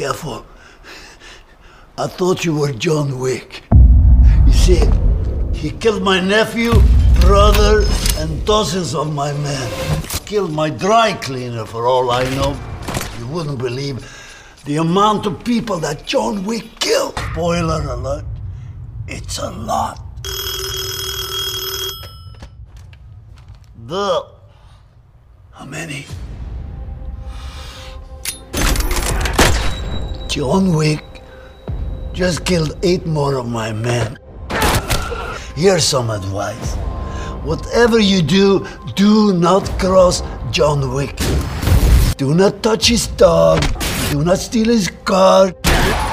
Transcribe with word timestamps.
Careful. 0.00 0.46
I 1.98 2.06
thought 2.06 2.46
you 2.46 2.56
were 2.56 2.72
John 2.72 3.18
Wick. 3.18 3.62
You 4.46 4.52
see, 4.54 4.80
he 5.52 5.72
killed 5.72 6.02
my 6.02 6.18
nephew, 6.18 6.72
brother, 7.20 7.84
and 8.16 8.42
dozens 8.46 8.94
of 8.94 9.12
my 9.12 9.34
men. 9.34 9.70
Killed 10.24 10.52
my 10.52 10.70
dry 10.70 11.12
cleaner, 11.12 11.66
for 11.66 11.86
all 11.86 12.10
I 12.10 12.24
know. 12.30 12.58
You 13.18 13.26
wouldn't 13.26 13.58
believe 13.58 13.98
the 14.64 14.76
amount 14.76 15.26
of 15.26 15.44
people 15.44 15.76
that 15.80 16.06
John 16.06 16.44
Wick 16.46 16.80
killed. 16.80 17.18
Spoiler 17.32 17.82
alert, 17.82 18.24
it's 19.06 19.36
a 19.36 19.50
lot. 19.50 20.00
The. 23.86 24.24
How 25.52 25.66
many? 25.66 26.06
John 30.30 30.76
Wick 30.76 31.02
just 32.12 32.44
killed 32.44 32.78
eight 32.84 33.04
more 33.04 33.34
of 33.34 33.48
my 33.48 33.72
men. 33.72 34.16
Here's 35.56 35.82
some 35.82 36.08
advice. 36.08 36.76
Whatever 37.42 37.98
you 37.98 38.22
do, 38.22 38.64
do 38.94 39.32
not 39.32 39.68
cross 39.80 40.22
John 40.52 40.94
Wick. 40.94 41.18
Do 42.16 42.32
not 42.32 42.62
touch 42.62 42.86
his 42.86 43.08
dog. 43.08 43.60
Do 44.12 44.22
not 44.22 44.38
steal 44.38 44.68
his 44.68 44.88
car. 45.04 45.52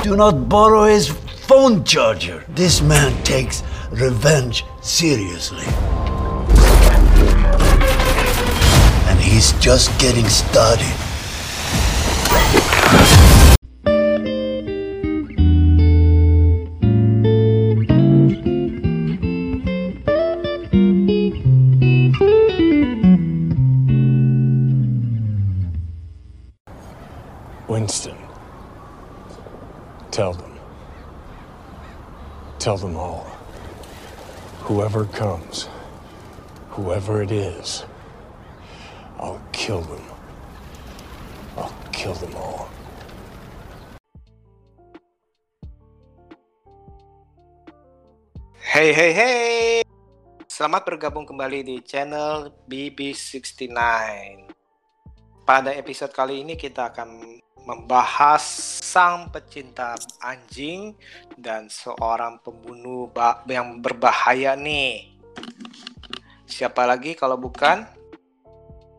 Do 0.01 0.15
not 0.15 0.49
borrow 0.49 0.85
his 0.85 1.09
phone 1.45 1.83
charger. 1.83 2.43
This 2.49 2.81
man 2.81 3.13
takes 3.21 3.61
revenge 3.91 4.63
seriously. 4.81 5.67
And 9.09 9.19
he's 9.19 9.51
just 9.59 9.95
getting 9.99 10.27
started. 10.27 11.06
Whoever 34.97 35.13
comes, 35.13 35.69
whoever 36.73 37.21
it 37.21 37.29
is, 37.29 37.85
I'll 39.21 39.37
kill 39.53 39.85
them. 39.85 40.01
I'll 41.53 41.69
kill 41.93 42.17
them 42.17 42.33
all. 42.33 42.65
Hey 48.57 48.89
hey 48.89 49.13
hey. 49.13 49.85
Selamat 50.49 50.81
bergabung 50.81 51.29
kembali 51.29 51.61
di 51.61 51.77
channel 51.85 52.57
BB69. 52.65 53.77
Pada 55.45 55.77
episode 55.77 56.09
kali 56.09 56.41
ini 56.41 56.57
kita 56.57 56.89
akan 56.89 57.37
membahas 57.67 58.39
sang 58.79 59.27
pecinta 59.27 59.99
anjing 60.23 60.95
dan 61.35 61.67
seorang 61.67 62.39
pembunuh 62.39 63.11
yang 63.43 63.83
berbahaya 63.83 64.55
nih. 64.55 65.19
Siapa 66.47 66.87
lagi 66.87 67.11
kalau 67.11 67.35
bukan 67.35 67.83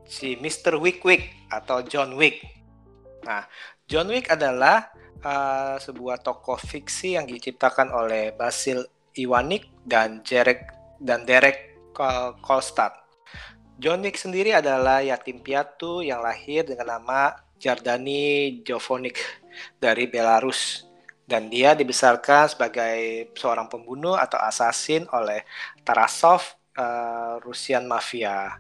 si 0.05 0.37
Mr. 0.37 0.77
Wick 0.77 1.01
Wick 1.01 1.49
atau 1.49 1.81
John 1.81 2.13
Wick. 2.21 2.45
Nah, 3.25 3.49
John 3.89 4.13
Wick 4.13 4.29
adalah 4.29 4.93
uh, 5.25 5.81
sebuah 5.81 6.21
tokoh 6.21 6.61
fiksi 6.61 7.17
yang 7.17 7.25
diciptakan 7.25 7.89
oleh 7.89 8.37
Basil 8.37 8.85
Iwanik 9.17 9.65
dan 9.89 10.21
Derek 10.21 10.69
dan 11.01 11.25
Derek 11.25 11.73
Kol- 11.97 12.37
Kolstad. 12.45 12.93
John 13.81 14.05
Wick 14.05 14.21
sendiri 14.21 14.53
adalah 14.53 15.01
yatim 15.01 15.41
piatu 15.41 16.05
yang 16.05 16.21
lahir 16.21 16.69
dengan 16.69 17.01
nama 17.01 17.48
Jardani 17.59 18.59
Jovonik 18.63 19.19
dari 19.83 20.07
Belarus 20.07 20.89
dan 21.29 21.53
dia 21.53 21.77
dibesarkan 21.77 22.49
sebagai 22.49 23.29
seorang 23.37 23.69
pembunuh 23.69 24.17
atau 24.17 24.41
asasin 24.41 25.05
oleh 25.13 25.45
Tarasov 25.85 26.57
uh, 26.79 27.37
Rusian 27.45 27.85
Mafia. 27.85 28.57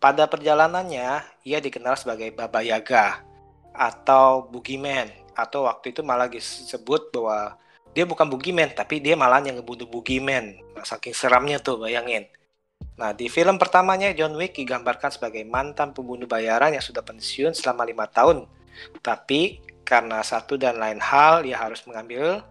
Pada 0.00 0.24
perjalanannya, 0.24 1.20
ia 1.44 1.58
dikenal 1.60 2.00
sebagai 2.00 2.32
Baba 2.32 2.64
Yaga 2.64 3.20
atau 3.76 4.48
Boogeyman 4.48 5.12
atau 5.36 5.68
waktu 5.68 5.92
itu 5.92 6.00
malah 6.00 6.24
disebut 6.24 7.12
bahwa 7.12 7.60
dia 7.92 8.08
bukan 8.08 8.24
Boogeyman 8.24 8.72
tapi 8.72 8.96
dia 8.96 9.12
malah 9.12 9.44
yang 9.44 9.60
ngebunuh 9.60 9.84
Boogeyman. 9.84 10.56
Saking 10.80 11.12
seramnya 11.12 11.60
tuh 11.60 11.76
bayangin. 11.76 12.24
Nah, 13.00 13.16
di 13.16 13.32
film 13.32 13.56
pertamanya 13.56 14.12
John 14.12 14.36
Wick 14.36 14.60
digambarkan 14.60 15.08
sebagai 15.08 15.40
mantan 15.48 15.96
pembunuh 15.96 16.28
bayaran 16.28 16.76
yang 16.76 16.84
sudah 16.84 17.00
pensiun 17.00 17.56
selama 17.56 17.88
lima 17.88 18.04
tahun. 18.04 18.44
Tapi 19.00 19.64
karena 19.88 20.20
satu 20.20 20.60
dan 20.60 20.76
lain 20.76 21.00
hal, 21.00 21.40
dia 21.48 21.56
harus 21.56 21.80
mengambil 21.88 22.44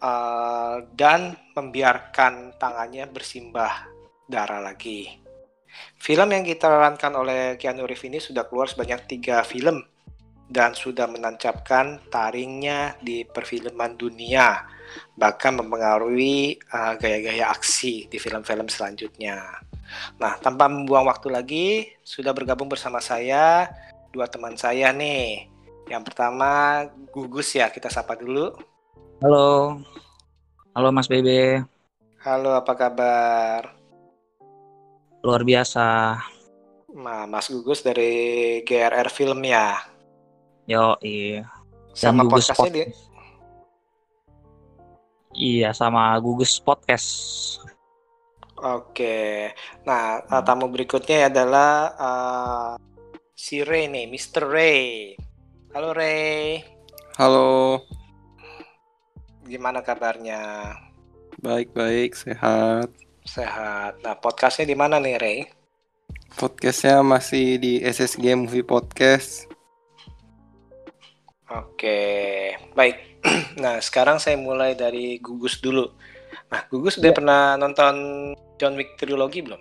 uh, 0.00 0.76
dan 0.96 1.36
membiarkan 1.52 2.56
tangannya 2.56 3.04
bersimbah 3.04 3.84
darah 4.24 4.64
lagi. 4.64 5.20
Film 6.00 6.28
yang 6.32 6.44
ditarankan 6.48 7.12
oleh 7.12 7.60
Keanu 7.60 7.84
Reeves 7.84 8.08
ini 8.08 8.16
sudah 8.16 8.48
keluar 8.48 8.72
sebanyak 8.72 9.04
tiga 9.04 9.44
film 9.44 9.84
dan 10.48 10.72
sudah 10.72 11.04
menancapkan 11.04 12.00
taringnya 12.08 12.96
di 13.00 13.28
perfilman 13.28 13.96
dunia, 14.00 14.64
bahkan 15.20 15.52
mempengaruhi 15.52 16.56
uh, 16.72 16.96
gaya-gaya 16.96 17.52
aksi 17.52 18.08
di 18.08 18.16
film-film 18.16 18.72
selanjutnya. 18.72 19.68
Nah, 20.20 20.36
tanpa 20.40 20.68
membuang 20.68 21.08
waktu 21.08 21.28
lagi, 21.32 21.66
sudah 22.02 22.32
bergabung 22.36 22.68
bersama 22.68 22.98
saya 23.00 23.68
dua 24.12 24.28
teman 24.28 24.54
saya 24.60 24.92
nih. 24.92 25.48
Yang 25.88 26.12
pertama 26.12 26.84
Gugus 27.10 27.56
ya, 27.56 27.72
kita 27.72 27.88
sapa 27.88 28.14
dulu. 28.14 28.52
Halo. 29.24 29.80
Halo 30.72 30.88
Mas 30.92 31.08
Bebe. 31.08 31.64
Halo, 32.22 32.54
apa 32.54 32.72
kabar? 32.76 33.74
Luar 35.22 35.42
biasa. 35.42 36.18
Nah, 36.92 37.24
Mas 37.24 37.48
Gugus 37.48 37.80
dari 37.80 38.60
GRR 38.66 39.08
Film 39.08 39.40
ya. 39.46 39.80
Yo, 40.68 40.94
iya. 41.00 41.48
Sama 41.92 42.24
Gugus 42.24 42.48
podcastnya 42.52 42.72
di 42.72 42.82
Podcast. 42.84 43.00
Iya, 45.32 45.70
sama 45.72 46.12
Gugus 46.20 46.52
Podcast. 46.60 47.08
Oke. 48.62 49.50
Nah, 49.82 50.22
uh, 50.22 50.42
tamu 50.46 50.70
berikutnya 50.70 51.26
adalah 51.26 51.70
uh, 51.98 52.70
si 53.34 53.66
Ray 53.66 53.90
nih, 53.90 54.06
Mr. 54.06 54.46
Ray. 54.46 55.18
Halo 55.74 55.90
Ray, 55.96 56.62
Halo, 57.16 57.80
gimana 59.44 59.84
kabarnya? 59.84 60.72
baik-baik, 61.44 62.16
sehat. 62.16 62.88
Sehat. 63.28 64.00
Nah, 64.00 64.16
podcastnya 64.16 64.64
di 64.64 64.76
mana 64.78 64.96
nih 64.96 65.16
Ray? 65.20 65.38
Podcastnya 66.40 67.04
masih 67.04 67.60
di 67.60 67.84
SSG 67.84 68.32
Movie 68.32 68.64
Podcast. 68.64 69.44
Oke, 71.52 72.00
baik. 72.72 72.96
Nah, 73.62 73.78
sekarang 73.78 74.18
saya 74.18 74.34
mulai 74.34 74.74
dari 74.74 75.20
Gugus 75.22 75.60
dulu. 75.62 75.92
Nah, 76.52 76.62
Gugus 76.68 77.00
udah 77.00 77.12
pernah 77.16 77.42
nonton 77.56 77.94
John 78.60 78.76
Wick 78.76 79.00
trilogi 79.00 79.40
belum? 79.40 79.60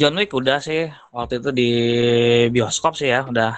John 0.00 0.16
Wick 0.16 0.32
udah 0.32 0.56
sih 0.62 0.88
waktu 1.12 1.44
itu 1.44 1.50
di 1.52 1.70
bioskop 2.48 2.96
sih 2.96 3.12
ya, 3.12 3.28
udah. 3.28 3.52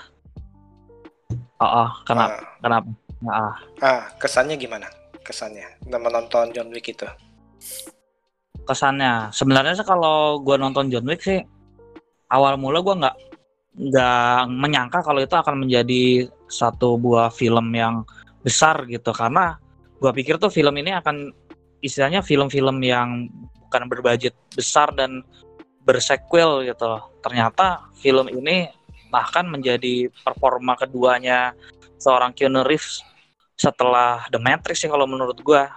Oh, 1.62 1.70
oh 1.86 1.91
kenapa? 2.03 2.42
Kenapa? 2.59 2.88
Nah, 3.20 3.54
Ah, 3.78 4.03
kesannya 4.18 4.59
gimana? 4.59 4.91
Kesannya 5.22 5.78
udah 5.86 6.00
menonton 6.00 6.50
John 6.50 6.74
Wick 6.74 6.91
itu? 6.91 7.06
kesannya 8.71 9.34
sebenarnya 9.34 9.83
sih 9.83 9.86
kalau 9.86 10.39
gua 10.39 10.54
nonton 10.54 10.86
John 10.94 11.06
Wick 11.10 11.27
sih 11.27 11.42
awal 12.30 12.54
mula 12.54 12.78
gua 12.78 12.94
nggak 13.03 13.16
nggak 13.91 14.41
menyangka 14.47 15.03
kalau 15.03 15.18
itu 15.18 15.34
akan 15.34 15.66
menjadi 15.66 16.30
satu 16.47 16.94
buah 16.94 17.34
film 17.34 17.66
yang 17.74 18.06
besar 18.47 18.86
gitu 18.86 19.10
karena 19.10 19.59
gua 19.98 20.15
pikir 20.15 20.39
tuh 20.39 20.54
film 20.54 20.74
ini 20.78 20.94
akan 20.94 21.34
istilahnya 21.80 22.21
film-film 22.21 22.80
yang 22.84 23.28
bukan 23.66 23.82
berbudget 23.88 24.36
besar 24.53 24.92
dan 24.92 25.24
bersequel 25.84 26.65
gitu 26.68 27.00
ternyata 27.24 27.88
film 27.98 28.28
ini 28.28 28.68
bahkan 29.10 29.48
menjadi 29.48 30.12
performa 30.22 30.77
keduanya 30.78 31.56
seorang 31.98 32.30
Keanu 32.30 32.62
Reeves 32.62 33.03
setelah 33.59 34.24
The 34.30 34.38
Matrix 34.41 34.86
sih 34.86 34.91
kalau 34.92 35.04
menurut 35.04 35.36
gua 35.42 35.68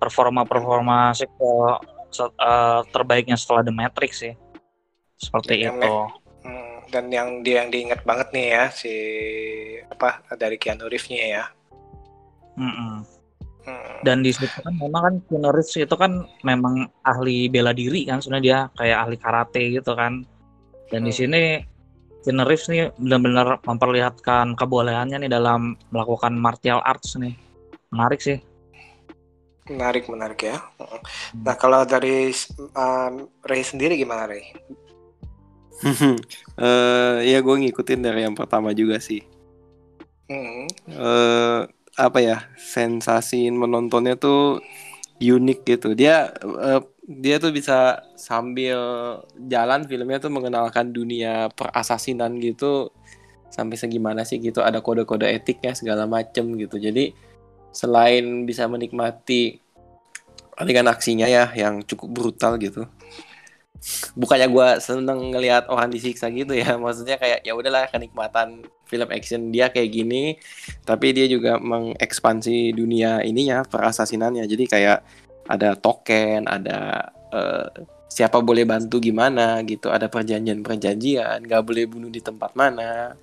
performa-performa 0.00 1.12
sequel 1.12 1.78
se- 2.10 2.34
eh, 2.34 2.80
terbaiknya 2.90 3.36
setelah 3.36 3.62
The 3.62 3.74
Matrix 3.74 4.24
sih 4.24 4.34
seperti 5.20 5.66
Yang 5.66 5.76
itu 5.76 5.94
Hmm, 6.40 6.80
dan 6.88 7.12
yang 7.12 7.44
dia 7.44 7.60
yang 7.60 7.68
diingat 7.68 8.00
banget 8.08 8.32
nih 8.32 8.46
ya 8.56 8.64
si 8.72 8.94
apa 9.92 10.24
dari 10.40 10.56
Keanu 10.56 10.88
Reeves-nya 10.88 11.20
ya. 11.28 11.44
Mm-mm. 12.56 13.04
Hmm. 13.70 14.02
Dan 14.02 14.26
di 14.26 14.34
situ 14.34 14.58
kan 14.58 14.74
memang 14.74 15.02
kan 15.06 15.14
Keanu 15.30 15.50
Reeves 15.54 15.76
itu 15.78 15.94
kan 15.94 16.26
memang 16.42 16.90
ahli 17.06 17.46
bela 17.46 17.70
diri 17.70 18.02
kan 18.02 18.18
sebenarnya 18.18 18.42
dia 18.42 18.58
kayak 18.74 18.98
ahli 19.06 19.16
karate 19.16 19.62
gitu 19.78 19.92
kan. 19.94 20.26
Dan 20.90 21.06
di 21.06 21.14
Hmm. 21.14 21.20
sini 21.22 21.42
Keanu 22.26 22.44
Reeves 22.44 22.66
nih 22.66 22.90
benar-benar 22.98 23.62
memperlihatkan 23.62 24.58
kebolehannya 24.58 25.22
nih 25.22 25.30
dalam 25.30 25.78
melakukan 25.94 26.34
martial 26.34 26.82
arts 26.82 27.14
nih. 27.14 27.38
Menarik 27.94 28.20
sih. 28.20 28.42
Menarik, 29.70 30.10
menarik 30.10 30.40
ya. 30.50 30.58
Mm. 30.82 30.98
Nah, 31.46 31.54
kalau 31.54 31.86
dari 31.86 32.34
um, 32.74 33.30
Ray 33.46 33.62
sendiri 33.62 33.94
gimana 33.94 34.26
Ray? 34.26 34.50
Eh, 36.60 37.16
ya 37.24 37.38
gue 37.40 37.56
ngikutin 37.56 38.04
dari 38.04 38.26
yang 38.26 38.36
pertama 38.36 38.74
juga 38.76 39.00
sih. 39.00 39.24
Hmm. 40.30 40.70
eh 40.86 41.60
apa 41.98 42.18
ya 42.22 42.38
sensasi 42.56 43.50
menontonnya 43.50 44.14
tuh 44.18 44.62
unik 45.20 45.58
gitu. 45.66 45.88
Dia 45.94 46.30
eh, 46.42 46.80
dia 47.10 47.36
tuh 47.42 47.50
bisa 47.50 48.06
sambil 48.14 48.78
jalan 49.50 49.84
filmnya 49.88 50.22
tuh 50.22 50.30
mengenalkan 50.30 50.94
dunia 50.94 51.50
perasasinan 51.52 52.38
gitu 52.38 52.94
sampai 53.50 53.74
segimana 53.74 54.22
sih 54.22 54.38
gitu 54.38 54.62
ada 54.62 54.78
kode-kode 54.78 55.26
etiknya 55.26 55.74
segala 55.74 56.06
macem 56.06 56.54
gitu. 56.56 56.78
Jadi 56.78 57.12
selain 57.70 58.46
bisa 58.46 58.66
menikmati 58.66 59.58
adegan 60.58 60.90
aksinya 60.90 61.24
ya 61.24 61.48
yang 61.56 61.80
cukup 61.86 62.08
brutal 62.12 62.60
gitu 62.60 62.84
bukannya 64.14 64.48
gua 64.52 64.76
seneng 64.78 65.32
ngelihat 65.32 65.66
orang 65.72 65.88
disiksa 65.88 66.28
gitu 66.28 66.52
ya 66.52 66.76
maksudnya 66.82 67.16
kayak 67.16 67.44
ya 67.44 67.52
udahlah 67.56 67.88
kenikmatan 67.88 68.64
film 68.84 69.08
action 69.08 69.54
dia 69.54 69.72
kayak 69.72 69.90
gini 69.90 70.36
tapi 70.84 71.16
dia 71.16 71.26
juga 71.30 71.56
mengekspansi 71.56 72.76
dunia 72.76 73.24
ininya 73.24 73.64
perasasinannya 73.64 74.44
jadi 74.44 74.64
kayak 74.66 74.98
ada 75.48 75.74
token 75.78 76.46
ada 76.46 77.10
eh, 77.32 77.68
siapa 78.10 78.42
boleh 78.42 78.66
bantu 78.66 78.98
gimana 78.98 79.62
gitu 79.64 79.88
ada 79.88 80.10
perjanjian 80.10 80.60
perjanjian 80.60 81.46
nggak 81.46 81.62
boleh 81.62 81.84
bunuh 81.86 82.10
di 82.10 82.18
tempat 82.20 82.52
mana 82.58 83.14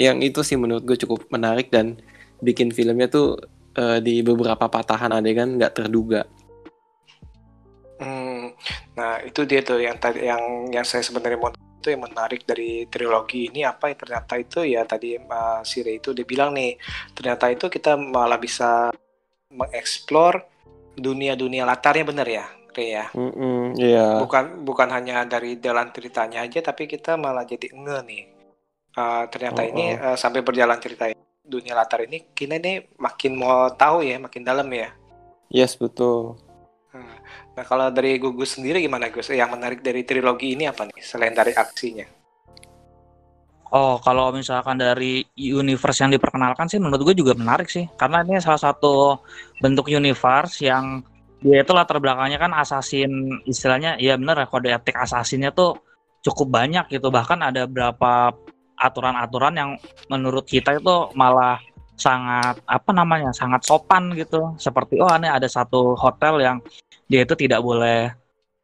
yang 0.00 0.24
itu 0.24 0.40
sih 0.40 0.56
menurut 0.56 0.86
gue 0.88 0.96
cukup 0.96 1.28
menarik 1.28 1.68
dan 1.68 2.00
bikin 2.40 2.72
filmnya 2.72 3.12
tuh 3.12 3.36
eh, 3.76 4.00
di 4.00 4.24
beberapa 4.24 4.66
patahan 4.66 5.12
adegan 5.12 5.60
nggak 5.60 5.76
terduga. 5.76 6.24
Nah, 9.00 9.16
itu 9.24 9.48
dia 9.48 9.64
tuh 9.64 9.80
yang 9.80 9.96
tadi 9.96 10.28
yang 10.28 10.68
yang 10.68 10.84
saya 10.84 11.00
sebenarnya 11.00 11.40
mau 11.40 11.48
itu 11.56 11.88
yang 11.88 12.04
menarik 12.04 12.44
dari 12.44 12.84
trilogi 12.92 13.48
ini 13.48 13.64
apa 13.64 13.88
ya? 13.88 13.96
Ternyata 13.96 14.36
itu 14.36 14.60
ya 14.68 14.84
tadi 14.84 15.16
uh, 15.16 15.64
si 15.64 15.80
Ray 15.80 15.96
itu 15.96 16.12
dia 16.12 16.28
bilang 16.28 16.52
nih 16.52 16.76
ternyata 17.16 17.48
itu 17.48 17.72
kita 17.72 17.96
malah 17.96 18.36
bisa 18.36 18.92
mengeksplor 19.48 20.44
dunia-dunia 21.00 21.64
latarnya 21.64 22.04
bener 22.04 22.28
ya 22.28 22.46
Ray 22.76 22.88
ya? 22.92 23.06
Mm-mm, 23.16 23.80
iya. 23.80 24.20
Bukan 24.20 24.68
bukan 24.68 24.92
hanya 24.92 25.24
dari 25.24 25.56
jalan 25.56 25.88
ceritanya 25.96 26.44
aja 26.44 26.60
tapi 26.60 26.84
kita 26.84 27.16
malah 27.16 27.48
jadi 27.48 27.72
nge 27.72 27.98
nih. 28.04 28.24
Uh, 28.90 29.24
ternyata 29.32 29.64
Oh, 29.64 29.70
ini 29.70 29.96
uh, 29.96 30.18
sampai 30.18 30.44
berjalan 30.44 30.76
cerita 30.76 31.08
dunia 31.40 31.72
latar 31.72 32.04
ini 32.04 32.34
kita 32.36 32.60
ini 32.60 32.84
makin 33.00 33.38
mau 33.40 33.72
tahu 33.72 34.04
ya 34.04 34.20
makin 34.20 34.44
dalam 34.44 34.68
ya? 34.68 34.92
Yes 35.48 35.80
betul 35.80 36.49
Nah, 37.60 37.68
kalau 37.68 37.92
dari 37.92 38.16
Gugus 38.16 38.56
sendiri 38.56 38.80
gimana 38.80 39.12
Gus? 39.12 39.28
Yang 39.28 39.52
menarik 39.52 39.84
dari 39.84 40.00
trilogi 40.00 40.56
ini 40.56 40.64
apa 40.64 40.88
nih 40.88 40.96
selain 41.04 41.36
dari 41.36 41.52
aksinya? 41.52 42.08
Oh, 43.76 44.00
kalau 44.00 44.32
misalkan 44.32 44.80
dari 44.80 45.28
universe 45.36 46.00
yang 46.00 46.08
diperkenalkan 46.08 46.72
sih 46.72 46.80
menurut 46.80 47.12
gue 47.12 47.20
juga 47.20 47.36
menarik 47.36 47.68
sih. 47.68 47.84
Karena 48.00 48.24
ini 48.24 48.40
salah 48.40 48.72
satu 48.72 49.20
bentuk 49.60 49.92
universe 49.92 50.64
yang 50.64 51.04
dia 51.44 51.60
itu 51.60 51.76
latar 51.76 52.00
belakangnya 52.00 52.40
kan 52.40 52.56
assassin 52.56 53.44
istilahnya 53.44 54.00
ya 54.00 54.16
bener 54.16 54.40
kode 54.48 54.72
etik 54.72 54.96
assassinnya 54.96 55.52
tuh 55.52 55.76
cukup 56.24 56.64
banyak 56.64 56.88
gitu. 56.88 57.12
Bahkan 57.12 57.44
ada 57.44 57.68
berapa 57.68 58.32
aturan-aturan 58.80 59.52
yang 59.52 59.70
menurut 60.08 60.48
kita 60.48 60.80
itu 60.80 61.12
malah 61.12 61.60
sangat 62.00 62.56
apa 62.64 62.90
namanya 62.96 63.36
sangat 63.36 63.68
sopan 63.68 64.16
gitu. 64.16 64.56
Seperti 64.56 64.96
oh 64.96 65.12
ini 65.12 65.28
ada 65.28 65.44
satu 65.44 65.92
hotel 66.00 66.40
yang 66.40 66.56
dia 67.10 67.26
itu 67.26 67.34
tidak 67.34 67.58
boleh 67.60 68.14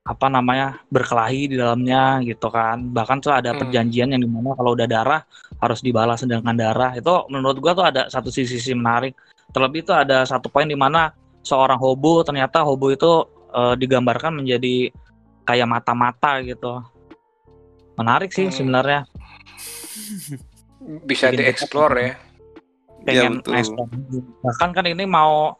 apa 0.07 0.27
namanya 0.31 0.79
berkelahi 0.87 1.51
di 1.51 1.57
dalamnya 1.59 2.23
gitu 2.23 2.47
kan 2.47 2.79
bahkan 2.95 3.19
tuh 3.19 3.35
ada 3.35 3.51
Hmm. 3.51 3.59
perjanjian 3.59 4.15
yang 4.15 4.23
di 4.23 4.31
mana 4.31 4.55
kalau 4.55 4.79
udah 4.79 4.87
darah 4.87 5.27
harus 5.59 5.83
dibalas 5.83 6.23
dengan 6.23 6.55
darah 6.55 6.95
itu 6.95 7.11
menurut 7.27 7.59
gua 7.59 7.75
tuh 7.75 7.87
ada 7.91 8.07
satu 8.07 8.31
sisi-sisi 8.31 8.71
menarik 8.71 9.19
terlebih 9.51 9.83
itu 9.83 9.91
ada 9.91 10.23
satu 10.23 10.47
poin 10.47 10.65
di 10.65 10.79
mana 10.79 11.11
seorang 11.43 11.75
hobo 11.77 12.23
ternyata 12.23 12.63
hobo 12.63 12.95
itu 12.95 13.11
eh, 13.51 13.75
digambarkan 13.75 14.39
menjadi 14.39 14.95
kayak 15.43 15.67
mata-mata 15.67 16.39
gitu 16.41 16.79
menarik 17.99 18.31
sih 18.31 18.47
Hmm. 18.47 18.55
sebenarnya 18.55 19.01
Bisa 21.03 21.33
Bikin 21.33 21.41
dieksplor 21.41 21.93
ya. 21.99 22.13
pengen 23.03 23.39
betul. 23.39 23.55
explore. 23.55 23.91
bahkan 24.39 24.71
kan 24.71 24.85
ini 24.85 25.03
mau 25.03 25.55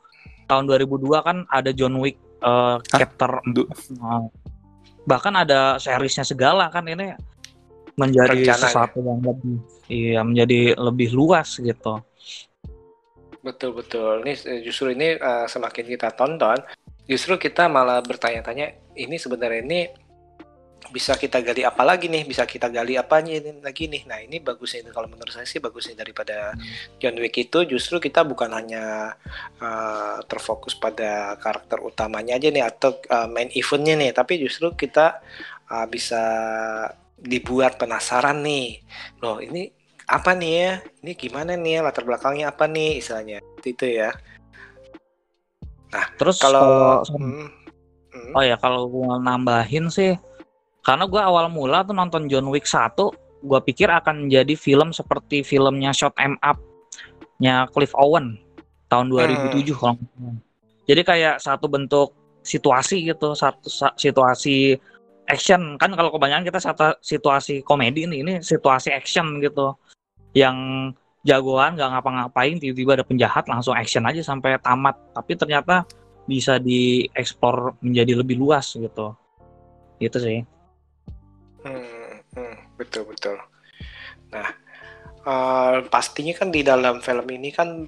tahun 0.45 0.67
2002 0.67 1.19
kan 1.19 1.37
ada 1.49 1.71
John 1.71 1.99
Wick 1.99 2.19
eh, 2.41 2.77
chapter 2.85 3.31
Du- 3.49 3.69
4. 3.69 3.97
Nah, 3.97 4.27
bahkan 5.07 5.35
ada 5.37 5.79
seriesnya 5.79 6.27
segala 6.27 6.67
kan 6.69 6.83
ini 6.85 7.15
menjadi 7.97 8.35
Rencananya. 8.37 8.59
sesuatu 8.69 8.99
yang 9.01 9.21
lebih 9.23 9.57
iya 9.89 10.21
menjadi 10.21 10.75
lebih 10.77 11.15
luas 11.15 11.57
gitu 11.57 12.03
Betul 13.47 13.79
betul. 13.79 14.27
Ini 14.27 14.33
eh, 14.43 14.61
justru 14.67 14.91
ini 14.91 15.15
eh, 15.15 15.47
semakin 15.47 15.87
kita 15.87 16.11
tonton, 16.19 16.59
justru 17.07 17.39
kita 17.39 17.71
malah 17.71 18.03
bertanya-tanya 18.03 18.75
ini 18.99 19.15
sebenarnya 19.23 19.63
ini 19.63 19.81
bisa 20.93 21.15
kita 21.17 21.43
gali 21.43 21.63
apa 21.63 21.83
lagi 21.83 22.07
nih? 22.11 22.27
Bisa 22.27 22.45
kita 22.45 22.69
gali 22.69 22.99
apanya 22.99 23.39
ini 23.39 23.63
lagi 23.63 23.87
nih? 23.87 24.03
Nah 24.05 24.19
ini 24.23 24.43
bagusnya 24.43 24.87
itu 24.87 24.91
kalau 24.91 25.07
menurut 25.07 25.31
saya 25.33 25.47
sih 25.49 25.63
bagusnya 25.63 25.99
daripada 25.99 26.53
John 26.99 27.17
Wick 27.17 27.37
itu 27.39 27.65
justru 27.65 28.03
kita 28.03 28.27
bukan 28.27 28.51
hanya 28.53 29.15
eh, 29.61 30.17
terfokus 30.27 30.75
pada 30.77 31.39
karakter 31.39 31.81
utamanya 31.83 32.37
aja 32.37 32.49
nih 32.51 32.65
atau 32.67 32.99
eh, 32.99 33.29
main 33.31 33.51
eventnya 33.55 33.95
nih, 33.97 34.11
tapi 34.13 34.43
justru 34.43 34.75
kita 34.75 35.23
eh, 35.71 35.87
bisa 35.87 36.23
dibuat 37.17 37.79
penasaran 37.81 38.43
nih. 38.45 38.83
Loh 39.25 39.41
ini 39.41 39.71
apa 40.07 40.35
nih 40.35 40.53
ya? 40.53 40.73
Ini 41.03 41.13
gimana 41.15 41.55
nih 41.55 41.79
ya? 41.79 41.81
Latar 41.87 42.05
belakangnya 42.07 42.53
apa 42.53 42.69
nih 42.69 43.01
istilahnya? 43.03 43.39
Itu 43.63 43.87
ya. 43.87 44.11
terus 46.21 46.37
Kalau 46.37 46.61
kalau 47.09 47.17
hmm, 47.17 47.49
hmm, 48.13 48.33
oh 48.37 48.45
ya 48.45 48.61
kalau 48.61 48.85
gua 48.85 49.17
nambahin 49.17 49.89
sih 49.89 50.13
karena 50.87 51.03
gua 51.11 51.27
awal 51.27 51.51
mula 51.51 51.83
tuh 51.83 51.99
nonton 51.99 52.31
John 52.31 52.47
Wick 52.55 52.71
1 52.71 52.95
gua 53.43 53.59
pikir 53.59 53.91
akan 53.91 54.31
jadi 54.31 54.55
film 54.55 54.95
seperti 54.95 55.43
filmnya 55.43 55.91
Shot 55.91 56.15
'em 56.15 56.39
Up 56.47 56.63
nya 57.43 57.67
Cliff 57.75 57.91
Owen 57.99 58.39
tahun 58.87 59.11
2007 59.11 59.75
kalau 59.75 59.99
nggak 59.99 60.09
salah. 60.15 60.37
jadi 60.87 61.03
kayak 61.03 61.35
satu 61.43 61.67
bentuk 61.67 62.15
situasi 62.47 63.03
gitu 63.03 63.35
satu 63.35 63.67
sa- 63.67 63.97
situasi 63.99 64.79
action. 65.27 65.75
Kan 65.75 65.91
kalau 65.99 66.15
kebanyakan 66.15 66.47
kita 66.47 66.63
satu 66.63 66.95
situasi 67.03 67.67
komedi 67.67 68.07
nih 68.07 68.23
ini 68.23 68.33
situasi 68.39 68.95
action 68.95 69.43
gitu. 69.43 69.75
Yang 70.31 70.57
jagoan 71.27 71.75
nggak 71.75 71.91
ngapa-ngapain 71.99 72.63
tiba-tiba 72.63 73.03
ada 73.03 73.05
penjahat 73.05 73.51
langsung 73.51 73.75
action 73.75 74.07
aja 74.07 74.23
sampai 74.23 74.55
tamat. 74.63 74.95
Tapi 75.11 75.35
ternyata 75.35 75.83
bisa 76.31 76.63
dieksplor 76.63 77.75
menjadi 77.83 78.23
lebih 78.23 78.39
luas 78.39 78.71
gitu. 78.79 79.11
Gitu 79.99 80.19
sih 80.23 80.47
hmm, 81.67 82.15
hmm, 82.39 82.57
betul 82.79 83.03
betul. 83.11 83.37
Nah 84.31 84.49
eh, 85.27 85.77
pastinya 85.91 86.35
kan 86.39 86.49
di 86.55 86.63
dalam 86.63 87.03
film 87.03 87.27
ini 87.35 87.51
kan 87.51 87.85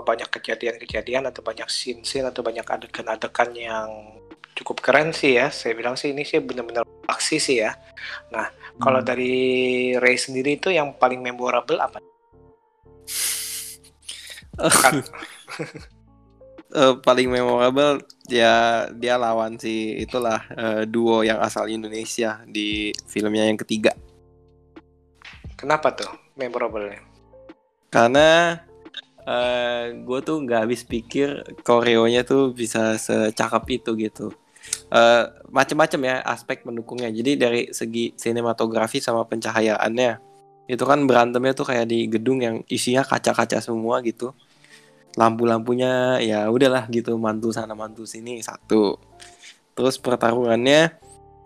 banyak 0.00 0.28
kejadian-kejadian 0.32 1.28
atau 1.28 1.44
banyak 1.44 1.68
scene-scene 1.68 2.26
atau 2.26 2.42
banyak 2.42 2.64
adegan-adegan 2.64 3.50
yang 3.54 3.88
cukup 4.58 4.82
keren 4.82 5.14
sih 5.14 5.38
ya. 5.38 5.54
Saya 5.54 5.78
bilang 5.78 5.94
sih 5.94 6.10
ini 6.10 6.26
sih 6.26 6.42
benar-benar 6.42 6.82
aksi 7.06 7.38
sih 7.38 7.62
ya. 7.62 7.76
Nah 8.34 8.50
kalau 8.82 9.00
Hmm. 9.00 9.08
dari 9.08 9.32
Ray 10.00 10.16
sendiri 10.18 10.58
itu 10.58 10.72
yang 10.72 10.96
paling 10.98 11.22
memorable 11.22 11.78
apa? 11.78 12.02
Eh, 16.70 16.94
paling 17.02 17.26
memorable 17.26 17.98
ya 18.30 18.86
dia 18.94 19.18
lawan 19.18 19.58
si 19.58 19.98
itulah 19.98 20.38
eh, 20.54 20.82
duo 20.86 21.26
yang 21.26 21.42
asal 21.42 21.66
Indonesia 21.66 22.46
di 22.46 22.94
filmnya 23.10 23.42
yang 23.50 23.58
ketiga 23.58 23.90
Kenapa 25.58 25.90
tuh 25.90 26.14
memorable-nya? 26.38 27.02
karena 27.90 28.62
gue 30.06 30.18
tuh 30.22 30.42
nggak 30.46 30.60
habis 30.66 30.82
pikir 30.86 31.42
koreonya 31.66 32.22
tuh 32.22 32.54
bisa 32.54 32.94
secakep 32.98 33.82
itu 33.82 33.90
gitu 33.98 34.26
Eh 34.90 35.24
macem-macem 35.50 36.00
ya 36.02 36.22
aspek 36.22 36.62
pendukungnya 36.66 37.10
jadi 37.10 37.38
dari 37.38 37.62
segi 37.70 38.14
sinematografi 38.18 38.98
sama 39.02 39.22
pencahayaannya 39.26 40.12
Itu 40.70 40.86
kan 40.86 41.02
berantemnya 41.06 41.50
tuh 41.54 41.66
kayak 41.66 41.86
di 41.90 42.06
gedung 42.06 42.38
yang 42.42 42.62
isinya 42.70 43.02
kaca-kaca 43.02 43.58
semua 43.58 43.98
gitu. 44.06 44.30
Lampu-lampunya 45.18 46.22
ya 46.22 46.46
udahlah 46.46 46.86
gitu 46.90 47.18
mantu 47.18 47.50
sana 47.50 47.74
mantu 47.74 48.06
sini 48.06 48.38
satu. 48.42 48.94
Terus 49.74 49.98
pertarungannya 49.98 50.94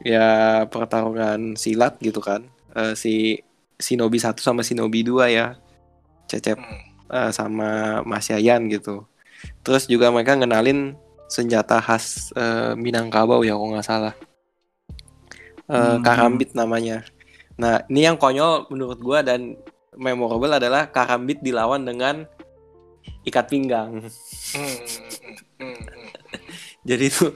ya 0.05 0.27
pertarungan 0.69 1.57
silat 1.57 1.97
gitu 2.01 2.21
kan. 2.21 2.45
Eh, 2.77 2.93
si 2.99 3.41
Shinobi 3.81 4.21
1 4.21 4.37
sama 4.43 4.61
Shinobi 4.61 5.01
2 5.07 5.31
ya. 5.33 5.57
Cecep 6.29 6.57
Hmm. 6.59 6.81
eh, 7.09 7.31
sama 7.33 8.01
Mas 8.05 8.29
Yayan 8.29 8.69
gitu. 8.69 9.05
Terus 9.65 9.85
juga 9.89 10.09
mereka 10.13 10.37
ngenalin 10.37 10.97
senjata 11.29 11.81
khas 11.81 12.33
eh, 12.37 12.73
Minangkabau 12.77 13.45
ya 13.45 13.57
kalau 13.57 13.73
nggak 13.77 13.87
salah. 13.87 14.15
Eh, 15.65 15.73
Hmm. 15.73 16.05
Karambit 16.05 16.53
namanya. 16.53 17.01
Nah 17.57 17.81
ini 17.89 18.05
yang 18.05 18.21
konyol 18.21 18.69
menurut 18.69 19.01
gua 19.01 19.25
dan 19.25 19.57
memorable 19.97 20.53
adalah 20.53 20.91
Karambit 20.91 21.41
dilawan 21.41 21.87
dengan 21.87 22.27
ikat 23.25 23.47
pinggang. 23.49 24.05
Hmm, 24.55 24.77
hmm, 24.79 25.13
hmm, 25.21 25.37
hmm. 25.61 25.83
Jadi 26.85 27.05
itu 27.09 27.27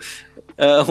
eh, 0.60 0.84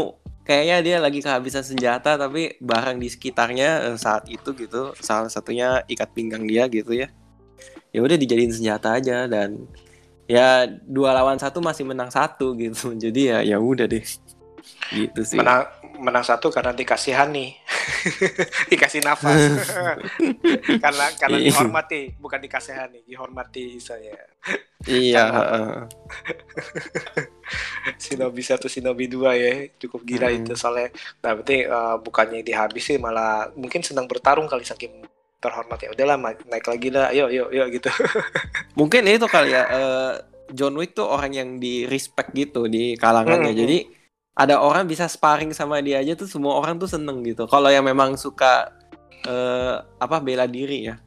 kayaknya 0.47 0.77
dia 0.81 0.97
lagi 0.97 1.19
kehabisan 1.21 1.61
senjata 1.61 2.17
tapi 2.17 2.57
barang 2.57 2.97
di 2.97 3.07
sekitarnya 3.11 3.93
eh, 3.93 3.97
saat 3.99 4.25
itu 4.31 4.55
gitu 4.57 4.95
salah 4.97 5.29
satunya 5.29 5.85
ikat 5.85 6.09
pinggang 6.15 6.43
dia 6.47 6.65
gitu 6.67 6.95
ya. 6.95 7.11
Ya 7.93 7.99
udah 8.03 8.17
dijadiin 8.17 8.53
senjata 8.53 8.97
aja 8.97 9.25
dan 9.29 9.69
ya 10.27 10.67
dua 10.67 11.15
lawan 11.15 11.39
satu 11.39 11.63
masih 11.63 11.87
menang 11.87 12.09
satu 12.09 12.57
gitu. 12.57 12.93
Jadi 13.03 13.31
ya 13.31 13.39
ya 13.45 13.57
udah 13.61 13.85
deh. 13.85 14.03
Gitu 14.87 15.19
sih. 15.23 15.35
menang 15.35 15.67
menang 15.97 16.21
satu 16.21 16.47
karena 16.47 16.71
dikasihani 16.71 17.57
dikasih 18.71 19.01
nafas 19.01 19.67
karena 20.83 21.05
karena 21.13 21.37
Iya. 21.37 21.51
dihormati 21.51 22.01
bukan 22.15 22.39
dikasihani 22.39 23.03
dihormati 23.03 23.77
saya 23.77 24.15
Iya. 24.85 25.23
Shinobi 27.97 28.41
satu 28.41 28.65
Shinobi 28.67 29.05
dua 29.07 29.33
ya 29.33 29.67
cukup 29.77 30.01
gila 30.03 30.27
Hmm. 30.27 30.37
itu 30.39 30.51
soalnya 30.53 30.87
nah 31.19 31.31
berarti 31.33 31.63
eh, 31.63 31.95
bukannya 31.97 32.39
dihabisi 32.41 32.95
malah 32.95 33.49
mungkin 33.53 33.81
sedang 33.81 34.05
bertarung 34.05 34.45
kali 34.45 34.63
saking 34.63 35.03
terhormat 35.37 35.77
ya 35.79 35.89
udahlah 35.91 36.15
naik 36.45 36.65
lagi 36.65 36.87
lah 36.89 37.09
ayo 37.09 37.27
ayo 37.27 37.43
ayo 37.49 37.63
gitu 37.69 37.89
Mungkin 38.73 39.05
itu 39.05 39.25
kali 39.25 39.51
ya 39.51 39.61
eh, 39.65 40.11
John 40.47 40.75
Wick 40.75 40.93
tuh 40.93 41.03
orang 41.03 41.31
yang 41.33 41.49
di 41.57 41.83
respect 41.83 42.31
gitu 42.31 42.71
di 42.71 42.95
kalangannya. 42.95 43.51
Hmm. 43.51 43.59
Jadi 43.59 43.77
ada 44.37 44.61
orang 44.61 44.85
bisa 44.85 45.09
sparring 45.09 45.49
sama 45.49 45.81
dia 45.81 45.97
aja 45.97 46.13
tuh 46.13 46.29
semua 46.29 46.53
orang 46.55 46.77
tuh 46.77 46.85
seneng 46.85 47.25
gitu. 47.25 47.49
Kalau 47.49 47.73
yang 47.73 47.81
memang 47.81 48.13
suka 48.13 48.69
eh, 49.25 49.75
apa 49.97 50.21
bela 50.21 50.45
diri 50.45 50.93
ya. 50.93 51.01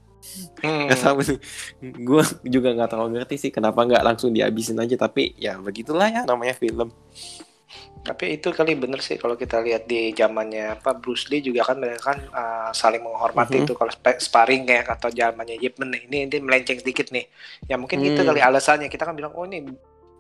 Hmm. 0.60 0.90
Gak 0.90 1.00
tahu 1.00 1.18
sih. 1.24 1.38
Gue 1.80 2.20
juga 2.44 2.74
nggak 2.74 2.90
terlalu 2.90 3.16
ngerti 3.16 3.38
sih 3.38 3.50
kenapa 3.50 3.86
nggak 3.86 4.02
langsung 4.04 4.34
dihabisin 4.34 4.76
aja. 4.76 4.98
Tapi 4.98 5.38
ya 5.38 5.56
begitulah 5.56 6.10
ya 6.10 6.22
namanya 6.26 6.58
film. 6.58 6.90
Tapi 8.00 8.40
itu 8.40 8.48
kali 8.50 8.74
bener 8.80 8.98
sih 9.04 9.20
kalau 9.20 9.36
kita 9.36 9.60
lihat 9.60 9.84
di 9.84 10.16
zamannya 10.16 10.80
apa 10.80 10.96
Bruce 10.96 11.28
Lee 11.28 11.44
juga 11.44 11.68
kan 11.68 11.76
mereka 11.76 12.16
kan 12.16 12.18
uh, 12.32 12.70
saling 12.72 13.04
menghormati 13.04 13.60
Mhm. 13.60 13.64
itu 13.68 13.72
kalau 13.76 13.92
spa- 13.92 14.16
sparring 14.16 14.64
kayak 14.64 14.88
atau 14.88 15.12
zamannya 15.12 15.60
Yip 15.60 15.76
nih. 15.76 16.08
Ini 16.08 16.16
ini 16.26 16.36
melenceng 16.40 16.80
sedikit 16.80 17.12
nih. 17.12 17.28
Ya 17.68 17.76
mungkin 17.76 18.00
itu 18.00 18.16
Hmm. 18.24 18.32
kali 18.32 18.40
alasannya 18.40 18.88
kita 18.88 19.04
kan 19.04 19.12
bilang 19.12 19.36
oh 19.36 19.44
ini 19.44 19.68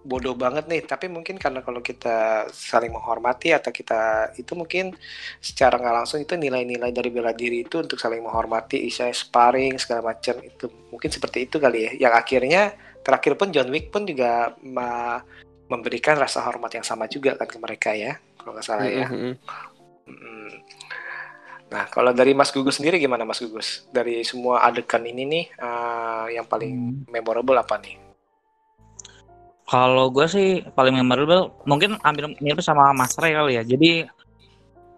bodoh 0.00 0.32
banget 0.32 0.64
nih, 0.64 0.80
tapi 0.88 1.12
mungkin 1.12 1.36
karena 1.36 1.60
kalau 1.60 1.84
kita 1.84 2.48
saling 2.48 2.88
menghormati 2.88 3.52
atau 3.52 3.68
kita 3.68 4.32
itu 4.40 4.56
mungkin 4.56 4.96
secara 5.44 5.76
nggak 5.76 5.96
langsung 6.02 6.18
itu 6.24 6.40
nilai-nilai 6.40 6.88
dari 6.88 7.12
bela 7.12 7.36
diri 7.36 7.68
itu 7.68 7.84
untuk 7.84 8.00
saling 8.00 8.24
menghormati, 8.24 8.80
istilahnya 8.88 9.16
sparring 9.16 9.74
segala 9.76 10.16
macam 10.16 10.40
itu 10.40 10.66
mungkin 10.88 11.10
seperti 11.12 11.44
itu 11.44 11.60
kali 11.60 11.78
ya. 11.84 12.08
Yang 12.08 12.14
akhirnya 12.16 12.62
terakhir 13.04 13.36
pun 13.36 13.52
John 13.52 13.68
Wick 13.68 13.92
pun 13.92 14.08
juga 14.08 14.56
ma- 14.64 15.20
memberikan 15.68 16.16
rasa 16.16 16.42
hormat 16.42 16.74
yang 16.74 16.84
sama 16.84 17.06
juga 17.06 17.36
kan 17.38 17.46
ke 17.46 17.58
mereka 17.60 17.94
ya 17.94 18.18
kalau 18.40 18.56
nggak 18.56 18.66
salah 18.66 18.88
ya. 18.88 19.06
Nah 21.70 21.86
kalau 21.86 22.10
dari 22.10 22.34
Mas 22.34 22.50
Gugus 22.50 22.82
sendiri 22.82 22.98
gimana 22.98 23.22
Mas 23.22 23.38
Gugus? 23.38 23.86
Dari 23.94 24.26
semua 24.26 24.66
adegan 24.66 25.06
ini 25.06 25.22
nih 25.22 25.44
eh, 25.54 26.26
yang 26.40 26.48
paling 26.50 27.06
memorable 27.06 27.54
apa 27.54 27.78
nih? 27.78 28.09
Kalau 29.70 30.10
gue 30.10 30.26
sih 30.26 30.66
paling 30.74 30.98
memorable 30.98 31.54
mungkin 31.62 31.94
ambil 32.02 32.34
mirip 32.42 32.58
sama 32.58 32.90
Mas 32.90 33.14
Ray 33.14 33.38
kali 33.38 33.54
ya. 33.54 33.62
Jadi 33.62 34.02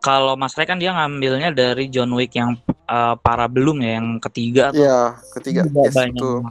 kalau 0.00 0.33
Mas 0.33 0.57
Ray 0.57 0.64
kan 0.64 0.81
dia 0.81 0.97
ngambilnya 0.97 1.52
dari 1.52 1.93
John 1.93 2.17
Wick 2.17 2.33
yang 2.33 2.57
uh, 2.88 3.14
para 3.21 3.47
belum 3.47 3.85
ya 3.85 4.00
yang 4.00 4.17
ketiga. 4.19 4.73
Iya, 4.73 5.21
ketiga. 5.37 5.69
Yes, 5.69 5.93
banyak. 5.93 6.17
betul. 6.17 6.49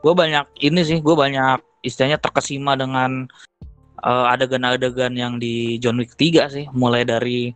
gue 0.00 0.14
banyak 0.16 0.46
ini 0.64 0.80
sih, 0.80 0.98
gue 1.04 1.12
banyak 1.12 1.60
istilahnya 1.84 2.16
terkesima 2.16 2.72
dengan 2.80 3.28
uh, 4.00 4.32
adegan-adegan 4.32 5.12
yang 5.12 5.36
di 5.36 5.76
John 5.78 6.00
Wick 6.00 6.16
3 6.16 6.48
sih. 6.48 6.64
Mulai 6.72 7.04
dari 7.04 7.52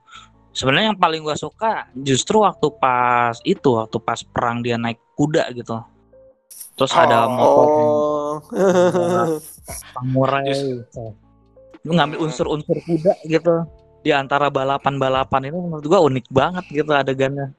sebenarnya 0.52 0.92
yang 0.94 1.00
paling 1.00 1.24
gue 1.24 1.34
suka 1.34 1.88
justru 1.96 2.44
waktu 2.44 2.68
pas 2.76 3.40
itu, 3.42 3.74
waktu 3.74 3.96
pas 4.04 4.20
perang 4.20 4.60
dia 4.60 4.76
naik 4.76 5.00
kuda 5.16 5.48
gitu. 5.56 5.80
Terus 6.76 6.92
ada 6.94 7.26
Oh. 7.26 7.32
motor 7.32 7.66
Oh. 7.66 8.23
Samurai. 9.92 10.50
gitu. 10.50 11.04
Lu 11.84 11.92
ngambil 11.92 12.18
unsur-unsur 12.24 12.80
kuda 12.80 13.12
gitu 13.28 13.64
di 14.04 14.12
antara 14.12 14.52
balapan-balapan 14.52 15.48
itu 15.48 15.58
menurut 15.60 15.84
gua 15.88 16.00
unik 16.04 16.26
banget 16.28 16.64
gitu 16.68 16.92
adegannya. 16.92 17.52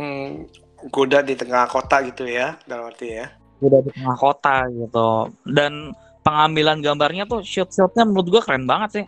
Hmm, 0.00 0.48
kuda 0.88 1.20
di 1.20 1.36
tengah 1.36 1.68
kota 1.68 2.00
gitu 2.04 2.24
ya, 2.24 2.56
dalam 2.64 2.88
arti 2.88 3.12
ya. 3.12 3.28
Kuda 3.60 3.84
di 3.84 3.90
tengah 3.92 4.16
kota 4.16 4.64
gitu. 4.72 5.28
Dan 5.44 5.92
pengambilan 6.24 6.80
gambarnya 6.80 7.28
tuh 7.28 7.44
shot-shotnya 7.44 8.08
menurut 8.08 8.28
gua 8.32 8.42
keren 8.44 8.64
banget 8.64 8.90
sih. 9.02 9.06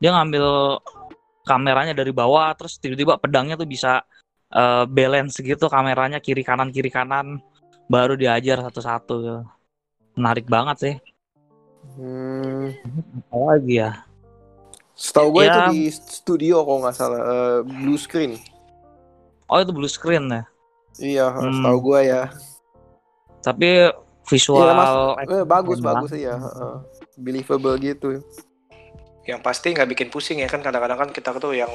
Dia 0.00 0.16
ngambil 0.16 0.78
kameranya 1.44 1.96
dari 1.96 2.12
bawah 2.12 2.52
terus 2.56 2.76
tiba-tiba 2.76 3.16
pedangnya 3.16 3.56
tuh 3.56 3.68
bisa 3.68 4.04
eh, 4.52 4.84
balance 4.88 5.40
gitu 5.40 5.68
kameranya 5.68 6.20
kiri 6.20 6.44
kanan 6.44 6.68
kiri 6.68 6.92
kanan 6.92 7.40
baru 7.88 8.16
diajar 8.16 8.60
satu-satu 8.64 9.14
gitu. 9.24 9.42
Menarik 10.18 10.46
banget 10.46 10.76
sih. 10.76 10.94
Hmm. 11.94 12.74
Apa 13.24 13.54
lagi 13.54 13.78
ya? 13.78 14.02
Setahu 14.92 15.30
gue 15.32 15.42
Ya. 15.46 15.54
itu 15.54 15.60
di 15.72 15.82
studio 15.88 16.66
kalau 16.66 16.82
nggak 16.82 16.96
salah 16.96 17.20
eh, 17.22 17.58
blue 17.62 17.94
screen. 17.94 18.34
Oh 19.46 19.56
itu 19.56 19.70
blue 19.70 19.86
screen 19.86 20.26
ya. 20.26 20.42
Iya, 20.98 21.26
Hmm. 21.30 21.54
setahu 21.54 21.78
gue 21.84 22.00
ya. 22.04 22.22
Tapi 23.40 23.94
visual 24.26 24.60
Iya, 24.60 24.74
Mas. 24.74 24.90
Eh, 25.24 25.44
bagus 25.46 25.78
bagus 25.78 26.10
banget. 26.10 26.20
iya. 26.20 26.34
heeh. 26.36 26.74
Believable 27.16 27.78
gitu. 27.78 28.18
Yang 29.22 29.40
pasti 29.40 29.70
nggak 29.70 29.88
bikin 29.88 30.08
pusing 30.08 30.42
ya 30.42 30.48
kan 30.48 30.58
kadang-kadang 30.58 30.98
kan 30.98 31.10
kita 31.10 31.30
tuh 31.36 31.54
yang 31.54 31.70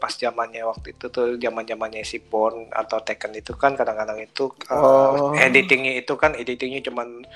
pas 0.00 0.10
zamannya 0.10 0.64
waktu 0.64 0.96
itu 0.96 1.06
tuh 1.06 1.36
zaman 1.36 1.62
zamannya 1.62 2.00
si 2.02 2.16
Bond 2.18 2.72
atau 2.72 2.98
Tekken 2.98 3.36
itu 3.36 3.52
kan 3.54 3.76
kadang-kadang 3.76 4.18
itu 4.18 4.48
uh, 4.72 4.80
Oh. 4.80 5.36
editingnya 5.36 6.00
itu 6.00 6.16
kan 6.16 6.32
editingnya 6.32 6.80
cuman 6.80 7.28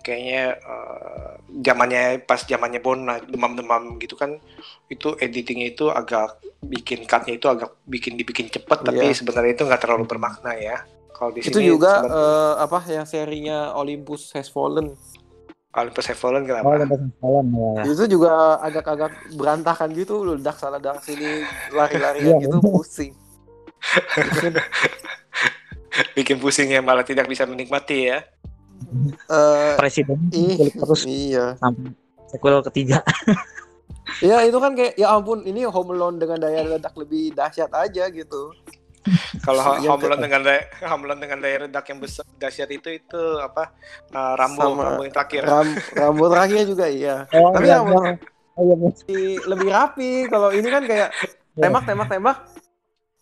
kayaknya 0.00 0.56
uh, 0.62 1.34
zamannya 1.50 2.22
pas 2.22 2.40
zamannya 2.40 2.78
Bond 2.78 3.02
nah, 3.02 3.18
demam-demam 3.18 3.98
gitu 3.98 4.14
kan 4.14 4.38
itu 4.86 5.18
editingnya 5.18 5.74
itu 5.74 5.90
agak 5.90 6.38
bikin 6.62 7.02
cutnya 7.04 7.34
itu 7.34 7.46
agak 7.50 7.74
bikin 7.84 8.14
dibikin 8.14 8.46
cepet 8.46 8.78
tapi 8.80 9.10
Iya. 9.10 9.18
sebenarnya 9.18 9.52
itu 9.52 9.66
nggak 9.66 9.82
terlalu 9.82 10.06
bermakna 10.06 10.54
ya 10.54 10.86
kalau 11.12 11.34
di 11.34 11.42
Itu 11.42 11.58
sini 11.58 11.70
juga 11.70 12.02
eh, 12.02 12.54
apa 12.62 12.78
yang 12.86 13.06
serinya 13.06 13.74
Olympus 13.74 14.30
Has 14.32 14.46
Fallen. 14.46 14.94
Olympus 15.72 16.04
Have 16.06 16.20
Fallen 16.20 16.44
Oh, 16.44 16.46
kenapa? 16.46 16.68
Olympus 16.76 17.00
Fallen, 17.16 17.46
ya. 17.48 17.82
Itu 17.86 18.04
juga 18.06 18.30
agak-agak 18.60 19.10
berantakan 19.34 19.88
gitu, 19.92 20.20
ledak 20.22 20.56
sana 20.56 20.76
dak 20.76 21.00
sini 21.00 21.40
lari-larian 21.70 22.36
Iya. 22.36 22.44
gitu 22.44 22.58
pusing. 22.60 23.12
bikin 26.16 26.38
pusing 26.38 26.70
ya 26.70 26.80
malah 26.80 27.02
tidak 27.02 27.26
bisa 27.26 27.44
menikmati 27.44 28.08
ya 28.08 28.24
Eh, 29.26 29.72
Presiden 29.74 30.18
terus 30.68 31.06
iya. 31.06 31.54
sampai 31.56 31.94
sequel 32.26 32.60
ketiga. 32.66 33.00
Ya 34.18 34.42
itu 34.42 34.58
kan 34.58 34.74
kayak 34.74 34.94
ya 34.94 35.08
ampun 35.08 35.40
ini 35.42 35.64
Home 35.64 35.94
Alone 35.94 36.18
dengan 36.18 36.36
daya 36.38 36.66
ledak 36.66 36.92
lebih 36.94 37.32
dahsyat 37.32 37.70
aja 37.72 38.10
gitu. 38.10 38.52
Kalau 39.46 39.62
Home 39.82 40.02
Alone 40.06 40.22
dengan 40.22 40.40
Alone 41.06 41.20
dengan 41.20 41.38
daya 41.42 41.56
redak 41.66 41.84
yang 41.90 41.98
besar 41.98 42.24
dahsyat 42.38 42.70
itu 42.70 42.88
itu 42.94 43.22
apa? 43.42 43.74
Uh, 44.14 44.34
Rambo, 44.38 44.62
Sama 44.62 44.82
Rambo 44.86 45.02
yang 45.02 45.14
terakhir. 45.14 45.42
Ram, 45.42 45.68
rambut 45.98 46.28
terakhirnya 46.30 46.66
juga 46.66 46.86
iya. 46.86 47.16
Oh, 47.36 47.50
Tapi 47.50 47.66
iya, 47.66 47.76
yang- 47.82 47.86
iya. 47.90 47.98
Iya, 48.52 48.74
iya. 48.74 48.74
Lebih- 48.92 49.40
lebih 49.48 49.68
rapi. 49.72 50.10
Kalau 50.30 50.48
ini 50.54 50.68
kan 50.70 50.82
kayak 50.86 51.08
tembak 51.62 51.82
tembak 51.84 52.08
tembak 52.08 52.38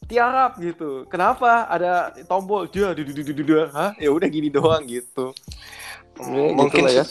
tiarap 0.04 0.58
gitu. 0.58 1.06
Kenapa 1.06 1.70
ada 1.70 2.10
tombol 2.26 2.66
dia 2.66 2.90
Hah? 3.70 3.94
Ya 3.96 4.10
udah 4.10 4.28
gini 4.28 4.50
doang 4.50 4.82
gitu. 4.84 5.32
Ya, 6.20 6.52
mungkin 6.52 6.84
gitulah 6.84 6.92
ya. 6.92 7.04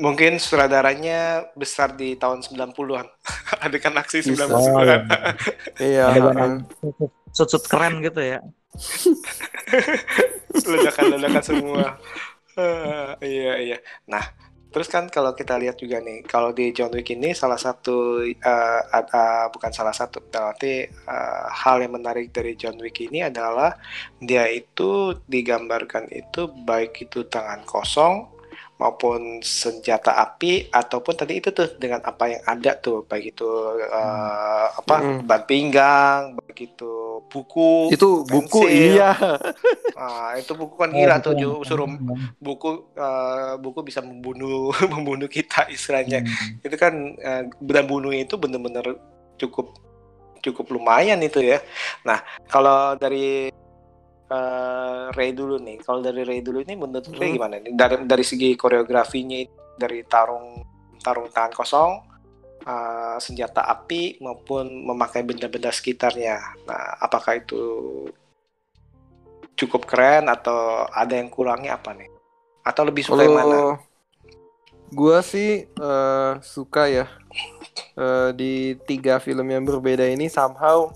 mungkin 0.00 0.32
sutradaranya 0.40 1.44
besar 1.52 1.92
di 1.92 2.16
tahun 2.16 2.40
90-an. 2.40 3.04
Adegan 3.60 3.92
aksi 4.00 4.24
Bisa. 4.24 4.48
90-an. 4.48 5.02
Iya. 5.76 6.04
Adegan 6.08 6.64
sud-sud 7.36 7.64
keren 7.68 8.00
gitu 8.00 8.20
ya. 8.24 8.40
ledakan-ledakan 10.70 11.44
semua. 11.44 11.84
Eh, 12.56 13.10
iya 13.24 13.52
iya. 13.60 13.78
Nah, 14.08 14.24
terus 14.72 14.88
kan 14.88 15.04
kalau 15.12 15.32
kita 15.36 15.54
lihat 15.60 15.76
juga 15.76 16.00
nih, 16.00 16.24
kalau 16.24 16.50
di 16.56 16.72
John 16.76 16.92
Wick 16.96 17.08
ini 17.12 17.36
salah 17.36 17.60
satu 17.60 18.24
eh, 18.24 18.80
ada 18.98 19.52
bukan 19.52 19.72
salah 19.72 19.92
satu, 19.92 20.24
berarti 20.24 20.88
eh, 20.88 21.44
hal 21.62 21.76
yang 21.84 21.92
menarik 22.00 22.32
dari 22.32 22.56
John 22.56 22.80
Wick 22.80 22.98
ini 23.04 23.18
adalah 23.28 23.76
dia 24.20 24.48
itu 24.48 25.12
digambarkan 25.28 26.08
itu 26.12 26.48
baik 26.68 26.92
itu 27.08 27.28
tangan 27.28 27.62
kosong 27.68 28.14
maupun 28.80 29.40
senjata 29.40 30.12
api 30.20 30.68
ataupun 30.68 31.14
tadi 31.16 31.40
itu 31.40 31.48
tuh 31.58 31.68
dengan 31.80 32.00
apa 32.04 32.24
yang 32.28 32.42
ada 32.44 32.76
tuh 32.76 33.04
baik 33.08 33.36
itu 33.36 33.48
eh, 33.80 34.66
apa 34.80 34.94
Mm. 35.00 35.20
ban 35.28 35.42
pinggang, 35.48 36.20
baik 36.36 36.58
itu 36.76 36.84
buku, 37.24 37.90
Itu 37.90 38.24
buku 38.24 38.60
pensil. 38.66 38.96
iya. 38.96 39.10
Ah, 39.96 40.36
itu 40.36 40.52
buku 40.52 40.76
kan 40.76 40.92
gila 40.92 41.16
tuh 41.20 41.32
Oh, 41.36 41.64
suruh 41.64 41.88
buku 42.36 42.92
eh, 42.92 43.54
buku 43.56 43.80
bisa 43.80 44.04
membunuh 44.04 44.72
membunuh 44.92 45.28
kita 45.28 45.68
istilahnya. 45.68 46.20
Hmm. 46.20 46.60
Itu 46.60 46.76
kan 46.76 46.94
dan 47.64 47.84
bunuhnya 47.88 48.24
itu 48.24 48.36
bener-bener 48.36 48.96
cukup 49.36 49.76
cukup 50.40 50.66
lumayan 50.70 51.18
itu 51.24 51.40
ya. 51.42 51.58
Nah, 52.04 52.20
kalau 52.46 52.94
dari 52.94 53.48
eh, 54.26 55.04
Ray 55.14 55.30
dulu 55.32 55.56
nih, 55.58 55.78
kalau 55.80 56.02
dari 56.02 56.22
Ray 56.22 56.42
dulu 56.42 56.60
ini 56.60 56.74
menurut 56.74 57.06
Ray 57.14 57.32
Hmm. 57.32 57.36
gimana 57.38 57.54
nih? 57.58 57.72
Dari 57.72 57.96
dari 58.04 58.24
segi 58.26 58.54
koreografinya 58.54 59.38
dari 59.76 60.02
tarung 60.04 60.60
tarung 60.98 61.30
tangan 61.30 61.52
kosong, 61.54 61.92
eh, 62.66 63.16
senjata 63.22 63.62
api 63.62 64.18
maupun 64.18 64.66
memakai 64.66 65.22
benda-benda 65.22 65.70
sekitarnya. 65.70 66.42
Nah, 66.66 66.98
apakah 67.00 67.38
itu 67.38 67.62
cukup 69.56 69.88
keren 69.88 70.28
atau 70.28 70.84
ada 70.92 71.16
yang 71.16 71.32
kurangnya 71.32 71.80
apa 71.80 71.96
nih? 71.96 72.10
Atau 72.66 72.84
lebih 72.84 73.06
suka 73.06 73.24
yang 73.24 73.38
mana? 73.38 73.46
Kalau 73.46 73.70
gua 74.92 75.18
sih 75.24 75.66
eh, 75.66 76.32
suka 76.42 76.86
ya 76.86 77.06
eh, 77.98 78.30
di 78.36 78.76
tiga 78.86 79.18
film 79.18 79.46
yang 79.50 79.66
berbeda 79.66 80.06
ini 80.06 80.30
somehow 80.30 80.94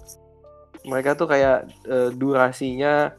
mereka 0.86 1.18
tuh 1.18 1.26
kayak 1.26 1.66
eh, 1.88 2.10
durasinya 2.14 3.14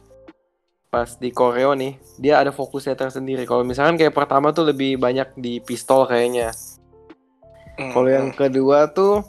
pas 0.92 1.16
di 1.16 1.32
koreo 1.32 1.72
nih 1.72 1.96
dia 2.20 2.44
ada 2.44 2.52
fokusnya 2.52 3.00
tersendiri. 3.00 3.48
Kalau 3.48 3.64
misalkan 3.64 3.96
kayak 3.96 4.12
pertama 4.12 4.52
tuh 4.52 4.68
lebih 4.68 5.00
banyak 5.00 5.40
di 5.40 5.64
pistol 5.64 6.04
kayaknya. 6.04 6.52
Hmm, 7.76 7.92
Kalau 7.92 8.10
yang 8.10 8.30
kedua 8.32 8.90
tuh 8.90 9.24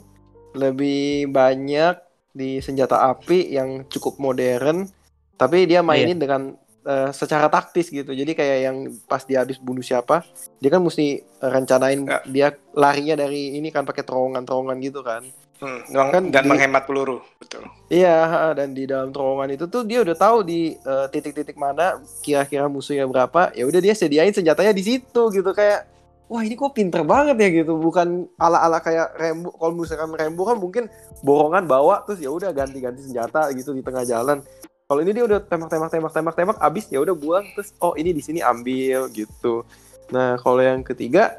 lebih 0.53 1.27
banyak 1.27 1.97
di 2.33 2.57
senjata 2.59 3.09
api 3.09 3.53
yang 3.53 3.85
cukup 3.87 4.17
modern, 4.17 4.89
tapi 5.35 5.65
dia 5.65 5.85
mainin 5.85 6.17
dengan 6.17 6.41
eh, 6.83 7.09
secara 7.15 7.47
taktis 7.47 7.87
gitu. 7.87 8.11
Jadi 8.11 8.35
kayak 8.35 8.57
yang 8.59 8.77
pas 9.07 9.23
dia 9.23 9.39
habis 9.39 9.55
bunuh 9.55 9.79
siapa, 9.79 10.25
dia 10.59 10.67
kan 10.67 10.83
mesti 10.83 11.23
rencanain 11.39 12.03
Ya. 12.03 12.19
dia 12.25 12.47
larinya 12.75 13.15
dari 13.15 13.55
ini 13.55 13.71
kan 13.71 13.87
pakai 13.87 14.03
terowongan-terowongan 14.03 14.77
gitu 14.83 14.99
kan. 14.99 15.23
Hmm, 15.63 15.79
kan 16.11 16.27
dan 16.27 16.43
di- 16.43 16.49
menghemat 16.51 16.83
peluru, 16.83 17.23
betul. 17.39 17.63
Iya, 17.87 18.51
dan 18.51 18.75
di 18.75 18.83
dalam 18.83 19.15
terowongan 19.15 19.55
itu 19.55 19.63
tuh 19.71 19.87
dia 19.87 20.03
udah 20.03 20.11
tahu 20.11 20.43
di 20.43 20.75
eh, 20.75 21.07
titik-titik 21.07 21.55
mana 21.55 22.03
kira-kira 22.19 22.67
musuhnya 22.67 23.07
berapa. 23.07 23.55
Ya 23.55 23.63
udah 23.63 23.79
dia 23.79 23.95
sediain 23.95 24.33
senjatanya 24.35 24.75
di 24.75 24.83
situ 24.83 25.21
gitu 25.31 25.51
kayak 25.55 25.87
wah 26.33 26.41
ini 26.41 26.57
kok 26.57 26.73
pinter 26.73 27.05
banget 27.05 27.37
ya 27.37 27.49
gitu. 27.61 27.77
Bukan 27.77 28.25
ala-ala 28.41 28.81
kayak 28.81 29.13
Rembo. 29.21 29.53
Kalau 29.53 29.73
misalkan 29.77 30.09
Rembo 30.17 30.41
kan 30.49 30.57
mungkin 30.57 30.89
borongan 31.21 31.69
bawa 31.69 32.01
terus 32.09 32.17
ya 32.25 32.33
udah 32.33 32.49
ganti-ganti 32.49 33.05
senjata 33.05 33.53
gitu 33.53 33.77
di 33.77 33.85
tengah 33.85 34.01
jalan. 34.01 34.41
Kalau 34.89 34.99
ini 35.05 35.13
dia 35.13 35.29
udah 35.29 35.39
tembak-tembak 35.45 35.93
tembak-tembak 35.93 36.33
tembak 36.33 36.57
abis 36.57 36.89
ya 36.89 36.99
udah 37.05 37.13
buang 37.13 37.45
terus 37.53 37.77
oh 37.77 37.93
ini 37.93 38.09
di 38.17 38.25
sini 38.25 38.41
ambil 38.41 39.13
gitu. 39.13 39.61
Nah, 40.09 40.41
kalau 40.41 40.59
yang 40.59 40.81
ketiga 40.81 41.37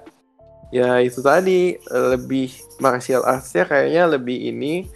ya 0.70 1.02
itu 1.02 1.18
tadi 1.20 1.76
lebih 1.90 2.54
martial 2.78 3.26
arts-nya 3.26 3.66
kayaknya 3.66 4.02
lebih 4.14 4.38
ini 4.50 4.88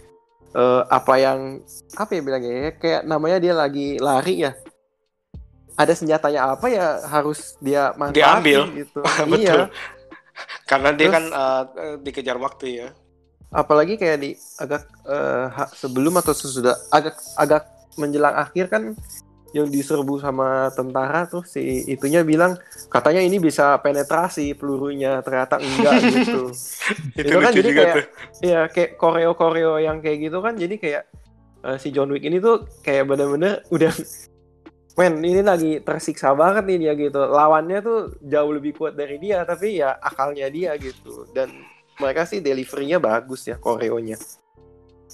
eh, 0.55 0.81
apa 0.87 1.13
yang 1.19 1.61
apa 1.95 2.11
ya 2.15 2.21
bilangnya 2.23 2.51
ya 2.51 2.71
kayak 2.75 3.01
namanya 3.05 3.37
dia 3.39 3.53
lagi 3.55 3.95
lari 4.01 4.43
ya 4.43 4.51
ada 5.79 5.93
senjatanya 5.93 6.51
apa 6.51 6.67
ya 6.67 6.99
harus 7.05 7.55
dia 7.57 7.95
manfaatin 7.95 8.19
Diambil. 8.19 8.61
gitu 8.75 8.99
Betul. 9.31 9.39
iya 9.39 9.71
Karena 10.63 10.91
dia 10.91 11.07
Terus- 11.07 11.15
kan 11.15 11.23
eh, 11.25 11.63
dikejar 11.99 12.37
waktu 12.37 12.65
ya. 12.77 12.89
apalagi 13.49 13.95
kayak 13.95 14.17
di 14.19 14.31
agak 14.55 14.85
ha- 15.49 15.73
sebelum 15.73 16.13
atau 16.15 16.31
sesudah 16.31 16.77
agak 16.89 17.17
agak 17.33 17.65
menjelang 17.97 18.37
akhir 18.37 18.69
kan 18.69 18.93
yang 19.49 19.65
diserbu 19.65 20.21
sama 20.21 20.69
tentara 20.69 21.25
tuh 21.25 21.41
si 21.41 21.57
itunya 21.83 22.21
bilang 22.21 22.53
katanya 22.85 23.17
ini 23.19 23.41
bisa 23.41 23.73
penetrasi 23.79 24.53
pelurunya 24.53 25.17
ternyata 25.19 25.57
enggak 25.57 25.97
gitu 26.13 26.53
Itu, 27.17 27.25
Itu 27.25 27.37
kan 27.41 27.49
jadi 27.51 27.65
juga 27.65 27.81
kayak- 27.81 27.95
tuh. 27.95 28.05
Iya 28.39 28.61
kayak 28.69 28.91
koreo 28.95 29.31
koreo 29.33 29.73
yang 29.77 29.97
kayak 29.97 30.29
gitu 30.29 30.37
kan 30.39 30.53
jadi 30.53 30.75
kayak 30.77 31.03
eh, 31.65 31.77
si 31.81 31.89
John 31.89 32.13
Wick 32.13 32.21
ini 32.21 32.37
tuh 32.37 32.69
kayak 32.79 33.09
bener-bener 33.09 33.65
udah 33.67 33.89
men 34.99 35.23
ini 35.23 35.39
lagi 35.39 35.79
tersiksa 35.79 36.35
banget 36.35 36.67
nih 36.67 36.77
dia 36.83 36.93
gitu 36.99 37.23
lawannya 37.23 37.79
tuh 37.79 38.19
jauh 38.19 38.51
lebih 38.51 38.75
kuat 38.75 38.99
dari 38.99 39.15
dia 39.15 39.47
tapi 39.47 39.79
ya 39.79 39.95
akalnya 39.95 40.51
dia 40.51 40.75
gitu 40.75 41.23
dan 41.31 41.47
mereka 42.03 42.27
sih 42.27 42.43
deliverynya 42.43 42.99
bagus 42.99 43.47
ya 43.47 43.55
koreonya 43.55 44.19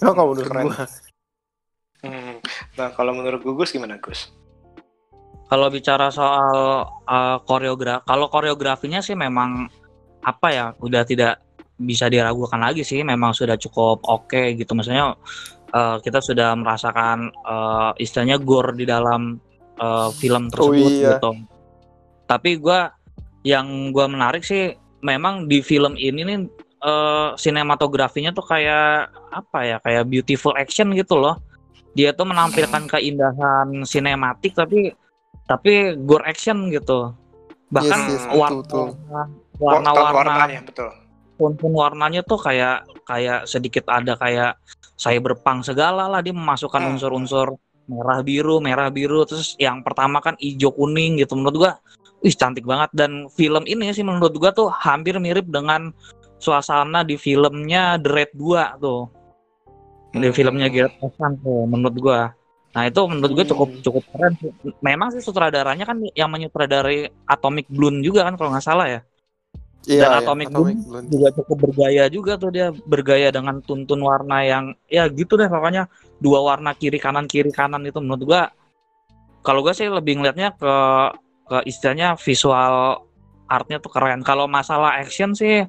oh, 0.01 0.13
kalau 0.17 0.33
menurut 0.33 0.49
Keren. 0.49 0.65
gua 0.73 0.89
Hmm. 2.05 2.37
Nah, 2.77 2.93
kalau 2.93 3.17
menurut 3.17 3.41
Gugus 3.41 3.73
gimana, 3.73 3.97
Gus? 3.97 4.29
Kalau 5.49 5.69
bicara 5.73 6.13
soal 6.13 6.85
uh, 6.85 7.37
koreografi, 7.45 8.05
kalau 8.05 8.29
koreografinya 8.29 9.01
sih 9.01 9.17
memang 9.17 9.69
apa 10.21 10.47
ya, 10.53 10.65
udah 10.81 11.01
tidak 11.05 11.41
bisa 11.81 12.09
diragukan 12.09 12.61
lagi 12.61 12.85
sih, 12.85 13.01
memang 13.01 13.33
sudah 13.33 13.57
cukup 13.57 14.05
oke 14.05 14.53
gitu. 14.57 14.73
Maksudnya 14.73 15.17
uh, 15.73 15.97
kita 16.01 16.21
sudah 16.21 16.53
merasakan 16.57 17.29
uh, 17.45 17.91
istilahnya 17.97 18.41
gore 18.41 18.73
di 18.77 18.85
dalam 18.85 19.37
uh, 19.79 20.09
film 20.15 20.49
tersebut 20.51 20.91
iya. 20.91 21.17
gitu. 21.17 21.31
Tapi 22.25 22.57
gua 22.57 22.93
yang 23.45 23.93
gua 23.93 24.09
menarik 24.09 24.41
sih, 24.41 24.73
memang 25.05 25.45
di 25.45 25.61
film 25.61 25.93
ini 25.95 26.21
nih 26.25 26.39
uh, 26.81 27.37
sinematografinya 27.37 28.33
tuh 28.33 28.45
kayak 28.45 29.11
apa 29.31 29.59
ya, 29.63 29.77
kayak 29.83 30.09
beautiful 30.09 30.55
action 30.57 30.93
gitu 30.97 31.19
loh. 31.19 31.37
Dia 31.95 32.11
tuh 32.11 32.27
menampilkan 32.27 32.91
keindahan 32.91 33.87
sinematik 33.87 34.57
tapi 34.57 34.91
tapi 35.45 35.95
gore 36.03 36.25
action 36.25 36.73
gitu. 36.73 37.13
Bahkan 37.71 37.99
Yes, 38.09 38.11
yes, 38.21 38.25
betul, 38.25 38.39
warna 38.39 38.61
betul. 38.61 38.87
warna-warna 39.55 40.11
warnanya 40.15 40.61
betul. 40.67 40.89
pun 41.35 41.71
warnanya 41.75 42.21
tuh 42.23 42.39
kayak 42.39 42.87
kayak 43.03 43.43
sedikit 43.43 43.83
ada 43.91 44.15
kayak 44.15 44.55
cyberpunk 44.95 45.67
segala 45.67 46.07
lah 46.07 46.23
dia 46.23 46.31
memasukkan 46.31 46.81
Hmm. 46.81 47.59
Merah 47.85 48.19
biru 48.21 48.57
merah 48.57 48.89
biru 48.89 49.23
terus 49.23 49.53
yang 49.57 49.85
pertama 49.85 50.17
kan 50.19 50.33
hijau 50.37 50.73
kuning 50.73 51.21
gitu. 51.21 51.37
Menurut 51.37 51.55
gua 51.55 51.71
wih 52.19 52.33
cantik 52.33 52.65
banget. 52.65 52.89
Dan 52.91 53.29
film 53.29 53.63
ini 53.65 53.91
sih 53.91 54.01
menurut 54.01 54.33
gua 54.35 54.49
tuh 54.49 54.69
hampir 54.69 55.17
mirip 55.17 55.45
dengan 55.47 55.93
suasana 56.35 57.01
di 57.01 57.15
filmnya 57.15 57.95
The 58.01 58.09
Raid 58.09 58.31
2 58.33 58.81
tuh. 58.81 59.01
Di 60.11 60.27
Hmm. 60.27 60.35
filmnya 60.35 60.67
Gareth 60.71 60.97
Evans 60.99 61.37
tuh 61.39 61.61
menurut 61.67 61.97
gua. 61.99 62.21
Nah 62.71 62.83
itu 62.85 63.01
menurut 63.07 63.31
gua 63.31 63.45
cukup 63.45 63.69
Hmm. 63.71 63.81
cukup 63.83 64.03
keren 64.11 64.33
memang 64.79 65.11
sih 65.11 65.21
sutradaranya 65.21 65.85
kan 65.85 65.97
yang 66.11 66.27
menyutradarai 66.27 67.07
Atomic 67.25 67.67
Blonde 67.67 68.03
juga 68.03 68.23
kan 68.23 68.35
kalau 68.35 68.51
nggak 68.55 68.65
salah 68.65 68.87
ya. 68.89 69.01
Iya, 69.85 70.01
Dan 70.01 70.11
Atomic 70.25 70.49
Blonde. 70.49 70.81
juga 71.13 71.29
cukup 71.29 71.57
bergaya 71.69 72.09
juga 72.09 72.41
tuh. 72.41 72.49
Dia 72.49 72.73
bergaya 72.73 73.29
dengan 73.29 73.61
tuntun 73.61 74.01
warna 74.01 74.41
yang 74.41 74.73
ya 74.89 75.05
gitu 75.13 75.37
deh 75.37 75.45
pokoknya 75.45 75.85
dua 76.19 76.39
warna 76.41 76.71
kiri 76.73 76.95
kanan 76.95 77.27
kiri 77.27 77.51
kanan 77.51 77.83
itu 77.83 77.99
menurut 77.99 78.23
gua 78.23 78.41
kalau 79.43 79.61
gua 79.61 79.75
sih 79.75 79.87
lebih 79.87 80.19
ngeliatnya 80.19 80.55
ke 80.55 80.73
ke 81.45 81.57
istilahnya 81.69 82.17
visual 82.17 83.05
artnya 83.45 83.77
tuh 83.77 83.93
keren. 83.93 84.25
Kalau 84.25 84.49
masalah 84.49 84.97
action 84.97 85.37
sih 85.37 85.61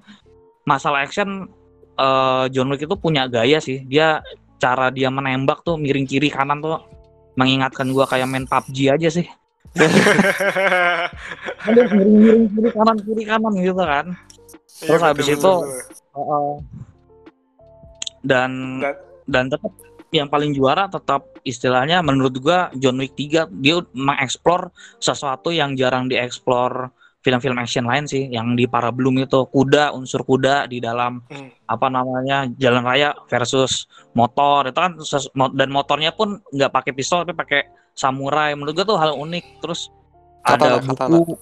masalah 0.64 1.04
action 1.04 1.50
eh, 1.98 2.44
John 2.54 2.72
Wick 2.72 2.88
itu 2.88 2.96
punya 2.96 3.28
gaya 3.28 3.60
sih. 3.60 3.84
Dia 3.84 4.24
cara 4.56 4.88
dia 4.88 5.12
menembak 5.12 5.60
tuh 5.60 5.76
miring 5.76 6.08
kiri 6.08 6.32
kanan 6.32 6.64
tuh 6.64 6.80
mengingatkan 7.36 7.92
gua 7.92 8.08
kayak 8.08 8.24
main 8.24 8.48
PUBG 8.48 8.96
aja 8.96 9.08
sih. 9.12 9.28
Dia 9.76 9.92
miring-miring 11.92 12.48
kiri 12.48 12.70
kanan 12.72 12.96
kiri 13.04 13.22
kanan 13.28 13.52
gitu 13.60 13.82
kan. 13.84 14.06
Iya, 14.76 14.88
Terus 14.88 15.02
habis 15.04 15.26
betul, 15.28 15.36
itu, 15.36 15.52
betul, 16.16 16.44
dan 18.24 18.50
Dan- 18.80 19.00
dan 19.26 19.44
tetap 19.50 19.72
yang 20.14 20.30
paling 20.30 20.54
juara 20.54 20.86
tetap 20.86 21.26
istilahnya 21.42 21.98
menurut 22.02 22.38
gua 22.38 22.70
John 22.78 22.98
Wick 23.02 23.18
3 23.18 23.50
dia 23.58 23.82
mengeksplor 23.90 24.70
sesuatu 25.02 25.50
yang 25.50 25.74
jarang 25.74 26.06
dieksplor 26.06 26.90
film-film 27.26 27.58
action 27.58 27.90
lain 27.90 28.06
sih 28.06 28.30
yang 28.30 28.54
di 28.54 28.70
para 28.70 28.94
belum 28.94 29.18
itu 29.18 29.50
kuda 29.50 29.90
unsur 29.90 30.22
kuda 30.22 30.70
di 30.70 30.78
dalam 30.78 31.26
Hmm. 31.26 31.50
apa 31.66 31.90
namanya 31.90 32.46
jalan 32.54 32.86
raya 32.86 33.10
versus 33.26 33.90
motor 34.14 34.70
itu 34.70 34.78
kan 34.78 34.94
dan 35.58 35.68
motornya 35.74 36.14
pun 36.14 36.38
nggak 36.54 36.70
pakai 36.70 36.94
pistol 36.94 37.26
tapi 37.26 37.34
pakai 37.34 37.60
samurai 37.98 38.54
menurut 38.54 38.78
gua 38.78 38.86
tuh 38.86 38.98
hal 39.02 39.18
unik 39.18 39.58
terus 39.58 39.90
ada 40.46 40.78
Katana, 40.78 40.86
katana. 40.86 41.10
buku 41.10 41.34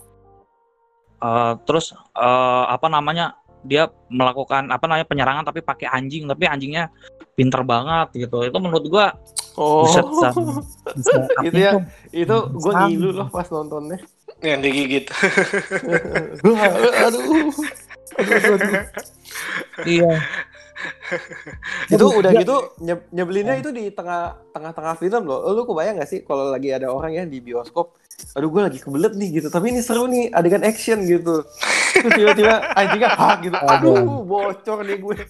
eh, 1.21 1.53
terus 1.69 1.93
eh, 2.17 2.65
apa 2.73 2.87
namanya 2.89 3.37
dia 3.65 3.83
melakukan 4.07 4.69
apa 4.69 4.85
namanya 4.85 5.09
penyerangan 5.09 5.45
tapi 5.45 5.61
pakai 5.61 5.89
anjing 5.89 6.25
tapi 6.25 6.45
anjingnya 6.45 6.93
pinter 7.33 7.65
banget 7.65 8.13
gitu 8.15 8.45
itu 8.45 8.59
menurut 8.61 8.85
gua 8.87 9.07
Oh, 9.55 9.87
bisa 9.87 10.03
bisa, 10.03 10.29
bisa 10.99 11.21
Gitu 11.47 11.59
ya. 11.63 11.73
itu 12.11 12.37
gue 12.59 12.73
Sama. 12.75 12.91
ngilu 12.91 13.11
loh 13.15 13.31
pas 13.31 13.47
nontonnya. 13.47 14.03
Yang 14.43 14.61
digigit. 14.67 15.05
Wah, 16.43 16.59
aduh. 17.07 17.23
Aduh, 18.19 18.35
aduh, 18.35 18.55
aduh. 18.59 18.83
iya 19.87 20.11
itu 21.87 22.03
udah 22.05 22.31
Iya. 22.35 22.41
gitu 22.43 22.57
nye- 22.83 23.07
nyebelinnya 23.11 23.55
itu 23.57 23.71
di 23.71 23.95
tengah 23.95 24.37
tengah-tengah 24.51 24.95
film 24.99 25.23
loh. 25.25 25.47
Lu 25.55 25.63
kebayang 25.65 26.03
gak 26.03 26.11
sih 26.11 26.21
kalau 26.27 26.51
lagi 26.51 26.75
ada 26.75 26.91
orang 26.91 27.15
ya 27.15 27.25
di 27.25 27.39
bioskop, 27.39 27.95
aduh 28.35 28.51
gue 28.51 28.63
lagi 28.67 28.79
kebelet 28.83 29.15
nih 29.15 29.29
gitu, 29.41 29.49
tapi 29.49 29.71
ini 29.71 29.79
seru 29.79 30.07
nih 30.07 30.31
adegan 30.31 30.65
action 30.67 31.03
gitu. 31.05 31.43
Terus 31.95 32.13
tiba-tiba 32.15 32.55
anjingnya 32.79 33.11
hak 33.15 33.37
gitu, 33.43 33.57
aduh 33.57 34.23
bocor 34.23 34.79
nih 34.83 34.99
gue. 34.99 35.17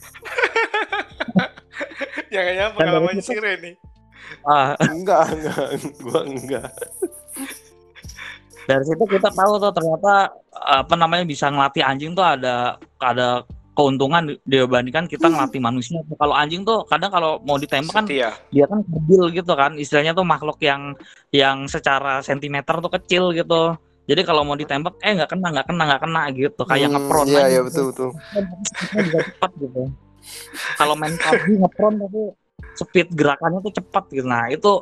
Jangan-jangan 2.33 2.73
pengalaman 2.75 3.17
Sire 3.21 3.55
nih. 3.61 3.75
Ah, 4.43 4.75
Enggak, 4.81 5.31
enggak, 5.31 5.65
gue 6.01 6.21
enggak. 6.27 6.71
dari 8.65 8.85
situ 8.89 9.05
kita 9.05 9.29
tahu 9.29 9.61
tuh 9.61 9.77
ternyata 9.77 10.33
apa 10.57 10.95
namanya 10.97 11.29
bisa 11.29 11.53
ngelatih 11.53 11.85
anjing 11.85 12.17
tuh 12.17 12.25
ada 12.25 12.81
ada 12.97 13.45
keuntungan 13.75 14.23
di- 14.25 14.39
dibandingkan 14.47 15.05
kita 15.05 15.27
ngelatih 15.27 15.59
manusia. 15.59 15.99
Kalau 16.15 16.33
anjing 16.33 16.63
tuh 16.63 16.87
kadang 16.87 17.11
kalau 17.11 17.43
mau 17.43 17.59
ditembak 17.59 17.91
kan 17.93 18.07
Setia. 18.07 18.31
dia 18.49 18.65
kan 18.65 18.81
kecil 18.83 19.23
gitu 19.29 19.53
kan, 19.53 19.75
istilahnya 19.75 20.15
tuh 20.15 20.23
makhluk 20.23 20.57
yang 20.59 20.95
yang 21.31 21.67
secara 21.67 22.23
sentimeter 22.23 22.79
tuh 22.79 22.93
kecil 22.93 23.35
gitu. 23.35 23.75
Jadi 24.05 24.21
kalau 24.23 24.45
mau 24.45 24.55
ditembak 24.55 24.95
eh 25.01 25.13
nggak 25.13 25.27
kena 25.29 25.49
nggak 25.51 25.67
kena 25.67 25.83
nggak 25.85 26.03
kena 26.03 26.23
gitu 26.33 26.63
kayak 26.63 26.87
Hmm, 26.87 26.95
ngepron 27.03 27.27
Iya, 27.27 27.35
aja 27.35 27.45
iya 27.45 27.61
gitu. 27.61 27.65
betul 27.67 27.85
betul. 27.91 28.09
Cepetnya 28.65 29.01
juga 29.03 29.21
cepat 29.27 29.51
gitu. 29.59 29.83
Kalau 30.75 30.95
main 30.95 31.15
PUBG 31.15 31.49
ngepron 31.61 31.95
tapi 31.99 32.21
speed 32.75 33.09
gerakannya 33.13 33.59
tuh 33.61 33.75
cepat 33.75 34.05
gitu. 34.09 34.27
Nah, 34.27 34.45
itu 34.49 34.73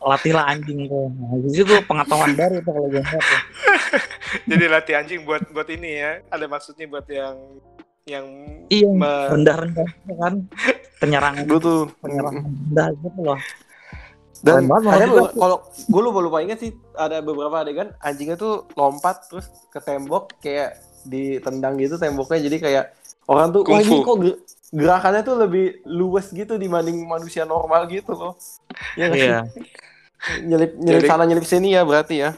latihlah 0.00 0.44
anjing 0.46 0.88
tuh. 0.88 1.08
Nah, 1.10 1.36
di 1.36 1.50
situ 1.52 1.74
pengetahuan 1.84 2.32
baru 2.32 2.56
tuh 2.60 2.72
kalau 2.72 2.88
tuh. 2.88 3.40
Jadi 4.50 4.64
latih 4.66 4.94
anjing 4.96 5.20
buat 5.22 5.42
buat 5.52 5.68
ini 5.68 5.90
ya. 6.00 6.12
Ada 6.28 6.46
maksudnya 6.48 6.84
buat 6.88 7.06
yang 7.08 7.36
yang 8.06 8.26
Iya, 8.66 8.86
me- 8.88 9.28
rendah-rendah 9.34 9.86
gitu 9.86 10.14
kan. 10.16 10.34
Penyerangan 10.96 11.44
Betul. 11.44 11.90
penyerangan 11.98 12.42
rendah 12.46 12.88
gitu 12.96 13.20
loh. 13.20 13.38
Dan 14.36 14.68
ada 14.70 15.06
kalau 15.32 15.56
gue 15.66 16.02
lupa 16.02 16.18
lupa 16.22 16.38
ingat 16.38 16.62
sih 16.62 16.70
ada 16.94 17.18
beberapa 17.18 17.56
adegan 17.56 17.90
anjingnya 17.98 18.38
tuh 18.38 18.68
lompat 18.78 19.26
terus 19.26 19.50
ke 19.68 19.80
tembok 19.80 20.38
kayak 20.38 20.78
ditendang 21.02 21.74
gitu 21.78 21.96
temboknya 21.96 22.44
jadi 22.44 22.56
kayak 22.60 22.84
orang 23.26 23.50
tuh 23.50 23.64
wah 23.64 23.80
ini 23.80 23.96
kok 24.04 24.16
ge- 24.20 24.38
gerakannya 24.70 25.22
tuh 25.24 25.36
lebih 25.40 25.66
luwes 25.84 26.30
gitu 26.30 26.54
dibanding 26.54 27.00
manusia 27.02 27.42
normal 27.42 27.90
gitu 27.90 28.14
loh. 28.14 28.34
Ya? 28.94 29.10
Iya. 29.10 29.38
Nyelip 30.44 30.78
nyelip 30.78 31.02
Jadi- 31.02 31.10
sana 31.10 31.24
nyelip 31.26 31.46
sini 31.48 31.74
ya 31.74 31.82
berarti 31.82 32.22
ya. 32.22 32.30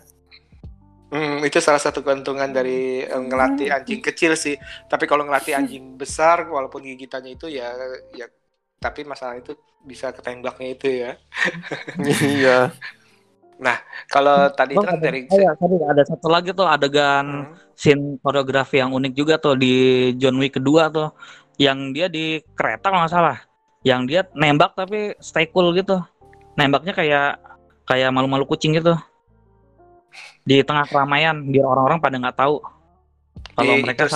Hmm, 1.09 1.41
itu 1.41 1.57
salah 1.65 1.81
satu 1.81 2.05
keuntungan 2.05 2.53
dari 2.53 3.01
eh, 3.01 3.23
ngelatih 3.23 3.73
anjing 3.73 4.01
kecil 4.05 4.37
sih. 4.37 4.61
Tapi 4.93 5.09
kalau 5.09 5.25
ngelatih 5.25 5.57
anjing 5.57 5.97
besar, 5.97 6.45
walaupun 6.45 6.85
gigitannya 6.85 7.33
itu 7.33 7.49
ya, 7.49 7.73
ya, 8.13 8.29
tapi 8.77 9.09
masalah 9.09 9.41
itu 9.41 9.57
bisa 9.85 10.13
ketembaknya 10.13 10.69
itu 10.77 10.87
ya. 10.89 11.11
Iya. 12.37 12.59
Kalau 14.07 14.49
tadi 14.55 14.79
itu 14.79 14.87
kan 14.87 14.97
ada, 14.97 15.03
dari, 15.03 15.27
oh 15.27 15.39
ya, 15.41 15.53
tadi 15.59 15.75
ada 15.83 16.03
satu 16.07 16.29
lagi 16.31 16.55
tuh 16.55 16.69
adegan 16.69 17.27
Hmm, 17.27 17.57
scene 17.75 18.21
koreografi 18.23 18.79
yang 18.79 18.95
unik 18.95 19.13
juga 19.19 19.35
tuh 19.41 19.59
di 19.59 19.75
John 20.21 20.39
Wick 20.39 20.61
kedua 20.61 20.93
tuh. 20.93 21.11
Yang 21.59 21.79
dia 21.97 22.07
di 22.07 22.25
kereta 22.55 22.93
kalau 22.93 23.03
nggak 23.03 23.15
salah. 23.17 23.39
Yang 23.83 24.01
dia 24.07 24.21
nembak 24.37 24.79
tapi 24.79 25.17
stay 25.19 25.51
cool 25.51 25.75
gitu. 25.75 25.99
Nembaknya 26.55 26.95
kayak 26.95 27.41
kayak 27.89 28.13
malu-malu 28.15 28.47
kucing 28.47 28.77
gitu 28.77 28.95
di 30.43 30.65
tengah 30.65 30.89
keramaian 30.89 31.37
biar 31.45 31.67
orang-orang 31.67 32.01
pada 32.01 32.17
nggak 32.17 32.39
tahu 32.39 32.57
kalau 33.59 33.75
Di- 33.75 33.83
mereka 33.83 34.07
itu 34.07 34.15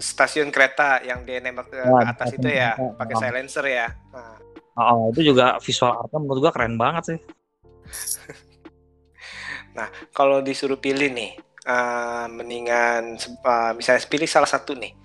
stasiun 0.00 0.48
kereta 0.48 1.04
yang 1.04 1.20
dia 1.28 1.36
nembak 1.36 1.68
ke, 1.68 1.84
ke 1.84 1.86
atas 2.00 2.32
itu 2.32 2.48
ya, 2.48 2.72
pakai 2.96 3.14
silencer 3.20 3.64
ya. 3.68 3.92
Nah, 4.08 4.40
oh, 4.80 5.12
itu 5.12 5.20
juga 5.32 5.60
visual 5.60 6.00
artnya 6.00 6.16
menurut 6.16 6.48
gua 6.48 6.52
keren 6.52 6.80
banget 6.80 7.04
sih 7.12 7.18
kalau 10.16 10.40
disuruh 10.40 10.80
pilih 10.80 11.12
nih, 11.12 11.36
eh, 11.66 12.26
mendingan 12.32 13.20
eh, 13.20 13.72
misalnya 13.76 14.00
pilih 14.08 14.30
salah 14.30 14.48
satu 14.48 14.72
nih, 14.72 14.96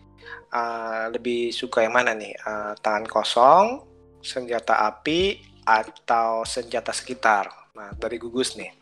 eh, 0.56 1.04
lebih 1.12 1.52
suka 1.52 1.84
yang 1.84 2.00
mana 2.00 2.15
nih? 2.15 2.32
Eh, 2.32 2.74
tangan 2.80 3.04
kosong, 3.12 3.84
senjata 4.24 4.88
api, 4.88 5.36
atau 5.67 6.48
senjata 6.48 6.95
sekitar? 6.95 7.52
Nah, 7.76 7.91
dari 8.00 8.15
gugus 8.15 8.56
nih. 8.56 8.79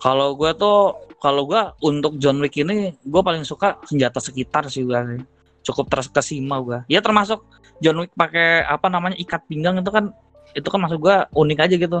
Kalau 0.00 0.36
gua 0.36 0.52
tuh 0.52 0.96
kalau 1.18 1.48
gua 1.48 1.72
untuk 1.80 2.20
John 2.20 2.40
Wick 2.40 2.56
ini 2.60 2.94
gua 3.06 3.24
paling 3.24 3.42
suka 3.42 3.80
senjata 3.88 4.20
sekitar 4.20 4.68
sih 4.68 4.84
gua 4.84 5.04
sih. 5.06 5.22
cukup 5.66 5.90
terkesima 5.90 6.62
gua. 6.62 6.78
Ya 6.86 7.02
termasuk 7.02 7.42
John 7.82 7.98
Wick 8.04 8.14
pakai 8.14 8.62
apa 8.62 8.86
namanya 8.86 9.18
ikat 9.18 9.42
pinggang 9.50 9.82
itu 9.82 9.90
kan 9.90 10.14
itu 10.54 10.68
kan 10.70 10.78
maksud 10.78 11.02
gua 11.02 11.26
unik 11.34 11.58
aja 11.58 11.74
gitu. 11.74 11.98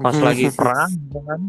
Pas 0.00 0.16
lagi 0.16 0.48
perang 0.58 0.88
gitu 0.88 1.20
kan. 1.20 1.40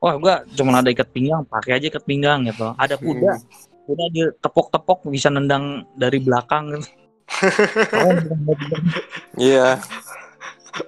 Wah 0.00 0.14
gua 0.16 0.34
cuma 0.56 0.80
ada 0.80 0.88
ikat 0.88 1.12
pinggang 1.12 1.44
pakai 1.44 1.76
aja 1.76 1.86
ikat 1.92 2.04
pinggang 2.08 2.48
gitu. 2.48 2.72
Ada 2.80 2.96
kuda 2.96 3.36
kuda 3.84 4.04
ditepok-tepok 4.14 5.10
bisa 5.12 5.28
nendang 5.28 5.84
dari 5.98 6.18
belakang 6.22 6.72
gitu. 6.78 6.88
Iya. 9.40 9.80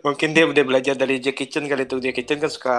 Mungkin 0.01 0.33
dia 0.33 0.45
udah 0.45 0.65
belajar 0.65 0.95
dari 0.95 1.21
Jackie 1.21 1.45
Chan 1.45 1.65
kali 1.65 1.85
itu. 1.85 2.01
Jackie 2.01 2.25
Chan 2.25 2.41
kan 2.41 2.49
suka 2.49 2.79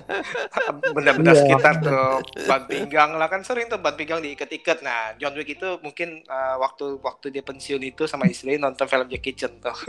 benda-benda 0.94 1.32
Iya. 1.32 1.40
sekitar 1.40 1.74
tuh 1.80 2.20
ban 2.44 2.62
pinggang 2.64 3.16
lah 3.16 3.26
kan 3.26 3.40
sering 3.40 3.66
tuh 3.66 3.76
ban 3.76 3.96
pinggang 3.96 4.20
diikat-ikat. 4.20 4.80
Nah, 4.80 5.16
John 5.16 5.32
Wick 5.32 5.56
itu 5.56 5.80
mungkin 5.80 6.20
eh, 6.20 6.56
waktu 6.56 7.00
waktu 7.00 7.30
dia 7.30 7.40
pensiun 7.40 7.80
itu 7.82 8.04
sama 8.04 8.26
istri 8.26 8.56
nonton 8.56 8.84
film 8.84 9.08
Jackie 9.08 9.32
Chan 9.32 9.52
tuh. 9.58 9.72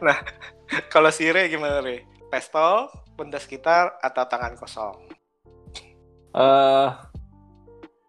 Nah, 0.00 0.18
Kalau 0.86 1.10
si 1.10 1.26
Ray 1.26 1.50
gimana 1.50 1.82
Ray? 1.82 2.06
Pistol, 2.28 2.86
benda 3.14 3.38
sekitar 3.38 3.98
atau 3.98 4.22
tangan 4.24 4.54
kosong? 4.54 4.94
eh 6.30 6.88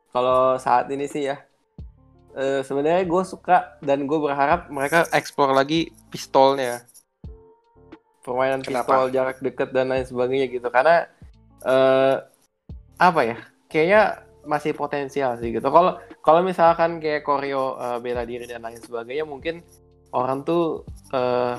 kalau 0.07 0.53
saat 0.55 0.86
ini 0.88 1.10
sih 1.10 1.25
ya 1.25 1.41
eh 2.32 2.62
sebenarnya 2.63 3.04
gue 3.04 3.24
suka 3.28 3.76
dan 3.84 4.08
gue 4.08 4.20
berharap 4.20 4.72
mereka 4.72 5.04
eksplor 5.12 5.52
lagi 5.52 5.91
pistolnya. 6.08 6.84
Permainan 8.22 8.62
Kenapa? 8.63 8.88
pistol 8.88 9.04
jarak 9.12 9.38
dekat 9.44 9.70
dan 9.76 9.91
lain 9.91 10.06
sebagainya 10.08 10.48
gitu. 10.48 10.67
Karena 10.72 11.10
eh 11.65 12.15
apa 13.02 13.22
ya? 13.26 13.38
Kayaknya 13.67 14.02
masih 14.48 14.74
potensial 14.74 15.38
sih 15.38 15.54
gitu. 15.54 15.67
Kalau 15.67 16.00
kalau 16.24 16.41
misalkan 16.41 16.98
kayak 16.98 17.26
koreo 17.26 17.78
eh, 17.78 17.98
bela 18.00 18.24
diri 18.26 18.48
dan 18.48 18.63
lain 18.63 18.80
sebagainya 18.80 19.26
mungkin 19.28 19.62
orang 20.15 20.41
tuh 20.48 20.88
eh 21.12 21.56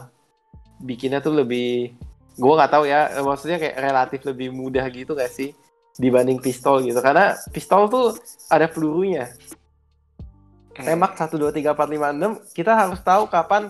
bikinnya 0.82 1.22
tuh 1.22 1.36
lebih 1.36 1.94
gue 2.32 2.52
nggak 2.56 2.72
tahu 2.72 2.88
ya 2.88 3.12
maksudnya 3.20 3.60
kayak 3.60 3.76
relatif 3.76 4.24
lebih 4.24 4.50
mudah 4.56 4.88
gitu 4.88 5.12
gak 5.12 5.28
sih 5.28 5.52
dibanding 6.00 6.40
pistol 6.40 6.80
gitu. 6.80 6.98
Karena 6.98 7.36
pistol 7.52 7.86
tuh 7.92 8.16
ada 8.48 8.66
pelurunya 8.66 9.28
Hmm. 10.72 10.86
tembak 10.88 11.12
1 11.20 11.36
2 11.36 11.52
3 11.52 11.76
4 11.76 11.84
5 11.84 12.16
6 12.16 12.56
kita 12.56 12.72
harus 12.72 13.00
tahu 13.04 13.28
kapan 13.28 13.68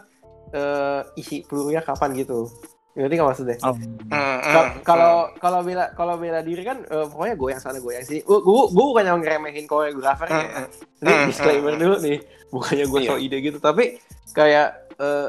eh, 0.52 1.00
isi 1.18 1.42
pelurunya 1.42 1.82
kapan 1.82 2.14
gitu. 2.14 2.46
Ngerti 2.92 3.14
nggak 3.16 3.28
maksudnya? 3.32 3.56
Oh, 3.64 3.72
Hmm, 3.72 4.38
hmm, 4.44 4.84
kalau 4.84 5.32
kalau 5.40 5.64
bela 5.64 5.88
kalau 5.96 6.20
bela 6.20 6.44
diri 6.44 6.60
kan 6.60 6.84
eh, 6.84 7.06
pokoknya 7.08 7.34
goyang 7.40 7.60
sana 7.64 7.80
goyang 7.80 8.04
sini. 8.04 8.20
Gue 8.20 8.38
gue 8.44 8.64
gue 8.68 8.84
bukan 8.92 9.04
yang 9.08 9.18
ngeremehin 9.24 9.64
koreografer 9.64 10.28
hmm, 10.28 10.36
ya. 10.36 10.44
Hmm. 10.44 10.66
ini 11.00 11.08
Hmm, 11.10 11.24
disclaimer 11.32 11.72
hmm, 11.72 11.80
dulu 11.80 11.96
nih. 12.04 12.18
Bukannya 12.52 12.84
gue 12.84 13.00
so 13.08 13.14
Iya. 13.16 13.24
ide 13.24 13.36
gitu 13.40 13.58
tapi 13.58 13.96
kayak 14.36 14.68
eh, 15.00 15.28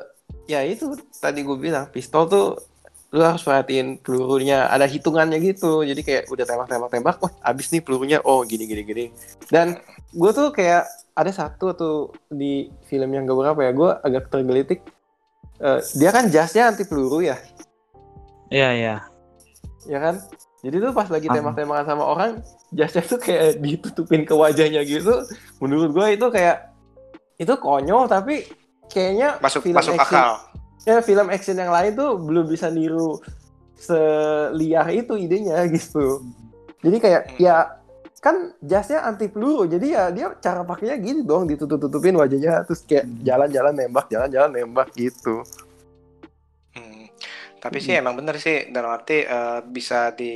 ya 0.51 0.59
itu 0.67 0.91
tadi 1.23 1.39
gue 1.47 1.55
bilang 1.55 1.87
pistol 1.87 2.27
tuh 2.27 2.59
lu 3.13 3.21
harus 3.21 3.45
perhatiin 3.45 4.01
pelurunya 4.03 4.67
ada 4.67 4.83
hitungannya 4.83 5.39
gitu. 5.39 5.87
Jadi 5.87 6.01
kayak 6.03 6.23
udah 6.27 6.43
tembak 6.43 6.67
tembak 6.67 6.89
tembak 6.91 7.15
wah 7.23 7.31
abis 7.47 7.71
nih 7.71 7.79
pelurunya 7.79 8.19
oh 8.27 8.43
gini 8.43 8.67
gini 8.67 8.83
gini. 8.83 9.05
Dan 9.47 9.79
gue 10.13 10.31
tuh 10.31 10.47
kayak 10.49 10.85
ada 11.13 11.29
satu 11.29 11.73
tuh 11.73 11.97
di 12.27 12.53
film 12.83 13.09
yang 13.09 13.23
gak 13.23 13.35
berapa 13.35 13.59
ya 13.59 13.71
gue 13.71 13.89
agak 14.01 14.29
tergelitik 14.29 14.81
Eh, 15.55 15.79
dia 15.95 16.09
kan 16.09 16.27
jasnya 16.27 16.67
anti 16.67 16.83
peluru 16.83 17.21
ya 17.21 17.37
iya 18.49 18.69
iya 18.71 18.95
ya 19.83 19.99
kan 19.99 20.17
Jadi 20.59 20.79
tuh 20.79 20.91
pas 20.91 21.07
lagi 21.07 21.27
Ah. 21.27 21.35
tembak-tembakan 21.35 21.83
sama 21.85 22.03
orang, 22.07 22.31
jasnya 22.71 23.03
tuh 23.03 23.19
kayak 23.19 23.57
ditutupin 23.63 24.23
ke 24.23 24.31
wajahnya 24.31 24.79
gitu. 24.81 25.11
Menurut 25.59 25.91
gue 25.91 26.15
itu 26.15 26.23
kayak 26.31 26.71
itu 27.35 27.51
konyol 27.59 28.07
tapi 28.07 28.47
kayaknya 28.87 29.43
Masuk 29.43 29.59
film 29.61 29.75
masuk 29.75 29.99
action, 29.99 30.15
akal. 30.15 30.31
Ya 30.87 31.03
film 31.03 31.27
action 31.27 31.59
yang 31.59 31.67
lain 31.67 31.91
tuh 31.93 32.15
belum 32.15 32.47
bisa 32.47 32.71
niru 32.71 33.19
seliar 33.75 34.87
itu 34.87 35.13
idenya 35.15 35.67
gitu. 35.67 36.23
Jadi 36.79 36.97
kayak 36.97 37.21
Hmm. 37.27 37.39
ya 37.39 37.55
kan 38.23 38.55
jasnya 38.63 39.03
anti 39.03 39.27
peluru 39.27 39.67
jadi 39.67 39.83
ya 39.91 40.03
dia 40.15 40.27
cara 40.39 40.63
pakainya 40.63 40.95
gini 40.95 41.27
dong 41.27 41.43
ditutup-tutupin 41.43 42.15
wajahnya 42.15 42.63
terus 42.63 42.87
kayak 42.87 43.03
Hmm. 43.03 43.19
jalan-jalan 43.19 43.73
nembak 43.75 44.07
jalan-jalan 44.07 44.49
nembak 44.55 44.87
gitu. 44.95 45.43
Hmm. 46.71 47.11
Tapi 47.59 47.77
sih 47.83 47.99
emang 47.99 48.15
bener 48.15 48.39
sih 48.39 48.71
dalam 48.71 48.95
arti 48.95 49.27
eh, 49.27 49.59
bisa 49.67 50.15
di 50.15 50.33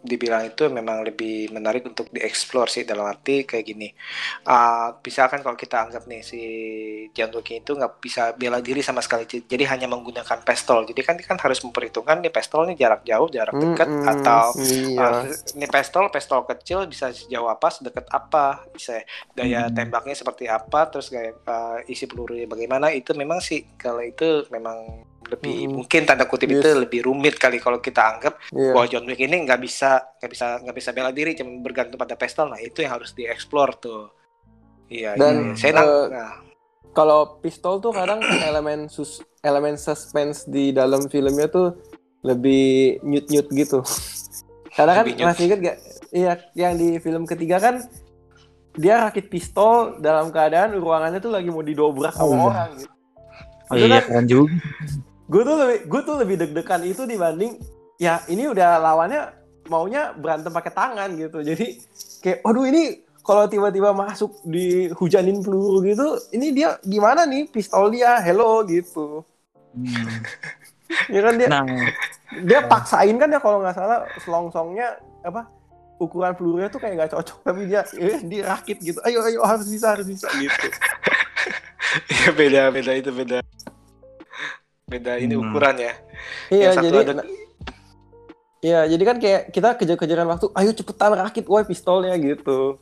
dibilang 0.00 0.42
itu 0.48 0.62
memang 0.72 1.04
lebih 1.08 1.52
menarik 1.56 1.84
untuk 1.90 2.08
dieksplor 2.14 2.66
sih 2.72 2.82
dalam 2.88 3.04
arti 3.08 3.44
kayak 3.48 3.64
gini. 3.70 3.88
Ah, 4.48 4.96
misalkan 5.06 5.40
kalau 5.44 5.56
kita 5.60 5.76
anggap 5.84 6.04
nih 6.10 6.22
si 6.24 6.40
Wick 7.16 7.48
itu 7.62 7.70
nggak 7.78 7.92
bisa 8.02 8.22
bela 8.36 8.58
diri 8.64 8.80
sama 8.84 9.00
sekali, 9.04 9.24
jadi 9.28 9.64
hanya 9.72 9.86
menggunakan 9.90 10.40
pistol. 10.46 10.84
Jadi 10.88 11.00
kan 11.06 11.16
kan 11.20 11.38
harus 11.40 11.60
memperhitungkan 11.64 12.20
nih 12.24 12.32
pistol 12.32 12.64
nih 12.68 12.76
jarak 12.80 13.02
jauh, 13.06 13.28
jarak 13.30 13.56
dekat 13.60 13.90
Mm-mm, 13.90 14.04
atau 14.04 14.56
iya. 14.56 15.00
Ah, 15.00 15.24
ini 15.56 15.66
pistol, 15.70 16.08
pistol 16.14 16.40
kecil 16.48 16.78
bisa 16.90 17.12
sejauh 17.12 17.48
apa, 17.50 17.68
sedekat 17.72 18.06
apa, 18.12 18.64
bisa 18.74 19.00
daya 19.36 19.68
Hmm. 19.68 19.72
tembaknya 19.72 20.14
seperti 20.18 20.44
apa, 20.50 20.88
terus 20.90 21.08
kayak 21.12 21.40
eh, 21.46 21.92
isi 21.92 22.04
pelurunya 22.10 22.46
bagaimana. 22.50 22.92
Itu 22.92 23.12
memang 23.16 23.40
sih 23.44 23.72
kalau 23.80 24.02
itu 24.04 24.46
memang 24.52 25.04
lebih 25.20 25.52
Hmm. 25.62 25.72
mungkin 25.76 26.00
tanda 26.02 26.24
kutip 26.24 26.48
Yes. 26.48 26.58
itu 26.58 26.68
lebih 26.74 27.00
rumit 27.04 27.36
kali 27.36 27.56
kalau 27.56 27.78
kita 27.78 28.00
anggap 28.00 28.40
Iya. 28.50 28.72
bahwa 28.72 28.86
John 28.86 29.04
Wick 29.04 29.20
ini 29.20 29.44
nggak 29.44 29.60
bisa 29.60 29.90
nggak 30.16 30.30
bisa 30.30 30.46
nggak 30.60 30.74
bisa 30.74 30.90
bela 30.90 31.10
diri, 31.10 31.34
cuma 31.34 31.52
bergantung 31.58 31.96
pada 31.96 32.14
pistol. 32.14 32.48
Nah 32.48 32.58
itu 32.58 32.80
yang 32.80 32.94
harus 32.94 33.12
dieksplor 33.12 33.76
tuh. 33.76 34.08
Iya, 34.86 35.14
Dan, 35.14 35.52
iya. 35.52 35.54
saya 35.54 35.72
nang- 35.72 35.86
eh, 35.86 36.06
nah, 36.10 36.32
Kalau 36.90 37.38
pistol 37.38 37.78
tuh 37.78 37.92
kadang 37.92 38.18
elemen 38.44 38.88
sus 38.88 39.22
elemen 39.40 39.76
suspense 39.76 40.42
di 40.44 40.70
dalam 40.70 41.06
filmnya 41.06 41.46
tuh 41.46 41.78
lebih 42.20 42.98
nyut-nyut 43.00 43.46
gitu. 43.48 43.78
Karena 44.76 44.98
kan 44.98 45.04
nyut. 45.06 45.22
masih 45.24 45.44
inget 45.46 45.60
gak? 45.62 45.76
Iya, 46.10 46.32
yang 46.56 46.74
di 46.74 46.98
film 46.98 47.22
ketiga 47.24 47.58
kan 47.58 47.86
dia 48.72 48.98
rakit 49.00 49.26
pistol 49.26 49.98
dalam 49.98 50.28
keadaan 50.28 50.74
ruangannya 50.74 51.18
tuh 51.18 51.30
lagi 51.30 51.46
mau 51.46 51.60
didobrak 51.60 52.10
sama 52.10 52.26
Oh, 52.26 52.30
iya. 52.32 52.42
orang 52.44 52.70
gitu. 52.76 52.92
Oh 53.62 53.74
Itu 53.76 53.78
iya 53.78 53.88
kan- 53.92 54.04
keren 54.04 54.26
juga. 54.26 54.50
Gue 55.30 55.42
tuh 55.46 55.56
lebih 55.62 55.78
gue 55.86 56.00
tuh 56.02 56.16
lebih 56.18 56.36
deg-degan 56.42 56.82
itu 56.82 57.06
dibanding 57.06 57.54
ya 58.02 58.18
ini 58.26 58.50
udah 58.50 58.82
lawannya 58.82 59.30
maunya 59.70 60.10
berantem 60.18 60.50
pakai 60.50 60.72
tangan 60.74 61.14
gitu. 61.14 61.38
Jadi 61.46 61.78
kayak 62.18 62.42
aduh 62.42 62.66
ini 62.66 63.06
kalau 63.22 63.46
tiba-tiba 63.46 63.94
masuk 63.94 64.42
dihujanin 64.42 65.38
peluru 65.46 65.86
gitu 65.86 66.18
ini 66.34 66.50
dia 66.50 66.82
gimana 66.82 67.22
nih 67.30 67.46
pistol 67.46 67.94
dia? 67.94 68.18
Hello 68.18 68.66
gitu. 68.66 69.22
Hmm. 69.70 70.18
ya 71.14 71.22
kan 71.22 71.38
dia 71.38 71.46
Nah, 71.46 71.62
dia 72.42 72.66
paksain 72.66 73.14
kan 73.14 73.30
ya 73.30 73.38
kalau 73.38 73.62
nggak 73.62 73.78
salah 73.78 74.02
selongsongnya 74.18 74.98
apa 75.22 75.46
ukuran 76.02 76.34
pelurunya 76.34 76.66
tuh 76.66 76.82
kayak 76.82 76.98
nggak 76.98 77.12
cocok 77.14 77.38
tapi 77.46 77.70
dia 77.70 77.86
eh, 78.02 78.18
dirakit 78.26 78.82
gitu. 78.82 78.98
Ayo 79.06 79.22
ayo 79.22 79.46
harus 79.46 79.70
bisa 79.70 79.94
harus 79.94 80.10
bisa 80.10 80.26
gitu. 80.34 80.66
Iya 82.10 82.34
beda 82.38 82.74
beda 82.74 82.92
itu 82.98 83.14
beda 83.14 83.46
beda 84.90 85.12
ini 85.16 85.38
Hmm. 85.38 85.46
ukuran 85.46 85.76
ya. 85.78 85.94
Iya, 86.50 86.62
Yang 86.66 86.74
satu 86.74 86.86
jadi 86.90 86.98
ada- 87.06 87.28
Iya, 88.60 88.80
jadi 88.84 89.02
kan 89.06 89.16
kayak 89.16 89.42
kita 89.56 89.68
kejar-kejaran 89.72 90.28
waktu, 90.28 90.52
ayo 90.52 90.70
cepetan 90.74 91.16
rakit 91.16 91.48
woi 91.48 91.64
pistolnya 91.64 92.12
gitu. 92.18 92.76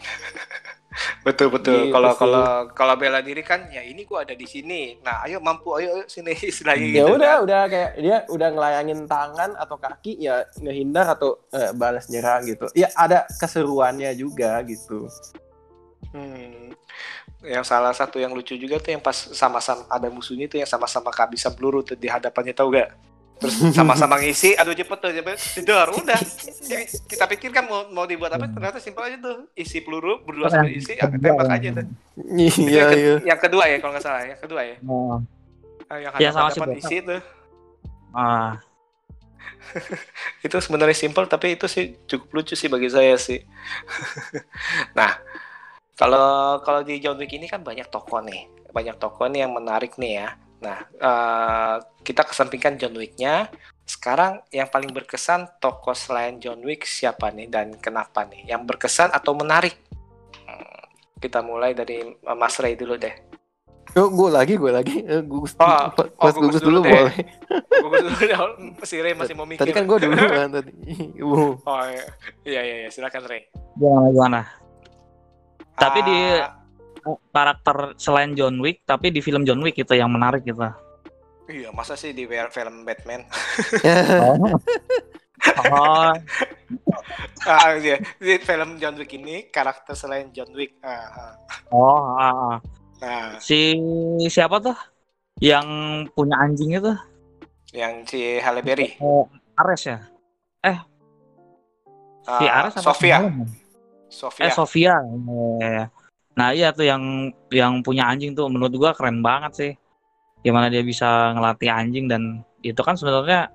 Betul 1.20 1.52
betul. 1.52 1.88
Gitu 1.88 1.92
Kalau 1.92 2.12
kalau 2.16 2.44
kalau 2.72 2.94
bela 2.96 3.20
diri 3.20 3.40
kan 3.40 3.68
ya 3.68 3.80
ini 3.80 4.04
gua 4.04 4.24
ada 4.24 4.32
di 4.32 4.44
sini. 4.44 4.96
Nah, 5.00 5.20
ayo 5.24 5.36
mampu 5.38 5.76
ayo, 5.76 6.00
ayo 6.00 6.04
sini 6.08 6.32
istilahnya 6.50 6.82
Ya 6.82 7.04
gitu 7.04 7.12
udah, 7.14 7.32
kan. 7.36 7.44
udah 7.44 7.60
kayak 7.68 7.90
dia 7.96 8.16
udah 8.26 8.48
ngelayangin 8.50 9.00
tangan 9.04 9.50
atau 9.54 9.76
kaki 9.76 10.16
ya 10.18 10.48
ngehindar 10.56 11.12
atau 11.12 11.36
eh, 11.52 11.72
balas 11.72 12.08
nyerang 12.08 12.44
gitu. 12.44 12.66
Ya 12.72 12.88
ada 12.96 13.28
keseruannya 13.30 14.08
juga 14.16 14.60
gitu. 14.64 15.08
Hmm. 16.10 16.72
Yang 17.40 17.64
salah 17.66 17.90
satu 17.90 18.16
yang 18.16 18.30
lucu 18.30 18.52
juga 18.54 18.76
tuh 18.76 18.92
yang 18.92 19.00
pas 19.00 19.16
sama-sama 19.16 19.88
ada 19.88 20.06
musuhnya 20.06 20.44
tuh 20.44 20.58
yang 20.58 20.68
sama-sama 20.68 21.08
kehabisan 21.08 21.52
peluru 21.52 21.80
tuh 21.80 21.94
di 21.94 22.04
hadapannya 22.04 22.52
tahu 22.52 22.76
gak? 22.76 22.92
Terus 23.40 23.56
sama-sama 23.72 24.20
ngisi, 24.20 24.52
aduh 24.52 24.76
cepet 24.76 24.98
tuh 25.00 25.10
cepet 25.10 25.36
tidur 25.56 25.88
udah. 25.90 26.20
Jadi 26.60 26.84
kita 27.08 27.24
pikir 27.24 27.48
kan 27.48 27.64
mau 27.64 27.88
mau 27.88 28.04
dibuat 28.04 28.28
apa 28.30 28.44
ternyata 28.46 28.76
simpel 28.76 29.08
aja 29.08 29.16
tuh 29.16 29.48
isi 29.54 29.80
peluru 29.80 30.20
berdua 30.20 30.52
sama 30.52 30.68
isi 30.68 30.92
tembak 30.92 31.48
aja 31.48 31.68
tuh. 31.72 31.86
Iya, 32.20 32.52
yang, 32.68 32.84
ke- 32.86 32.98
iya. 33.00 33.14
yang 33.24 33.40
kedua 33.40 33.64
ya 33.64 33.76
kalau 33.80 33.96
nggak 33.96 34.04
salah 34.04 34.22
yang 34.22 34.36
kedua 34.36 34.60
ya. 34.60 34.76
oh, 34.84 35.16
Ah, 35.88 35.96
Yang 35.96 36.12
Ya, 36.20 36.30
sama 36.30 36.52
Botak. 36.52 36.76
isi 36.76 36.96
tuh. 37.00 37.20
ah, 38.12 38.60
itu 40.44 40.56
sebenarnya 40.60 40.92
simpel 40.94 41.24
tapi 41.24 41.56
itu 41.56 41.64
sih 41.64 41.96
cukup 42.04 42.28
lucu 42.36 42.52
sih 42.52 42.68
bagi 42.68 42.92
saya 42.92 43.16
sih. 43.16 43.40
nah, 44.98 45.16
kalau 46.00 46.56
kalau 46.64 46.80
di 46.80 46.96
John 46.96 47.20
Wick 47.20 47.36
ini 47.36 47.44
kan 47.44 47.60
banyak 47.60 47.92
tokoh 47.92 48.24
nih, 48.24 48.48
banyak 48.72 48.96
tokoh 48.96 49.28
nih 49.28 49.44
yang 49.44 49.52
menarik 49.52 50.00
nih 50.00 50.24
ya. 50.24 50.28
Nah, 50.64 50.78
eh, 50.96 51.76
kita 52.00 52.24
kesampingkan 52.24 52.80
John 52.80 52.96
Wick-nya. 52.96 53.52
Sekarang 53.84 54.40
yang 54.48 54.72
paling 54.72 54.96
berkesan 54.96 55.60
tokoh 55.60 55.92
selain 55.92 56.40
John 56.40 56.64
Wick 56.64 56.88
siapa 56.88 57.28
nih 57.28 57.52
dan 57.52 57.76
kenapa 57.76 58.24
nih? 58.24 58.48
Yang 58.48 58.62
berkesan 58.72 59.12
atau 59.12 59.36
menarik? 59.36 59.76
Hmm, 60.48 60.88
kita 61.20 61.44
mulai 61.44 61.76
dari 61.76 62.00
eh, 62.00 62.36
Mas 62.36 62.56
Ray 62.56 62.80
dulu 62.80 62.96
deh. 62.96 63.12
Oh, 63.98 64.06
gue 64.06 64.30
lagi, 64.30 64.54
gue 64.54 64.70
lagi. 64.70 65.02
Eh, 65.02 65.20
Gugus, 65.26 65.58
Oh, 65.58 65.90
pas 65.90 66.30
oh, 66.30 66.30
gugus 66.38 66.62
gugus 66.62 66.62
dulu 66.62 66.80
dulu 66.80 66.86
deh. 66.86 66.92
boleh. 66.94 67.16
Gugus 67.84 68.00
dulu 68.06 68.20
deh, 68.22 68.38
si 68.86 68.96
Ray 69.02 69.12
masih 69.18 69.34
mau 69.34 69.44
mikir. 69.44 69.66
Tadi 69.66 69.72
kan 69.74 69.84
gue 69.84 69.98
dulu 70.00 70.16
kan 70.38 70.48
tadi. 70.48 70.72
Uh. 71.18 71.58
Oh 71.60 71.82
iya, 71.90 72.04
iya, 72.46 72.60
iya, 72.64 72.76
iya. 72.86 72.88
silakan 72.88 73.26
Ray. 73.28 73.50
gimana 73.76 74.08
gimana? 74.14 74.40
Tapi 75.80 75.98
di 76.04 76.18
Ah, 77.00 77.16
karakter 77.32 77.96
selain 77.96 78.36
John 78.36 78.60
Wick, 78.60 78.84
tapi 78.84 79.08
di 79.08 79.24
film 79.24 79.48
John 79.48 79.64
Wick 79.64 79.80
itu 79.80 79.96
yang 79.96 80.12
menarik 80.12 80.44
gitu. 80.44 80.60
Iya, 81.48 81.72
masa 81.72 81.96
sih 81.96 82.12
di 82.12 82.28
film 82.28 82.84
Batman? 82.84 83.24
Oh, 84.20 84.52
oh 85.72 86.12
ah, 87.50 87.70
iya. 87.80 87.96
Di 88.20 88.36
film 88.44 88.76
John 88.76 89.00
Wick 89.00 89.16
ini 89.16 89.48
karakter 89.48 89.96
selain 89.96 90.28
John 90.36 90.52
Wick. 90.52 90.76
Ah, 90.84 91.08
ah. 91.08 91.32
oh, 91.72 92.04
ah, 92.20 92.30
ah. 92.30 92.56
Nah, 93.00 93.40
si 93.40 93.80
siapa 94.28 94.60
tuh? 94.60 94.76
Yang 95.40 95.66
punya 96.12 96.36
anjing 96.36 96.76
itu? 96.76 96.92
yang 97.70 98.02
si 98.02 98.42
Halle 98.42 98.66
Berry. 98.66 98.98
Oh, 98.98 99.30
Ares 99.54 99.86
ya? 99.86 99.98
Si 102.20 102.44
Ah, 102.46 102.66
Ares 102.66 102.74
apa? 102.76 102.92
Sofia. 102.92 103.18
si? 103.24 103.59
Sofia. 104.10 104.44
Eh 104.46 104.52
Sofia. 104.52 104.94
Eh, 105.62 105.86
Nah 106.38 106.54
iya 106.56 106.70
tuh 106.70 106.86
yang 106.86 107.28
yang 107.50 107.82
punya 107.82 108.06
anjing 108.06 108.32
tuh 108.32 108.46
menurut 108.48 108.72
gua 108.78 108.90
keren 108.94 109.20
banget 109.20 109.52
sih. 109.52 109.72
Gimana 110.40 110.72
dia 110.72 110.80
bisa 110.80 111.36
ngelatih 111.36 111.68
anjing 111.68 112.08
dan 112.08 112.40
itu 112.64 112.80
kan 112.80 112.96
sebenarnya 112.96 113.52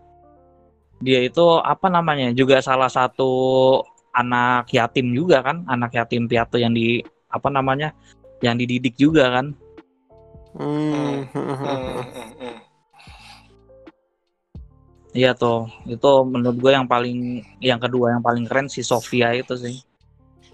dia 1.02 1.20
itu 1.26 1.46
apa 1.65 1.89
namanya 1.89 2.30
juga 2.32 2.62
salah 2.62 2.88
satu 2.91 3.82
anak 4.15 4.72
yatim 4.72 5.12
juga 5.12 5.44
kan, 5.44 5.65
anak 5.68 5.98
yatim 5.98 6.30
piatu 6.30 6.56
yang 6.62 6.72
di 6.72 7.04
apa 7.28 7.50
namanya 7.52 7.91
yang 8.39 8.56
dididik 8.56 8.96
juga 8.96 9.34
kan. 9.34 9.52
Hmm. 10.56 11.26
Iya 15.15 15.32
tuh, 15.32 15.72
itu 15.88 16.12
menurut 16.28 16.60
gue 16.60 16.72
yang 16.76 16.88
paling 16.88 17.44
yang 17.63 17.80
kedua 17.80 18.20
yang 18.20 18.24
paling 18.24 18.44
keren 18.48 18.68
si 18.68 18.84
Sofia 18.84 19.32
itu 19.32 19.56
sih. 19.56 19.80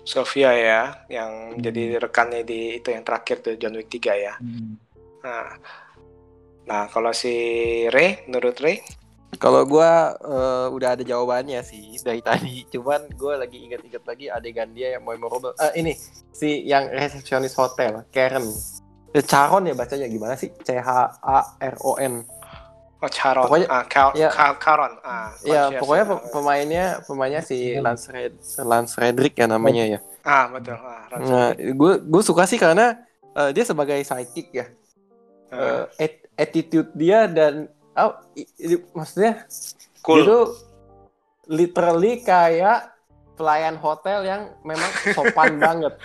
Sofia 0.02 0.52
ya, 0.58 0.82
yang 1.08 1.62
jadi 1.62 2.02
rekannya 2.02 2.42
di 2.42 2.82
itu 2.82 2.90
yang 2.90 3.06
terakhir 3.06 3.46
tuh 3.46 3.54
John 3.58 3.78
Wick 3.78 3.90
3 3.90 4.18
ya. 4.18 4.34
Hmm. 4.42 4.76
Nah, 5.22 5.48
nah 6.66 6.82
kalau 6.90 7.14
si 7.14 7.34
Ray, 7.94 8.26
menurut 8.26 8.58
Ray, 8.58 8.82
Kalau 9.40 9.64
gua 9.64 10.12
eh, 10.20 10.68
udah 10.76 11.00
ada 11.00 11.08
jawabannya 11.08 11.64
sih 11.64 11.96
dari 12.04 12.20
tadi. 12.28 12.68
Cuman 12.68 13.16
gua 13.16 13.40
lagi 13.40 13.64
ingat-ingat 13.64 14.04
lagi 14.04 14.28
adegan 14.28 14.76
dia 14.76 15.00
yang 15.00 15.08
memorable. 15.08 15.56
Eh 15.56 15.80
ini 15.80 15.96
si 16.36 16.68
yang 16.68 16.92
resepsionis 16.92 17.56
hotel, 17.56 18.04
Karen. 18.12 18.44
Eh, 19.16 19.24
Charon 19.24 19.68
ya 19.68 19.76
bacanya 19.76 20.08
gimana 20.12 20.36
sih? 20.36 20.52
C 20.52 20.76
H 20.76 20.90
A 21.24 21.56
R 21.64 21.76
O 21.84 21.96
N. 21.96 22.28
oh 23.02 23.10
Charon, 23.10 23.44
Pokoknya- 23.44 23.68
ah, 23.68 23.84
Cal, 23.84 24.10
ya. 24.14 24.30
Cal- 24.30 24.56
Caron, 24.56 24.94
ah, 25.02 25.34
Ya, 25.42 25.74
pokoknya 25.76 26.06
pe- 26.06 26.24
pemainnya 26.30 26.86
pemainnya 27.02 27.42
si 27.42 27.74
Lance 27.76 28.08
Red, 28.08 28.34
Lance 28.62 28.94
Redrick 28.96 29.34
ya 29.36 29.46
namanya 29.46 29.84
ya. 29.88 30.00
ah 30.22 30.46
betul, 30.48 30.78
ah, 30.78 31.10
Nah, 31.12 31.50
gue 31.54 31.94
gue 32.00 32.22
suka 32.22 32.46
sih 32.46 32.56
karena 32.56 32.94
eh, 33.32 33.50
dia 33.50 33.64
sebagai 33.64 33.98
psychic 34.00 34.48
ya. 34.52 34.66
Eh, 35.50 35.84
at- 36.00 36.24
attitude 36.38 36.94
dia 36.94 37.26
dan 37.26 37.66
oh, 37.94 38.14
i- 38.34 38.48
i- 38.58 38.86
maksudnya 38.92 39.44
cool, 40.00 40.16
dia 40.18 40.30
tuh 40.30 40.44
literally 41.48 42.22
kayak 42.22 42.94
pelayan 43.34 43.76
hotel 43.76 44.22
yang 44.22 44.42
memang 44.62 44.88
sopan 45.12 45.58
banget. 45.64 45.98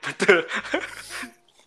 Betul. 0.00 0.48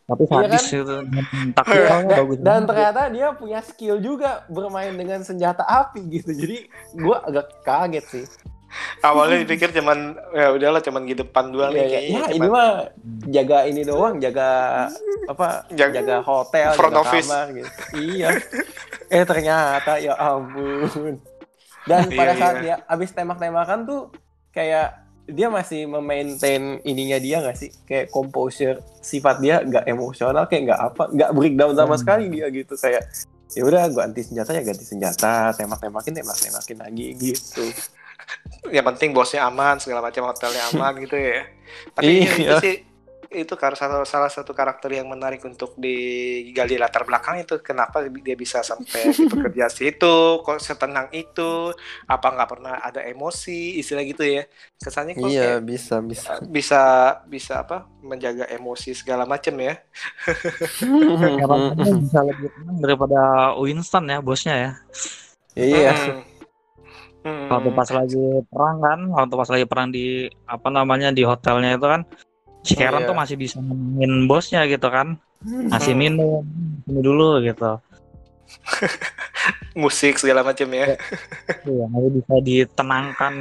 Tapi 0.03 0.21
Iya 0.21 0.31
sadis 0.33 0.61
kan? 0.61 0.75
itu. 0.75 0.95
Iya, 0.95 1.53
Taktikalnya 1.53 2.15
bagus 2.17 2.37
dan 2.37 2.43
banget. 2.45 2.67
ternyata 2.67 3.01
dia 3.09 3.27
punya 3.31 3.59
skill 3.61 3.97
juga 3.97 4.31
bermain 4.47 4.91
dengan 4.91 5.19
senjata 5.21 5.63
api 5.63 6.01
gitu. 6.11 6.31
Jadi 6.33 6.57
gua 6.93 7.23
agak 7.23 7.61
kaget 7.61 8.05
sih. 8.05 8.25
Awalnya 8.99 9.37
dipikir 9.39 9.69
cuman 9.71 9.97
ya 10.31 10.49
udahlah 10.49 10.81
cuman 10.81 11.05
di 11.05 11.13
depan 11.13 11.45
doang 11.47 11.69
Iya, 11.69 11.77
nih 11.77 11.79
iya. 11.79 11.93
kayaknya. 11.93 12.09
Ya, 12.09 12.23
cuman- 12.25 12.33
ini 12.33 12.47
mah 12.49 12.69
jaga 13.29 13.57
ini 13.63 13.81
doang, 13.83 14.15
jaga 14.17 14.49
apa? 15.25 15.47
Jaga- 15.69 15.95
Jaga, 15.95 16.15
hotel, 16.21 16.69
front 16.73 16.89
jaga 16.91 17.03
office. 17.03 17.27
kamar 17.27 17.47
gitu. 17.53 17.69
iya. 17.95 18.29
Eh 19.07 19.23
ternyata 19.23 19.91
ya 19.97 20.13
ampun. 20.15 21.21
Dan 21.83 22.01
Iya, 22.05 22.17
pada 22.17 22.33
saat 22.33 22.55
iya. 22.55 22.61
dia 22.61 22.87
abis 22.87 23.09
tembak-tembakan 23.11 23.79
tuh 23.83 24.01
kayak 24.49 25.02
dia 25.25 25.47
masih 25.47 25.87
memaintain 25.87 26.83
ininya 26.83 27.15
dia 27.15 27.39
nggak 27.39 27.55
sih 27.55 27.71
kayak 27.83 28.09
composure 28.09 28.83
sifat 28.99 29.39
dia 29.39 29.59
nggak 29.59 29.85
emosional 29.85 30.43
kayak 30.45 30.67
nggak 30.67 30.81
apa 30.83 31.03
nggak 31.09 31.29
breakdown 31.31 31.73
sama 31.73 31.95
Hmm. 31.95 32.01
sekali 32.01 32.25
dia 32.27 32.45
gitu 32.47 32.75
kayak 32.75 33.07
ya 33.49 33.61
udah 33.61 33.87
ganti 33.87 34.21
senjata 34.21 34.51
ya 34.51 34.61
ganti 34.61 34.83
senjata 34.83 35.33
tembak-tembakin 35.53 36.13
tembak-tembakin 36.13 36.77
lagi 36.77 37.07
gitu 37.15 37.63
yang 38.75 38.83
penting 38.85 39.11
bosnya 39.11 39.45
aman 39.45 39.77
segala 39.77 40.01
macam 40.01 40.27
hotelnya 40.27 40.63
aman 40.69 40.93
gitu 41.03 41.15
ya 41.15 41.47
tapi 41.93 42.07
Iya. 42.19 42.31
itu 42.33 42.55
sih 42.59 42.75
itu 43.35 43.57
karena 43.57 43.75
salah, 43.75 44.05
salah 44.05 44.31
satu 44.31 44.53
karakter 44.53 44.93
yang 44.93 45.09
menarik 45.09 45.43
untuk 45.43 45.75
digali 45.75 46.77
latar 46.77 47.03
belakang 47.03 47.41
itu 47.41 47.59
kenapa 47.59 48.05
dia 48.07 48.37
bisa 48.37 48.61
sampai 48.61 49.11
di 49.11 49.25
pekerja 49.33 49.67
situ 49.67 50.39
kok 50.45 50.61
setenang 50.61 51.09
itu 51.11 51.73
apa 52.07 52.27
nggak 52.29 52.49
pernah 52.49 52.73
ada 52.79 53.01
emosi 53.03 53.81
istilah 53.81 54.05
gitu 54.05 54.23
ya 54.23 54.45
kesannya 54.77 55.17
kok 55.17 55.27
iya 55.27 55.59
kayak 55.59 55.65
bisa 55.65 55.95
bisa 55.99 56.31
bisa 56.55 56.81
bisa 57.27 57.53
apa 57.65 57.89
menjaga 57.99 58.45
emosi 58.53 58.93
segala 58.93 59.25
macam 59.25 59.57
ya 59.57 59.75
bisa 61.81 62.19
lebih 62.21 62.47
tenang 62.53 62.77
daripada 62.79 63.19
Winston 63.57 64.05
ya 64.09 64.17
bosnya 64.21 64.55
ya. 64.55 64.71
iya 65.57 65.93
Hmm. 65.93 66.33
Hmm. 67.23 67.47
Waktu 67.47 67.71
pas 67.71 67.87
lagi 67.87 68.19
perang 68.51 68.83
kan, 68.83 68.99
waktu 69.15 69.33
pas 69.39 69.47
lagi 69.47 69.63
perang 69.63 69.87
di 69.95 70.27
apa 70.43 70.67
namanya 70.67 71.15
di 71.15 71.23
hotelnya 71.23 71.79
itu 71.79 71.87
kan, 71.87 72.03
si 72.63 72.73
Karen 72.73 73.03
Iya. 73.03 73.07
tuh 73.07 73.15
masih 73.15 73.35
bisa 73.35 73.59
nemenin 73.59 74.25
bosnya 74.25 74.63
gitu 74.65 74.87
kan, 74.87 75.19
masih 75.69 75.91
Hmm. 75.91 75.99
minum, 75.99 76.41
minum 76.83 77.03
dulu 77.03 77.29
gitu. 77.39 77.77
musik 79.75 80.15
segala 80.15 80.41
macam 80.41 80.67
ya 80.69 80.93
Iya, 81.63 81.85
masih 81.87 82.09
bisa 82.13 82.35
ditenangkan 82.39 83.33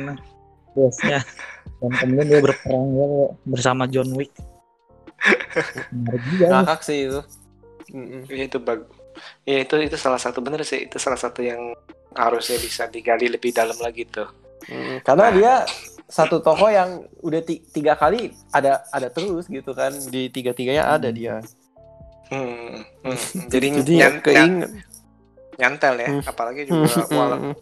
bosnya. 0.73 1.21
Dan 1.79 1.91
kemudian 1.93 2.27
dia 2.29 2.41
berperang 2.41 2.87
ya, 2.93 3.07
bersama 3.45 3.85
John 3.87 4.11
Wick. 4.13 4.31
Menarik 5.91 6.23
juga. 6.27 6.47
ngakak 6.51 6.81
sih 6.83 7.07
itu 7.07 7.21
Mm-mm. 7.89 8.25
Ya, 8.27 8.45
itu 8.45 8.59
bag 8.59 8.83
ya 9.45 9.61
itu 9.61 9.75
itu 9.79 9.95
salah 9.95 10.17
satu 10.17 10.41
bener 10.41 10.63
sih 10.63 10.83
itu 10.83 10.97
salah 10.97 11.15
satu 11.15 11.39
yang 11.41 11.77
harusnya 12.13 12.57
bisa 12.57 12.87
digali 12.87 13.29
lebih 13.29 13.53
dalam 13.53 13.77
lagi 13.79 14.03
tuh 14.05 14.27
Mm, 14.63 15.03
karena 15.03 15.27
dia 15.31 15.55
satu 16.12 16.44
tokoh 16.44 16.68
yang 16.68 17.09
udah 17.25 17.40
ti- 17.40 17.64
tiga 17.64 17.96
kali 17.96 18.37
ada 18.53 18.85
ada 18.92 19.09
terus 19.09 19.48
gitu 19.48 19.72
kan. 19.72 19.88
Di 20.12 20.29
tiga 20.29 20.53
tiganya 20.53 20.92
ada 20.92 21.09
dia. 21.09 21.40
Hmm, 22.29 22.85
hmm. 23.01 23.18
jadi, 23.53 23.66
jadi 23.81 23.92
nyan- 23.96 23.96
ya 23.96 24.09
nyan- 24.09 24.20
keinget 24.20 24.70
nyantel 25.53 25.94
ya 26.01 26.09
Hmm. 26.09 26.22
apalagi 26.25 26.61
juga 26.64 26.88
wala- 27.12 27.40
Mm, 27.53 27.57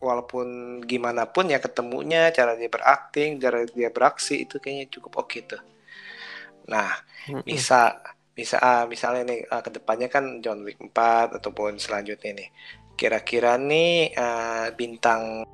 walaupun 0.00 0.46
gimana 0.84 1.24
pun 1.24 1.48
ya 1.48 1.60
ketemunya 1.60 2.32
cara 2.32 2.56
dia 2.56 2.68
berakting 2.68 3.36
cara 3.36 3.64
dia 3.64 3.88
beraksi 3.88 4.44
itu 4.44 4.56
kayaknya 4.56 4.88
cukup 4.88 5.24
oke 5.24 5.38
tuh. 5.44 5.60
Nah 6.68 6.92
bisa 7.44 8.00
bisa 8.32 8.56
ah, 8.58 8.84
misalnya 8.84 9.30
nih 9.30 9.40
ah, 9.48 9.60
ke 9.60 9.70
depannya 9.70 10.08
kan 10.08 10.40
John 10.40 10.64
Wick 10.64 10.80
4 10.80 11.36
ataupun 11.40 11.76
selanjutnya 11.76 12.36
nih. 12.36 12.48
Kira-kira 12.96 13.56
nih 13.56 14.12
ah, 14.16 14.72
bintang 14.72 15.44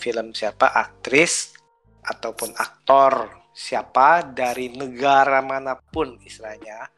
film 0.00 0.32
siapa? 0.32 0.72
Aktris 0.72 1.52
ataupun 2.00 2.56
aktor 2.56 3.28
siapa 3.52 4.24
dari 4.24 4.72
negara 4.72 5.44
mana 5.44 5.76
pun 5.76 6.16
istilahnya 6.24 6.88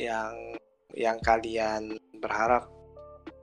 yang 0.00 0.56
yang 0.96 1.20
kalian 1.20 2.00
berharap. 2.16 2.72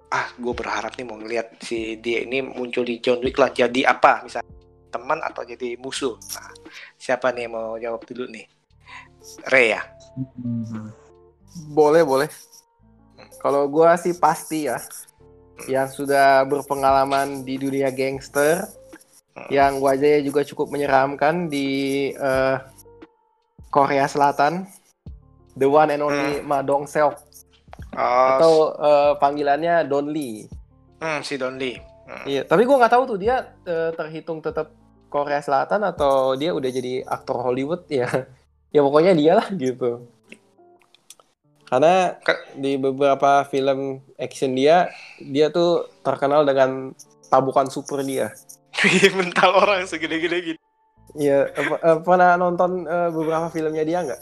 Ah 0.09 0.29
gue 0.37 0.53
berharap 0.53 0.97
nih 0.97 1.05
mau 1.05 1.17
ngeliat 1.21 1.61
si 1.61 1.97
dia 2.01 2.25
ini 2.25 2.41
muncul 2.41 2.81
di 2.81 2.97
John 2.97 3.21
Wick 3.21 3.37
lah. 3.37 3.53
Jadi 3.53 3.85
apa? 3.85 4.25
Misalnya 4.25 4.49
teman 4.89 5.21
atau 5.21 5.45
jadi 5.45 5.77
musuh? 5.77 6.17
Nah 6.33 6.49
siapa 6.97 7.29
nih 7.29 7.45
yang 7.45 7.53
mau 7.53 7.77
jawab 7.77 8.01
dulu 8.09 8.25
nih? 8.29 8.45
Ray 9.53 9.77
ya? 9.77 9.81
Hmm. 10.17 10.89
boleh. 11.73 12.01
Boleh 12.01 12.29
kalau 13.43 13.67
gua 13.67 13.99
sih 13.99 14.15
pasti 14.15 14.71
ya 14.71 14.79
yang 15.67 15.91
sudah 15.91 16.47
berpengalaman 16.47 17.43
di 17.43 17.59
dunia 17.59 17.91
gangster 17.91 18.63
yang 19.49 19.81
wajahnya 19.81 20.21
juga 20.21 20.45
cukup 20.45 20.69
menyeramkan 20.69 21.49
di 21.49 22.09
eh, 22.13 22.57
Korea 23.73 24.05
Selatan 24.05 24.69
the 25.57 25.65
one 25.65 25.89
and 25.93 26.05
only 26.05 26.41
Ma 26.45 26.61
Dong 26.61 26.85
Seok 26.85 27.33
Oh, 27.93 28.29
atau 28.37 28.53
eh, 28.73 29.13
panggilannya 29.21 29.85
Don 29.85 30.09
Lee 30.09 30.49
hmm, 31.03 31.19
si 31.21 31.35
Don 31.37 31.59
Lee. 31.59 31.77
Hmm. 32.03 32.23
Iya, 32.25 32.41
tapi 32.47 32.63
gua 32.65 32.83
nggak 32.83 32.93
tahu 32.93 33.03
tuh 33.15 33.19
dia 33.19 33.53
eh, 33.67 33.91
terhitung 33.93 34.39
tetap 34.39 34.73
Korea 35.11 35.43
Selatan 35.43 35.85
atau 35.85 36.33
dia 36.33 36.55
udah 36.55 36.69
jadi 36.73 37.05
aktor 37.05 37.37
Hollywood 37.43 37.85
ya. 37.93 38.09
Ya 38.73 38.81
pokoknya 38.81 39.13
dia 39.13 39.33
lah 39.37 39.47
gitu. 39.53 40.09
Karena 41.69 42.17
di 42.53 42.77
beberapa 42.77 43.45
film 43.49 44.01
action 44.17 44.53
dia, 44.53 44.93
dia 45.17 45.49
tuh 45.49 45.89
terkenal 46.05 46.45
dengan 46.45 46.93
tabukan 47.29 47.65
super 47.69 48.01
dia. 48.05 48.33
Mental 49.19 49.51
orang 49.53 49.85
segede-gede 49.85 50.37
gitu. 50.53 50.61
Iya, 51.13 51.45
apa- 51.53 51.81
eh, 51.81 51.97
pernah 52.01 52.33
nonton 52.35 52.89
eh, 52.89 53.09
beberapa 53.13 53.47
filmnya 53.53 53.85
dia 53.85 54.01
nggak? 54.01 54.21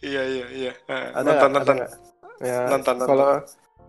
Iya 0.00 0.22
iya 0.24 0.46
iya. 0.54 0.72
Ada 0.88 1.20
nonton 1.22 1.50
nonton. 1.52 1.74
nggak? 1.78 1.92
Ya, 2.38 2.58
Nonton, 2.70 2.94
nonton. 2.96 3.08
Kalau 3.12 3.30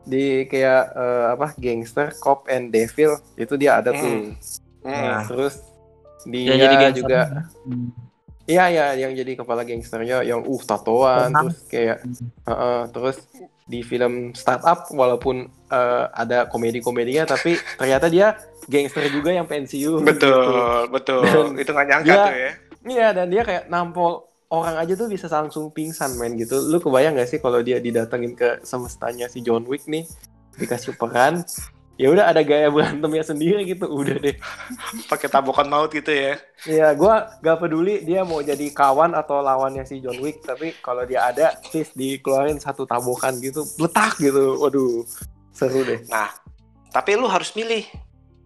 di 0.04 0.26
kayak 0.50 0.84
eh, 0.94 1.26
apa 1.38 1.48
gangster, 1.56 2.12
cop 2.20 2.50
and 2.52 2.74
devil 2.74 3.18
itu 3.38 3.54
dia 3.56 3.80
ada 3.80 3.94
tuh. 3.94 4.36
Hmm. 4.84 4.84
Nah, 4.84 5.24
terus 5.28 5.64
dia 6.28 6.56
Yang 6.56 6.60
jadi 6.60 6.76
gangster. 6.76 7.00
juga 7.00 7.20
Hmm. 7.64 7.90
Iya 8.50 8.66
ya, 8.74 8.86
yang 8.98 9.14
jadi 9.14 9.38
kepala 9.38 9.62
gangsternya 9.62 10.26
yang 10.26 10.42
uh 10.42 10.62
tatoan 10.66 11.30
terus 11.30 11.58
kayak 11.70 12.02
Heeh, 12.50 12.80
terus 12.90 13.22
di 13.70 13.86
film 13.86 14.34
startup 14.34 14.90
walaupun 14.90 15.46
eh, 15.70 16.06
ada 16.10 16.50
komedi-komedinya 16.50 17.30
tapi 17.30 17.62
ternyata 17.78 18.10
dia 18.10 18.34
gangster 18.70 19.10
juga 19.10 19.34
yang 19.34 19.50
pensiun. 19.50 20.06
Betul 20.06 20.30
gitu. 20.30 20.94
betul. 20.94 21.22
Dan 21.26 21.58
Itu 21.58 21.70
nggak 21.74 21.88
nyangka 21.90 22.08
dia- 22.08 22.26
tuh 22.30 22.38
ya. 22.38 22.52
Iya 22.80 23.08
dan 23.12 23.28
dia 23.28 23.44
kayak 23.44 23.68
nampol 23.68 24.24
orang 24.50 24.80
aja 24.80 24.96
tuh 24.96 25.12
bisa 25.12 25.28
langsung 25.28 25.68
pingsan 25.70 26.16
main 26.16 26.38
gitu. 26.38 26.58
Lu 26.70 26.80
kebayang 26.80 27.20
gak 27.20 27.28
sih 27.28 27.40
kalau 27.42 27.60
dia 27.60 27.78
didatengin 27.78 28.34
ke 28.34 28.64
semestanya 28.64 29.28
si 29.28 29.44
John 29.44 29.68
Wick 29.68 29.84
nih 29.86 30.08
dikasih 30.56 30.96
peran 30.96 31.44
ya 32.00 32.08
udah 32.08 32.32
ada 32.32 32.40
gaya 32.48 32.72
berantemnya 32.72 33.28
sendiri 33.28 33.68
gitu 33.68 33.84
udah 33.92 34.16
deh. 34.16 34.40
Pakai 35.12 35.28
tabokan 35.28 35.68
maut 35.68 35.92
gitu 35.92 36.08
ya. 36.08 36.40
Iya, 36.64 36.96
gua 36.96 37.28
gak 37.44 37.60
peduli 37.60 38.08
dia 38.08 38.24
mau 38.24 38.40
jadi 38.40 38.72
kawan 38.72 39.12
atau 39.12 39.44
lawannya 39.44 39.84
si 39.84 40.00
John 40.00 40.16
Wick, 40.24 40.40
tapi 40.48 40.72
kalau 40.80 41.04
dia 41.04 41.28
ada, 41.28 41.60
please 41.68 41.92
dikeluarin 41.92 42.56
satu 42.56 42.88
tabokan 42.88 43.36
gitu, 43.44 43.68
letak 43.76 44.16
gitu. 44.16 44.56
Waduh, 44.64 45.04
seru 45.52 45.84
deh. 45.84 46.00
Nah, 46.08 46.32
tapi 46.90 47.20
lu 47.20 47.28
harus 47.28 47.52
milih 47.52 47.84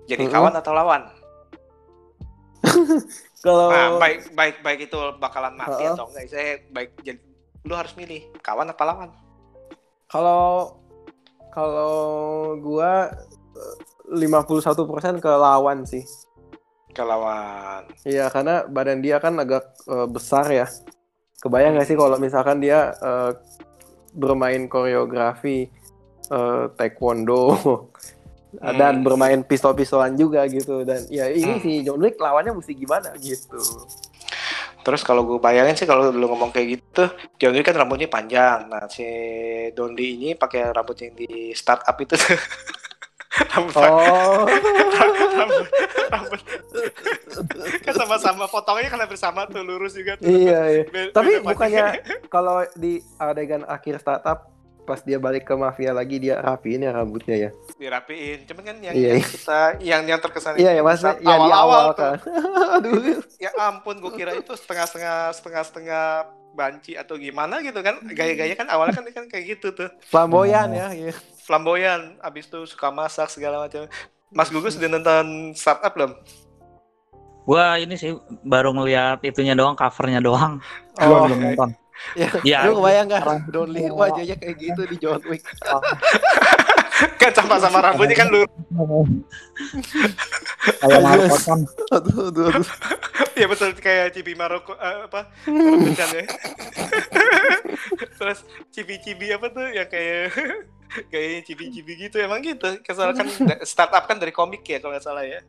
jadi 0.07 0.23
Mm-mm. 0.27 0.33
kawan 0.35 0.53
atau 0.55 0.71
lawan. 0.75 1.01
Kalau 3.43 3.67
Nah, 3.67 3.99
baik 3.99 4.31
baik 4.31 4.55
baik 4.63 4.79
itu 4.87 4.99
bakalan 5.19 5.59
mati 5.59 5.83
Heeh. 5.83 5.91
atau 5.91 6.07
enggak. 6.07 6.31
Saya 6.31 6.63
baik 6.71 6.95
jadi 7.03 7.19
lu 7.67 7.73
harus 7.75 7.91
milih 7.95 8.31
kawan 8.39 8.71
apa 8.71 8.83
lawan. 8.83 9.11
kalau 10.07 10.77
kalau 11.49 12.53
gua 12.61 13.09
eh, 13.57 13.75
51% 14.13 15.17
ke 15.19 15.31
lawan 15.31 15.83
sih. 15.89 16.05
Ke 16.93 17.01
lawan. 17.01 17.89
Iya, 18.05 18.29
karena 18.29 18.63
badan 18.69 19.01
dia 19.01 19.17
kan 19.17 19.35
agak 19.41 19.73
eh, 19.89 20.07
besar 20.07 20.45
ya. 20.53 20.67
Kebayang 21.41 21.75
gak 21.75 21.89
sih 21.89 21.97
kalau 21.99 22.15
misalkan 22.21 22.61
dia 22.61 22.93
eh, 22.95 23.31
bermain 24.13 24.69
koreografi 24.69 25.67
eh, 26.29 26.63
taekwondo 26.77 27.49
dan 28.55 28.93
Hmm. 28.95 29.03
bermain 29.03 29.41
pistol-pistolan 29.41 30.13
juga 30.13 30.45
gitu 30.45 30.81
dan 30.81 31.01
ya 31.07 31.25
ini 31.25 31.53
Hmm. 31.53 31.61
si 31.61 31.71
John 31.81 31.97
Wick 31.97 32.15
lawannya 32.15 32.53
mesti 32.53 32.73
gimana 32.73 33.09
gitu. 33.17 33.57
Terus 34.79 35.01
kalau 35.01 35.23
gue 35.23 35.37
bayangin 35.37 35.73
sih 35.73 35.85
kalau 35.85 36.09
lu 36.09 36.27
ngomong 36.27 36.51
kayak 36.51 36.67
gitu, 36.73 37.03
John 37.37 37.53
Wick 37.53 37.63
kan 37.63 37.73
rambutnya 37.73 38.05
panjang. 38.05 38.67
Nah, 38.67 38.85
si 38.85 39.05
Don 39.71 39.91
Lee 39.91 40.13
ini 40.13 40.29
pakai 40.33 40.69
rambut 40.69 40.93
yang 40.97 41.15
di 41.15 41.27
startup 41.51 41.95
itu 41.97 42.13
rambut 43.49 43.73
Oh. 43.73 44.45
rambut, 44.93 45.67
rambut. 46.11 46.41
kan 47.81 47.93
sama-sama 47.95 48.45
potongnya 48.45 48.87
kan 48.87 48.99
hampir 48.99 49.17
sama 49.17 49.47
tuh 49.47 49.61
lurus 49.61 49.93
juga 49.93 50.13
tuh. 50.15 50.27
iya, 50.27 50.59
iya. 50.69 50.83
Be- 50.85 51.09
Tapi 51.09 51.41
bukannya 51.41 51.85
kalau 52.27 52.61
di 52.73 53.01
adegan 53.17 53.65
akhir 53.65 53.97
startup 53.97 54.52
pas 54.83 54.99
dia 54.99 55.15
balik 55.15 55.43
ke 55.43 55.55
mafia 55.55 55.91
lagi 55.91 56.19
dia 56.19 56.37
rapiin 56.37 56.83
ya 56.83 56.91
rambutnya 56.91 57.35
ya. 57.37 57.49
dirapiin 57.75 58.43
cuman 58.43 58.63
kan 58.63 58.77
yang, 58.83 58.93
Iya, 58.93 59.07
yang 59.07 59.17
iya. 59.17 59.25
kita 59.25 59.59
yang 59.79 60.01
yang 60.05 60.19
terkesan 60.19 60.53
Iya 60.55 60.71
itu 60.71 60.77
ya 60.77 60.81
maksudnya 60.83 61.13
saat 61.15 61.23
ya 61.23 61.35
di 61.39 61.51
awal 61.51 61.83
tuh. 61.87 61.95
kan. 61.97 62.17
Aduh. 62.75 63.19
ya 63.39 63.49
ampun 63.57 63.95
gue 63.97 64.11
kira 64.13 64.31
itu 64.35 64.51
setengah-setengah 64.51 65.31
setengah-setengah 65.33 66.05
banci 66.53 66.93
atau 66.93 67.17
gimana 67.17 67.63
gitu 67.63 67.79
kan 67.79 67.97
gaya-gaya 68.05 68.53
kan 68.53 68.69
awalnya 68.69 68.93
kan 68.93 69.05
kan 69.09 69.25
kayak 69.25 69.57
gitu 69.57 69.73
tuh 69.73 69.89
Flamboyan 70.05 70.69
ya. 70.69 70.93
iya. 70.93 71.13
flamboyan 71.41 72.19
abis 72.21 72.45
itu 72.45 72.59
suka 72.69 72.91
masak 72.91 73.27
segala 73.27 73.63
macam 73.63 73.89
Mas 74.29 74.49
Gugus 74.49 74.77
udah 74.77 74.89
nonton 74.89 75.53
startup 75.53 75.93
belum? 75.93 76.11
Gua 77.45 77.77
ini 77.77 77.93
sih 77.93 78.15
baru 78.41 78.73
ngeliat 78.73 79.21
itunya 79.21 79.53
doang, 79.53 79.75
covernya 79.75 80.17
doang. 80.17 80.57
Oh, 80.97 81.05
Gua 81.05 81.17
belum 81.27 81.39
nonton. 81.43 81.69
Ya, 82.13 82.27
Ya, 82.43 82.59
lu 82.67 82.77
kebayang 82.77 83.07
kan 83.07 83.21
orang- 83.23 83.43
Don 83.49 83.69
Lee 83.71 83.87
wajahnya 83.87 84.35
kayak 84.35 84.55
gitu 84.59 84.81
di 84.85 84.95
John 84.99 85.21
Wick. 85.25 85.41
kan 87.21 87.31
sama-sama 87.33 87.81
rambutnya 87.81 88.15
kan 88.15 88.27
lu. 88.29 88.43
Kayak 90.79 90.99
Marco 91.01 91.35
kan. 91.37 91.59
Aduh, 91.91 92.29
aduh, 92.29 92.43
aduh. 92.53 92.67
ya 93.39 93.45
betul. 93.49 93.71
Kayak 93.75 94.13
Cibi 94.13 94.33
Maroko 94.35 94.75
eh, 94.75 95.09
apa 95.09 95.31
Maroko 95.47 95.89
Chan 95.95 96.09
ya. 96.13 96.23
Terus 98.19 98.39
cibi-cibi 98.71 99.33
apa 99.33 99.47
tuh? 99.49 99.67
Yang 99.73 99.89
kayak 99.89 100.23
kayak 101.09 101.43
cibi-cibi 101.47 101.93
gitu. 102.07 102.15
Emang 102.21 102.39
gitu. 102.39 102.67
Kesalahan 102.85 103.15
kan 103.17 103.27
startup 103.63 104.03
kan 104.05 104.19
dari 104.21 104.31
komik 104.31 104.63
ya 104.63 104.79
kalau 104.79 104.93
nggak 104.95 105.03
salah 105.03 105.25
ya. 105.25 105.41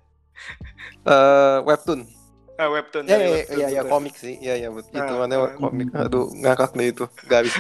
Eh, 1.05 1.59
webtoon. 1.63 2.24
Ah, 2.55 2.69
webtoon 2.69 3.05
Ya, 3.05 3.13
dari 3.13 3.21
ya, 3.21 3.31
webtoon, 3.35 3.57
ya, 3.57 3.67
ya, 3.69 3.81
betul. 3.81 3.91
komik 3.91 4.15
sih. 4.15 4.35
Ya, 4.39 4.55
ya, 4.55 4.69
betul. 4.71 4.95
Itu 4.95 5.11
Ah, 5.11 5.19
mana 5.21 5.35
ah. 5.37 5.55
komik. 5.55 5.89
Aduh, 5.91 6.27
ngakak 6.33 6.71
deh 6.73 6.87
itu. 6.89 7.05
Gak 7.27 7.39
habis 7.43 7.55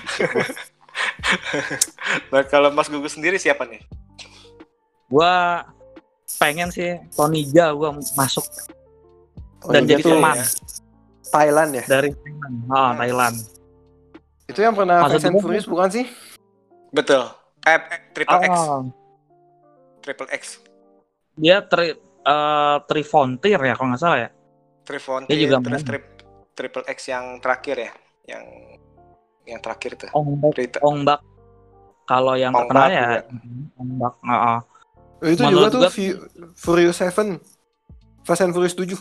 nah 2.30 2.44
kalau 2.44 2.70
Mas 2.70 2.86
Gugus 2.86 3.12
sendiri 3.12 3.34
siapa 3.34 3.66
nih 3.66 3.82
Gua 5.06 5.62
pengen 6.38 6.70
sih 6.70 6.94
Tonija 7.10 7.74
gua 7.74 7.90
masuk 8.14 8.46
Oh, 9.58 9.72
dan 9.72 9.82
dia 9.82 9.96
jadi 9.96 10.06
teman 10.06 10.36
Thailand 11.24 11.70
ya. 11.72 11.84
dari 11.88 12.12
Thailand. 12.12 12.54
Ah, 12.68 12.92
Thailand. 12.94 13.36
Itu 14.44 14.60
yang 14.60 14.76
pernah 14.76 15.00
Maksud 15.00 15.16
Fast 15.16 15.26
and 15.26 15.40
Furious 15.40 15.64
bukan 15.64 15.88
sih? 15.90 16.06
betul 16.90 17.24
eh, 17.64 17.80
triple 18.12 18.38
X 18.38 18.52
Ah, 18.52 18.82
triple 19.98 20.28
X 20.30 20.42
dia 21.34 21.58
tri 21.60 21.96
eh, 21.96 22.76
Trifrontier 22.84 23.58
ya 23.58 23.74
kalau 23.74 23.88
nggak 23.90 23.98
salah 23.98 24.18
ya. 24.20 24.28
Trifrontier 24.84 25.32
Dia 25.32 25.48
juga 25.48 25.58
terus 25.64 25.82
trip, 25.82 26.04
triple 26.52 26.84
X 26.86 26.98
yang 27.08 27.40
terakhir 27.40 27.76
ya 27.80 27.92
yang 28.24 28.44
yang 29.44 29.60
terakhir 29.60 29.96
tuh 29.96 30.08
Ongbak. 30.12 30.80
Ongbak. 30.80 31.20
Kalau 32.04 32.36
yang 32.36 32.52
Ongbak 32.52 32.68
terkenal 32.68 32.88
ya 32.88 33.04
juga. 33.04 33.20
Ongbak. 33.76 34.14
ah. 34.22 34.60
Oh, 35.20 35.28
itu 35.28 35.40
Menurut 35.40 35.72
juga 35.72 35.88
tuh 35.88 35.90
Fu- 35.90 36.20
Furious 36.54 37.00
7. 37.00 37.40
Fast 38.22 38.40
and 38.40 38.52
Furious 38.52 38.76
7. 38.76 38.92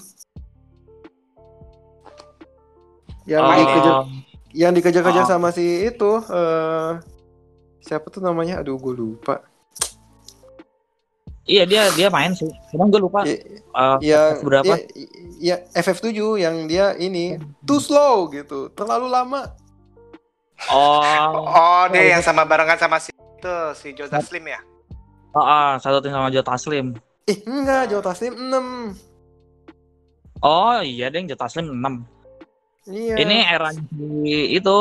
Yang 3.23 3.41
Oh, 3.41 3.55
dikejar 3.55 3.95
yang 4.53 4.71
dikejar-kejar 4.71 5.23
Oh. 5.25 5.29
sama 5.29 5.49
si 5.49 5.63
itu 5.83 6.11
eh 6.29 6.91
siapa 7.81 8.07
tuh 8.07 8.19
namanya? 8.19 8.59
Aduh, 8.59 8.75
gue 8.77 8.93
lupa. 8.93 9.41
Iya 11.43 11.63
dia 11.67 11.91
dia 11.93 12.07
main 12.07 12.31
sih. 12.35 12.49
Cuman 12.71 12.87
gue 12.91 13.01
lupa 13.03 13.23
I- 13.27 13.43
eh, 13.59 13.97
yang 14.03 14.43
berapa. 14.43 14.73
Ya, 14.73 14.77
ya 15.39 15.55
FF7 15.75 16.13
yang 16.39 16.67
dia 16.67 16.95
ini 16.95 17.39
too 17.63 17.79
slow 17.79 18.31
gitu, 18.31 18.71
terlalu 18.71 19.11
lama. 19.11 19.51
Oh, 20.71 21.43
oh 21.43 21.83
dia 21.91 21.99
Oh, 21.99 22.07
yang 22.15 22.23
sama 22.23 22.47
barengan 22.47 22.79
sama 22.79 22.95
si 23.01 23.11
itu 23.11 23.55
si 23.75 23.91
Joe 23.91 24.07
Slim 24.07 24.47
ya 24.47 24.63
oh, 25.35 25.43
ah, 25.43 25.75
satu 25.81 25.99
tim 25.99 26.13
sama 26.13 26.29
Joe 26.31 26.45
Taslim. 26.45 26.95
Eh, 27.27 27.37
enggak, 27.43 27.91
Joe 27.91 28.03
Taslim 28.05 28.33
6. 28.37 28.95
Oh 30.43 30.79
iya 30.79 31.07
dia 31.11 31.19
yang 31.19 31.27
Joe 31.27 31.39
Taslim 31.39 31.65
6. 31.71 32.03
Iya. 32.87 33.15
Ini 33.19 33.37
era 33.47 33.71
si 33.71 33.83
itu 34.59 34.77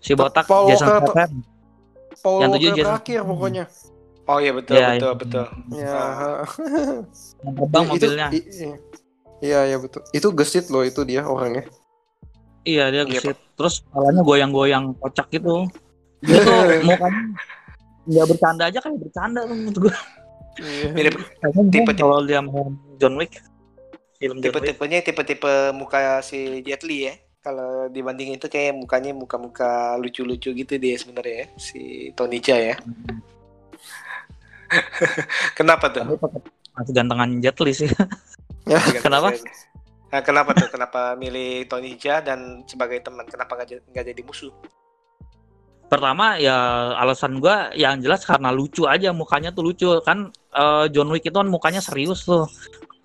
si 0.00 0.12
botak 0.12 0.44
Paul 0.44 0.72
Jason 0.72 0.88
Statham. 0.88 1.30
Yang 2.20 2.50
tujuh 2.56 2.70
Jason- 2.76 2.88
terakhir 2.88 3.20
pokoknya. 3.24 3.64
Oh 4.28 4.38
iya 4.38 4.52
betul 4.52 4.74
Iya, 4.74 4.88
betul 4.92 5.08
iya. 5.08 5.16
betul 5.16 5.44
Ya. 5.70 5.92
Yang 7.38 7.54
terbang 7.56 7.82
Itu- 7.82 7.90
mobilnya. 7.90 8.28
Iya, 9.38 9.60
iya 9.64 9.76
betul. 9.76 10.02
Itu 10.10 10.28
gesit 10.32 10.66
loh 10.68 10.82
itu 10.82 11.00
dia 11.02 11.22
orangnya. 11.22 11.64
Iya 12.62 12.90
dia 12.90 13.02
Iya, 13.02 13.10
gesit. 13.10 13.38
Terus 13.54 13.80
kepalanya 13.82 14.22
goyang-goyang 14.22 14.84
kocak 14.96 15.30
gitu. 15.30 15.66
Dia 16.20 16.38
tuh 16.46 16.54
mukanya 16.84 17.22
nggak 18.04 18.26
bercanda 18.26 18.62
aja 18.66 18.78
kayak 18.78 18.98
bercanda 18.98 19.40
tuh 19.42 19.54
menurut 19.54 19.78
gue. 19.80 19.94
Iya. 20.58 20.86
mirip 20.90 21.14
Tipe-tipe- 21.38 21.94
kalau 21.94 22.18
dia 22.20 22.42
main 22.42 22.74
John 22.98 23.14
Wick 23.14 23.38
film 24.18 24.42
tipe-tipenya 24.42 24.98
tipe-tipe 25.00 25.46
muka 25.70 26.18
si 26.18 26.58
Jet 26.60 26.82
Li 26.82 27.06
ya 27.06 27.14
kalau 27.38 27.86
dibanding 27.86 28.34
itu 28.34 28.50
kayak 28.50 28.74
mukanya 28.74 29.14
muka-muka 29.14 29.94
lucu-lucu 29.94 30.50
gitu 30.50 30.74
dia 30.74 30.98
sebenarnya 30.98 31.46
ya 31.46 31.48
si 31.54 31.80
Tony 32.10 32.42
Jaa 32.42 32.74
ya 32.74 32.76
kenapa 35.58 35.88
tuh 35.90 36.04
masih 36.76 36.92
gantengan 36.94 37.30
Jet 37.42 37.58
Li 37.58 37.72
sih. 37.74 37.90
Kenapa? 39.04 39.32
Nah, 40.08 40.20
kenapa 40.20 40.52
tuh 40.56 40.68
kenapa 40.68 41.16
milih 41.16 41.64
Tony 41.68 41.96
Jaa 41.96 42.20
dan 42.20 42.64
sebagai 42.64 43.00
teman 43.00 43.24
kenapa 43.28 43.56
nggak 43.56 44.04
jadi- 44.12 44.24
musuh 44.24 44.52
Pertama 45.88 46.36
ya 46.36 46.92
alasan 47.00 47.40
gua 47.40 47.72
yang 47.72 47.96
jelas 48.04 48.20
karena 48.24 48.52
lucu 48.52 48.84
aja 48.84 49.08
mukanya 49.08 49.48
tuh 49.56 49.72
lucu 49.72 49.88
kan 50.04 50.28
eh, 50.52 50.84
John 50.92 51.08
Wick 51.08 51.24
itu 51.24 51.32
kan 51.32 51.48
mukanya 51.48 51.80
serius 51.80 52.28
tuh. 52.28 52.44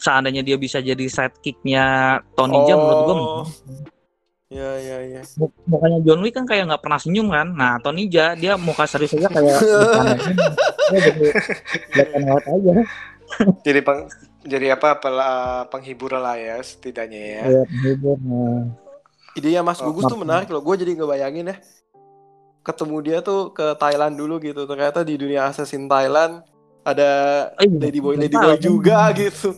Seandainya 0.04 0.44
dia 0.44 0.60
bisa 0.60 0.84
jadi 0.84 1.00
sidekicknya 1.08 2.20
Tony 2.36 2.60
Jaa 2.68 2.76
menurut 2.76 3.04
gua 3.08 3.16
Oh. 3.16 3.44
Iya, 4.54 4.72
iya, 4.78 4.98
iya. 5.02 5.22
Muk- 5.42 5.58
mukanya 5.66 5.98
John 6.06 6.22
Wick 6.22 6.38
kan 6.38 6.46
kayak 6.46 6.70
nggak 6.70 6.82
pernah 6.86 7.00
senyum 7.02 7.28
kan. 7.34 7.48
Nah, 7.50 7.82
Tony 7.82 8.06
Jaa 8.06 8.38
dia 8.38 8.54
muka 8.54 8.86
serius 8.86 9.18
aja 9.18 9.26
kayak 9.26 9.58
bercanda. 9.66 10.14
Dia 10.94 11.00
jadi 11.02 11.26
kelihatan 11.90 12.22
lewat 12.30 12.46
aja. 12.46 12.72
jadi 13.66 13.80
peng 13.82 14.00
jadi 14.46 14.78
apa 14.78 15.02
pel- 15.02 15.66
penghibur 15.74 16.14
lah 16.14 16.38
ya 16.38 16.62
setidaknya 16.62 17.18
ya 17.18 17.44
Iya, 17.50 17.62
penghibur. 17.66 18.18
Nah, 18.22 18.62
Idenya 19.34 19.66
Mas 19.66 19.82
Oh, 19.82 19.90
Gugus 19.90 20.06
tuh 20.06 20.22
menarik 20.22 20.46
loh. 20.54 20.62
Gue 20.62 20.78
jadi 20.78 20.94
ngebayangin 20.94 21.50
ya. 21.50 21.58
Ketemu 22.62 22.98
dia 23.02 23.18
tuh 23.26 23.50
ke 23.50 23.74
Thailand 23.76 24.14
dulu 24.14 24.38
gitu. 24.38 24.70
Ternyata 24.70 25.02
di 25.02 25.18
dunia 25.18 25.50
assassin 25.50 25.90
Thailand 25.90 26.46
ada 26.86 27.10
eh, 27.58 27.66
iya, 27.66 27.80
Lady 27.90 28.00
Boy 28.04 28.14
Lady 28.22 28.38
Boy 28.38 28.62
juga 28.62 29.10
gitu. 29.18 29.58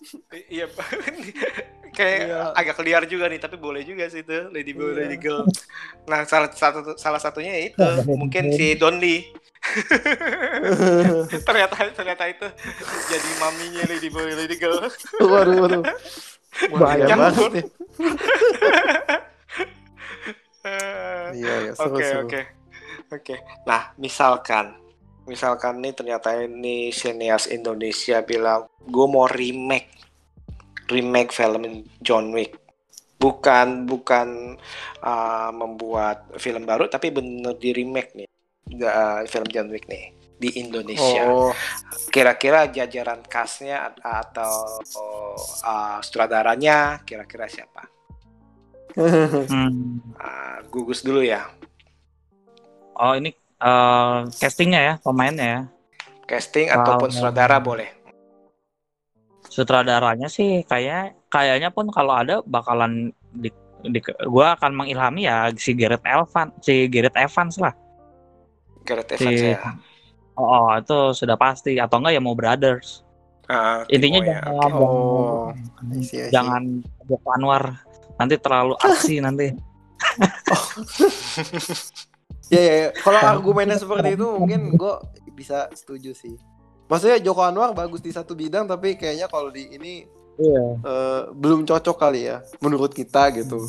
iya 0.56 0.64
kayak 1.90 2.20
Iya. 2.26 2.40
agak 2.54 2.78
liar 2.80 3.02
juga 3.04 3.26
nih 3.26 3.38
tapi 3.38 3.56
boleh 3.56 3.82
juga 3.82 4.06
sih 4.06 4.20
itu 4.20 4.48
Lady 4.50 4.72
Boy 4.72 4.92
Iya. 4.92 4.96
Lady 5.04 5.16
Girl 5.16 5.42
nah 6.04 6.22
salah 6.24 6.50
satu 6.50 6.94
salah 6.94 7.18
satunya 7.18 7.52
ya 7.52 7.62
itu 7.68 7.82
Iya, 7.82 8.14
mungkin 8.14 8.50
si 8.50 8.74
Don 8.74 8.96
Lee 8.96 9.26
ternyata 11.46 11.76
ternyata 11.92 12.24
itu 12.26 12.46
jadi 13.06 13.30
maminya 13.38 13.82
Lady 13.86 14.08
Boy 14.08 14.32
Lady 14.32 14.56
Girl 14.56 14.80
waduh, 15.20 15.54
waduh. 15.60 15.82
Bahaya 16.72 17.06
banget 17.10 17.68
Iya, 21.30 21.54
iya. 21.64 21.72
Oke 21.78 22.04
oke 22.20 22.40
oke. 23.10 23.34
Nah 23.64 23.94
misalkan 23.96 24.76
misalkan 25.24 25.78
nih 25.78 25.94
ternyata 25.94 26.34
ini 26.36 26.90
sinias 26.90 27.46
Indonesia 27.46 28.20
bilang 28.20 28.66
gue 28.82 29.06
mau 29.06 29.24
remake 29.24 29.88
remake 30.90 31.30
film 31.30 31.86
John 32.02 32.34
Wick 32.34 32.58
bukan 33.20 33.84
bukan 33.86 34.58
uh, 35.04 35.50
membuat 35.52 36.26
film 36.40 36.64
baru 36.64 36.88
tapi 36.88 37.12
bener 37.12 37.54
di 37.60 37.70
remake 37.76 38.16
nih 38.16 38.28
uh, 38.84 39.22
film 39.28 39.46
John 39.52 39.68
Wick 39.70 39.86
nih 39.86 40.20
di 40.40 40.56
Indonesia. 40.56 41.28
Oh, 41.28 41.52
Kira-kira 42.08 42.64
jajaran 42.72 43.20
castnya 43.28 43.92
atau 44.00 44.80
uh, 45.68 46.00
sutradaranya 46.00 47.04
kira-kira 47.04 47.44
siapa? 47.44 47.84
Hmm. 48.96 50.00
Uh, 50.16 50.58
gugus 50.72 51.04
dulu 51.04 51.20
ya. 51.20 51.44
Oh, 52.96 53.12
ini 53.16 53.32
eh, 53.36 54.18
castingnya 54.36 54.80
ya, 54.80 54.94
pemainnya 55.00 55.46
ya. 55.46 55.60
Casting 56.28 56.68
Kalau- 56.68 56.84
ataupun 56.84 57.08
sutradara 57.12 57.60
boleh. 57.60 57.99
Sutradaranya 59.50 60.30
sih 60.30 60.62
kayak 60.62 61.26
kayaknya 61.26 61.74
pun 61.74 61.90
kalau 61.90 62.14
ada 62.14 62.38
bakalan 62.46 63.10
di, 63.34 63.50
di 63.82 63.98
gua 64.30 64.54
akan 64.54 64.78
mengilhami 64.78 65.26
ya 65.26 65.50
si 65.58 65.74
Gareth 65.74 66.06
Evans, 66.06 66.54
si 66.62 66.86
Gareth 66.86 67.18
Evans 67.18 67.58
lah. 67.58 67.74
Gareth 68.86 69.18
Si- 69.18 69.26
Evans 69.26 69.42
ya. 69.42 69.58
Oh, 70.38 70.46
oh, 70.46 70.68
itu 70.78 70.98
sudah 71.18 71.34
pasti 71.34 71.76
atau 71.76 71.98
enggak 71.98 72.14
ya 72.16 72.22
mau 72.22 72.38
brothers. 72.38 73.02
Ah, 73.50 73.82
Intinya 73.90 74.22
Timo 74.22 74.30
ya, 74.30 74.40
jangan 74.46 74.54
oke. 74.54 74.70
Oh, 74.78 75.50
jangan, 76.30 76.62
Joko 77.10 77.28
Anwar 77.34 77.64
nanti 78.14 78.38
terlalu 78.38 78.74
artsy 78.78 79.18
nanti. 79.18 79.50
Ya, 82.50 82.58
ya, 82.58 82.74
ya. 82.82 82.88
Kalau 82.98 83.18
argumennya 83.22 83.78
seperti 83.78 84.18
itu 84.18 84.26
mungkin 84.26 84.74
gue 84.74 84.94
bisa 85.38 85.70
setuju 85.70 86.10
sih. 86.10 86.34
Maksudnya 86.90 87.22
Joko 87.22 87.40
Anwar 87.40 87.70
bagus 87.70 88.02
di 88.02 88.10
satu 88.10 88.34
bidang 88.34 88.66
tapi 88.66 88.98
kayaknya 88.98 89.30
kalau 89.30 89.48
di 89.48 89.70
ini 89.70 90.04
Iya. 90.34 90.64
eh, 90.80 91.22
belum 91.30 91.62
cocok 91.62 91.96
kali 91.96 92.24
ya 92.24 92.40
menurut 92.58 92.90
kita 92.90 93.28
gitu. 93.30 93.60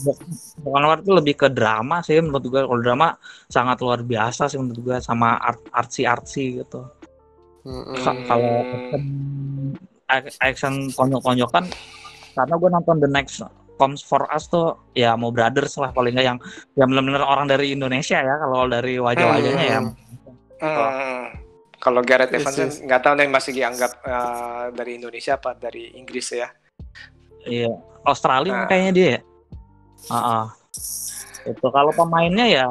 Joko 0.57 0.72
Anwar 0.74 0.99
itu 0.99 1.11
lebih 1.11 1.36
ke 1.36 1.47
drama 1.47 1.99
sih 1.99 2.17
menurut 2.17 2.41
gue. 2.41 2.61
Kalau 2.61 2.80
drama 2.80 3.13
sangat 3.45 3.78
luar 3.80 4.01
biasa 4.01 4.47
sih 4.47 4.55
menurut 4.55 4.80
gue 4.82 4.97
sama 4.97 5.36
art 5.36 5.59
artsy 5.69 6.03
artsy 6.03 6.45
gitu. 6.57 6.82
Mm-mm. 7.61 7.93
Ka- 7.93 8.24
Kalau 8.26 8.55
action, 8.65 9.01
ac- 10.07 10.39
action 10.41 10.74
konjok-konjokan 10.89 11.69
karena 12.32 12.55
gue 12.55 12.69
nonton 12.72 12.95
The 12.97 13.09
Next 13.11 13.43
Comes 13.76 13.99
for 13.99 14.26
Us 14.30 14.45
tuh 14.45 14.78
ya 14.93 15.13
mau 15.13 15.30
brothers 15.30 15.76
lah 15.76 15.89
paling 15.89 16.13
nggak 16.13 16.26
yang 16.26 16.38
yang 16.74 16.88
benar-benar 16.88 17.22
orang 17.22 17.45
dari 17.45 17.69
Indonesia 17.69 18.17
ya 18.17 18.36
kalau 18.39 18.65
dari 18.65 18.97
wajah-wajahnya 18.97 19.65
ya 19.67 19.80
Hmm. 20.61 21.50
Kalau 21.82 22.05
Gareth 22.05 22.29
Yes, 22.29 22.45
Evans 22.45 22.57
yes. 22.61 22.75
nggak 22.86 23.01
tahu 23.01 23.13
nih 23.17 23.27
masih 23.27 23.51
dianggap 23.57 23.91
eh, 24.05 24.65
dari 24.77 24.91
Indonesia 25.01 25.34
apa 25.36 25.57
dari 25.57 25.97
Inggris 25.97 26.29
ya. 26.29 26.47
Iya, 27.41 27.73
Australia 28.05 28.53
Nah. 28.53 28.67
kayaknya 28.69 28.91
dia. 28.93 29.07
ya. 29.09 29.19
Ah, 30.13 30.17
ah. 30.17 30.45
Itu 31.41 31.67
kalau 31.73 31.89
pemainnya 31.89 32.45
ya 32.45 32.65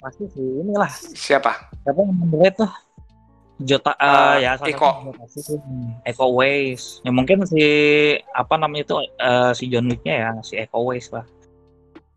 pasti 0.00 0.24
sih 0.32 0.64
inilah 0.64 0.88
Siapa? 1.12 1.68
siapa 1.84 2.00
yang 2.00 2.16
underrated 2.16 2.64
tuh 2.64 2.72
Jota 3.60 3.92
eh, 3.96 4.04
Ah, 4.04 4.36
ya. 4.36 4.52
Hmm, 4.60 5.96
Eko 6.04 6.26
Ways. 6.36 7.00
Ya 7.04 7.12
mungkin 7.12 7.44
si 7.48 7.64
apa 8.36 8.56
namanya 8.60 8.84
itu 8.88 8.96
eh, 9.00 9.52
si 9.56 9.64
John 9.72 9.88
Wick-nya 9.88 10.14
ya 10.16 10.30
si 10.44 10.60
Eko 10.60 10.84
Ways 10.84 11.08
lah. 11.12 11.24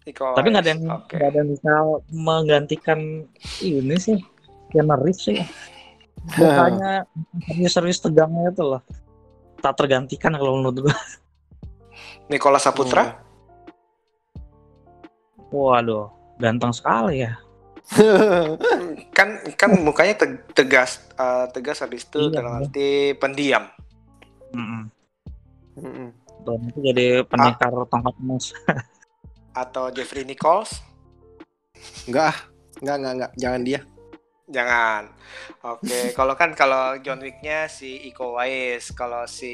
Iko 0.03 0.35
Tapi 0.35 0.47
nggak 0.51 0.63
ada 0.67 0.71
yang 0.75 0.81
nggak 0.87 1.27
ada 1.31 1.37
yang 1.39 1.49
bisa 1.51 1.71
menggantikan 2.11 2.99
ini 3.63 3.95
sih 3.99 4.19
Keanu 4.71 4.99
Reeves 4.99 5.23
sih. 5.23 5.39
Mukanya 6.25 7.07
serius-serius 7.47 7.99
tegangnya 8.03 8.51
itu 8.51 8.63
loh. 8.63 8.81
Tak 9.59 9.75
tergantikan 9.75 10.35
kalau 10.35 10.59
menurut 10.59 10.87
gua. 10.87 10.95
Nicola 12.31 12.61
Saputra. 12.61 13.19
Waduh, 15.49 16.13
ganteng 16.37 16.71
sekali 16.71 17.25
ya. 17.25 17.33
kan 19.17 19.41
kan 19.57 19.69
mukanya 19.81 20.13
teg- 20.13 20.45
tegas 20.53 21.01
eh, 21.17 21.45
tegas 21.49 21.81
habis 21.81 22.05
itu 22.05 22.29
Iya, 22.29 22.33
dalam 22.37 22.51
iya. 22.53 22.59
arti 22.61 22.89
pendiam. 23.17 23.63
Mm-mm. 24.53 24.83
Mm-mm. 25.81 26.09
Dan 26.45 26.59
itu 26.69 26.79
jadi 26.85 27.07
pendekar 27.25 27.73
tongkat 27.89 28.15
emas. 28.21 28.53
Atau 29.61 29.89
Jeffrey 29.89 30.21
Nichols. 30.23 30.85
Enggak 32.05 32.31
ah, 32.31 32.37
enggak 32.79 32.95
enggak 33.01 33.13
enggak, 33.17 33.31
jangan 33.41 33.61
dia. 33.65 33.79
Jangan. 34.49 35.13
Oke, 35.63 35.99
kalau 36.17 36.33
kan 36.33 36.51
kalau 36.51 36.97
John 36.99 37.21
Wick-nya 37.21 37.65
si 37.65 38.09
Iko 38.09 38.33
Uwais, 38.33 38.89
kalau 38.91 39.23
si 39.25 39.53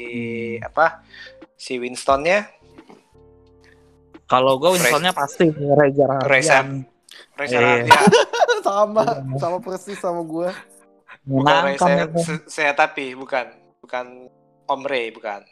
Hmm. 0.56 0.66
apa? 0.66 1.04
Si 1.54 1.76
Winston-nya 1.76 2.48
Kalau 4.26 4.58
gue 4.58 4.74
Winstonnya 4.74 5.14
pasti 5.14 5.46
Reza 5.46 6.02
Reza. 6.26 6.58
Rahardian. 6.58 6.66
Reza. 7.38 7.56
Rahardian. 7.56 7.86
sama, 8.60 9.02
Iya. 9.06 9.38
sama 9.38 9.58
persis 9.60 9.94
sama 9.96 10.20
gua. 10.20 10.50
Bukan. 11.22 11.78
Se- 12.18 12.46
saya 12.48 12.72
tapi 12.72 13.14
bukan 13.14 13.46
bukan 13.78 14.26
Om 14.66 14.82
Ray 14.82 15.10
bukan. 15.10 15.46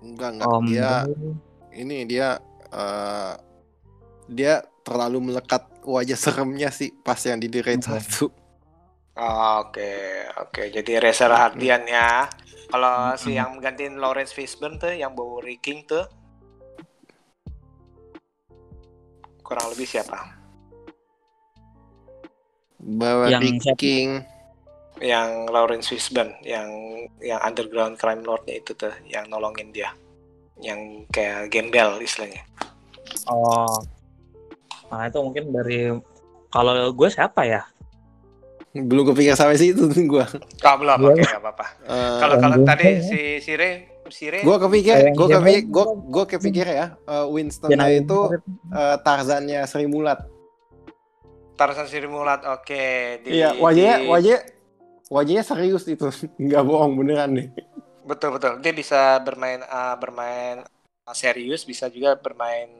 Enggak 0.00 0.30
enggak, 0.34 0.48
Om 0.48 0.64
dia 0.66 0.90
ini 1.72 2.02
dia 2.04 2.28
eh, 2.66 3.32
dia 4.26 4.54
terlalu 4.82 5.30
melekat 5.30 5.62
wajah 5.84 6.18
seremnya 6.18 6.68
sih 6.72 6.92
pas 7.04 7.18
yang 7.24 7.40
di 7.40 7.48
The 7.48 7.60
Raid 7.64 7.82
Hmm. 7.84 7.96
satu. 7.96 8.26
Oh, 9.20 9.68
Oke, 9.68 10.24
oke. 10.38 10.62
Jadi 10.72 10.96
Reza 10.96 11.28
Rahardian 11.28 11.84
ya. 11.84 12.24
Kalau 12.70 13.12
si 13.18 13.34
Hmm. 13.34 13.38
yang 13.42 13.48
menggantiin 13.58 13.98
Lawrence 13.98 14.32
Fishburne 14.32 14.78
tuh 14.78 14.94
yang 14.94 15.12
bawa 15.12 15.42
King 15.58 15.84
tuh 15.84 16.06
kurang 19.42 19.66
lebih 19.74 19.82
siapa? 19.82 20.38
Bawa 22.78 23.28
Yang? 23.28 23.74
King. 23.74 24.22
Yang 25.02 25.30
Lawrence 25.50 25.88
Fishburne, 25.90 26.38
yang 26.46 26.70
yang 27.18 27.40
underground 27.42 27.98
crime 27.98 28.22
lordnya 28.22 28.62
itu 28.62 28.72
tuh, 28.78 28.92
yang 29.10 29.26
nolongin 29.26 29.72
dia, 29.74 29.90
yang 30.62 31.04
kayak 31.10 31.50
gembel 31.50 31.98
istilahnya. 32.00 32.44
Oh. 33.26 33.80
Nah 34.90 35.06
itu 35.06 35.18
mungkin 35.22 35.54
dari 35.54 35.94
kalau 36.50 36.74
gue 36.90 37.08
siapa 37.08 37.46
ya? 37.46 37.62
Belum 38.70 39.02
kepikir 39.10 39.34
sampai 39.34 39.58
situ 39.58 39.90
gua. 40.06 40.30
Ah 40.62 40.78
belum, 40.78 41.10
oke 41.10 41.18
nggak 41.18 41.42
apa-apa. 41.42 41.66
Eh, 41.90 42.18
Kalau 42.22 42.34
kalau 42.38 42.56
tadi 42.62 42.86
ya. 42.86 43.02
si 43.02 43.20
si 43.42 43.52
Ray, 43.58 43.90
si 44.14 44.30
Ray 44.30 44.46
gua 44.46 44.62
kepikir, 44.62 45.10
Gembel. 45.10 45.26
kepikir, 45.26 45.62
gua, 45.66 45.84
gua 46.06 46.24
kepikir 46.26 46.66
ya, 46.70 46.86
eh, 46.94 47.26
Winston 47.34 47.74
itu 47.74 48.20
eh, 48.70 48.96
Tarzannya 49.02 49.66
Sri 49.66 49.90
Mulat. 49.90 50.22
Tarzan 51.58 51.84
Siri 51.90 52.08
Mulat, 52.08 52.40
oke. 52.48 52.84
Di- 53.20 53.36
Iya, 53.36 53.52
wajahnya, 53.60 53.96
di- 54.00 54.08
wajahnya, 54.08 54.40
wajahnya 55.12 55.44
serius 55.44 55.84
itu, 55.90 56.08
nggak 56.40 56.62
bohong 56.64 56.96
beneran 56.96 57.36
nih. 57.36 57.48
Betul 58.08 58.40
betul. 58.40 58.64
Dia 58.64 58.72
bisa 58.72 59.20
bermain 59.20 59.60
uh, 59.66 59.92
bermain 60.00 60.64
uh, 61.04 61.12
serius, 61.12 61.68
bisa 61.68 61.92
juga 61.92 62.16
bermain 62.16 62.79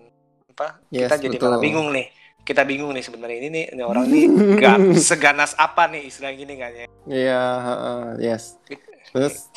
apa? 0.61 0.85
Yes, 0.93 1.09
kita 1.09 1.17
jadi 1.17 1.37
betul. 1.41 1.49
malah 1.49 1.61
bingung 1.65 1.89
nih. 1.89 2.07
Kita 2.45 2.63
bingung 2.69 2.93
nih 2.93 3.05
sebenarnya 3.05 3.37
ini 3.41 3.49
nih 3.49 3.65
ini 3.73 3.83
orang 3.85 4.05
nih 4.09 4.25
gak 4.61 4.77
seganas 5.09 5.57
apa 5.57 5.89
nih 5.89 6.05
istilah 6.05 6.33
gini 6.37 6.55
kan 6.61 6.73
ya. 6.77 6.87
Iya, 7.09 7.43
heeh, 7.65 8.01
yes. 8.21 8.61
Terus 9.17 9.49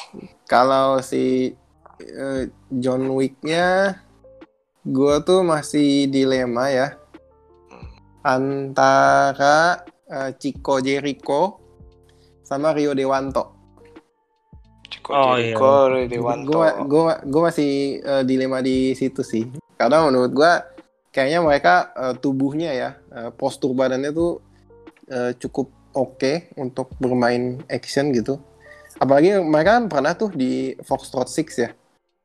kalau 0.47 1.03
si 1.03 1.55
eh, 1.99 2.43
John 2.71 3.11
Wick-nya, 3.11 3.99
gua 4.87 5.19
tuh 5.19 5.43
masih 5.43 6.07
dilema 6.07 6.71
ya 6.71 6.95
antara 8.23 9.83
eh, 10.07 10.31
Chico 10.39 10.79
Jericho 10.79 11.59
sama 12.47 12.71
Rio 12.71 12.95
Dewanto. 12.95 13.59
Chico 14.87 15.11
Oh, 15.11 15.35
Jericho, 15.35 15.91
Ray 15.91 16.07
Dewanto. 16.07 16.47
Gue 16.47 16.69
gua, 16.87 17.19
gua 17.27 17.41
masih 17.51 17.99
eh, 17.99 18.23
dilema 18.23 18.63
di 18.63 18.95
situ 18.95 19.23
sih. 19.23 19.47
Karena 19.75 20.07
menurut 20.07 20.31
gua 20.31 20.72
kayaknya 21.13 21.39
mereka 21.45 21.73
eh, 21.93 22.13
tubuhnya 22.17 22.71
ya, 22.73 22.89
eh, 23.13 23.29
postur 23.31 23.77
badannya 23.77 24.09
tuh 24.11 24.41
eh, 25.07 25.31
cukup 25.37 25.69
oke 25.93 26.49
untuk 26.57 26.89
bermain 26.97 27.61
action 27.69 28.09
gitu. 28.11 28.41
Apalagi 28.97 29.37
mereka 29.41 29.77
kan 29.77 29.85
pernah 29.89 30.13
tuh 30.17 30.33
di 30.33 30.73
Foxtrot 30.81 31.29
Six 31.29 31.47
ya. 31.61 31.69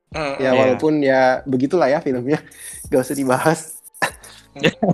Hmm, 0.08 0.40
Ya 0.40 0.50
Iya. 0.50 0.52
walaupun 0.56 1.04
ya 1.04 1.44
begitulah 1.44 1.92
ya 1.92 2.00
filmnya, 2.00 2.40
gak 2.88 3.04
usah 3.04 3.16
dibahas. 3.16 3.60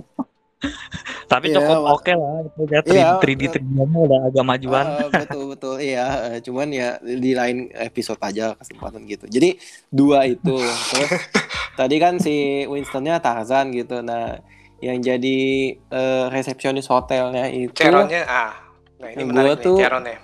Tapi 1.24 1.46
Iya, 1.48 1.56
cukup 1.58 1.76
oke 1.90 2.12
lah. 2.12 2.32
Itu 2.44 2.62
Iya, 2.86 3.08
3D 3.18 3.42
3D 3.50 3.70
udah 3.78 4.20
agak 4.28 4.44
majuan. 4.44 4.84
Eh, 4.86 5.08
betul 5.10 5.42
betul 5.48 5.74
iya. 5.78 6.06
Cuman 6.40 6.68
ya 6.68 6.96
di 6.98 7.32
lain 7.32 7.68
episode 7.70 8.20
aja 8.20 8.52
kesempatan 8.54 9.02
gitu. 9.04 9.24
Jadi 9.24 9.56
dua 9.88 10.24
itu. 10.24 10.56
Terus 10.60 11.10
tadi 11.78 11.96
kan 11.96 12.16
si 12.18 12.62
Winstonnya 12.64 13.18
Tarzan 13.18 13.70
gitu. 13.70 14.00
Nah 14.00 14.38
yang 14.78 15.00
jadi 15.00 15.38
eh, 15.74 16.24
resepsionis 16.28 16.86
hotelnya 16.86 17.48
itu, 17.48 17.72
Cheronnya 17.72 18.22
ah. 18.24 18.52
Nah, 19.00 19.08
ini 19.10 19.22
Gua 19.26 19.54
tuh- 19.54 19.76
nih 19.76 19.80
Cheronnya. 19.80 20.18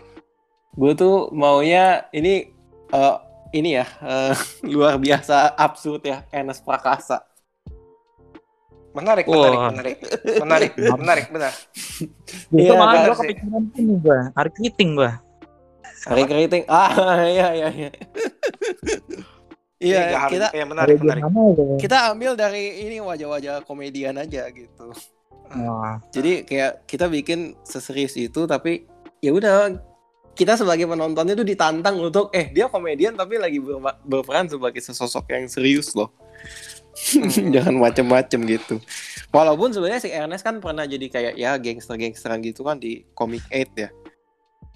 gue 0.70 0.92
tuh 0.94 1.16
maunya 1.30 2.06
ini 2.10 2.46
eh, 2.88 3.16
ini 3.50 3.70
ya 3.74 3.86
eh, 4.00 4.34
luar 4.68 4.96
biasa 4.96 5.56
absurd 5.56 6.04
ya 6.04 6.22
Ernest 6.28 6.62
Prakasa. 6.62 7.24
Menarik, 8.90 9.24
Wah. 9.24 9.70
menarik, 9.70 9.70
menarik. 9.70 9.96
Menarik, 10.42 10.70
menarik 11.02 11.26
benar. 11.30 11.52
Itu 12.50 12.58
Iya, 12.58 12.72
malah 12.74 12.94
gue 13.06 13.16
kepikiran 13.16 13.62
ini 13.78 13.94
gue, 13.98 14.18
Keating 14.58 14.90
gue. 14.98 15.10
Keriting. 16.00 16.64
Ah 16.66 16.90
iya 17.28 17.48
iya 17.52 17.68
iya. 17.70 17.90
Iya 19.80 20.00
harus- 20.16 20.32
kita 20.32 20.46
ya, 20.52 20.64
menarik, 20.64 20.96
menarik. 20.96 21.24
kita 21.80 22.12
ambil 22.12 22.36
dari 22.36 22.84
ini 22.84 23.00
wajah-wajah 23.00 23.64
komedian 23.64 24.16
aja 24.16 24.48
gitu. 24.52 24.92
Wah, 25.50 25.98
Jadi 26.12 26.44
kayak 26.44 26.84
kita 26.84 27.08
bikin 27.08 27.56
seserius 27.64 28.14
itu 28.14 28.44
tapi 28.44 28.86
ya 29.18 29.32
udah 29.32 29.72
kita 30.32 30.54
sebagai 30.54 30.84
penontonnya 30.84 31.34
tuh 31.34 31.44
ditantang 31.44 31.98
untuk 31.98 32.28
eh 32.30 32.48
dia 32.48 32.68
komedian 32.68 33.12
tapi 33.12 33.36
lagi 33.36 33.58
ber- 33.58 33.98
berperan 34.04 34.46
sebagai 34.46 34.80
sesosok 34.80 35.28
yang 35.28 35.48
serius 35.48 35.92
loh. 35.92 36.12
Jangan 37.54 37.76
macem-macem 37.78 38.40
gitu. 38.46 38.74
Walaupun 39.30 39.70
sebenarnya 39.70 40.02
si 40.02 40.10
Ernest 40.10 40.42
kan 40.42 40.58
pernah 40.58 40.84
jadi 40.84 41.06
kayak 41.06 41.34
ya 41.38 41.54
gangster-gangsteran 41.56 42.42
gitu 42.42 42.66
kan 42.66 42.76
di 42.76 43.06
Comic 43.14 43.46
8 43.48 43.70
ya. 43.78 43.90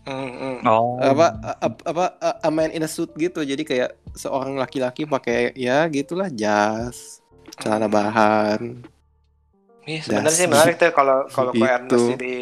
Hmm, 0.04 0.30
hmm. 0.36 0.56
Oh. 0.68 1.00
apa 1.00 1.32
a- 1.40 1.58
apa 1.64 2.04
a- 2.20 2.38
a 2.44 2.50
man 2.52 2.68
in 2.76 2.84
a 2.84 2.90
suit 2.92 3.08
gitu 3.16 3.40
jadi 3.40 3.64
kayak 3.64 3.90
seorang 4.12 4.52
laki-laki 4.52 5.08
pakai 5.08 5.56
ya 5.56 5.80
gitulah 5.88 6.28
jas 6.28 7.24
celana 7.56 7.88
bahan 7.88 8.84
Iya 9.88 10.04
sebenarnya 10.04 10.36
sih 10.36 10.44
menarik 10.44 10.76
tuh 10.76 10.92
kalau 10.92 11.24
kalau 11.32 11.56
Gitu. 11.56 11.64
Ernest 11.64 12.20
jadi 12.20 12.36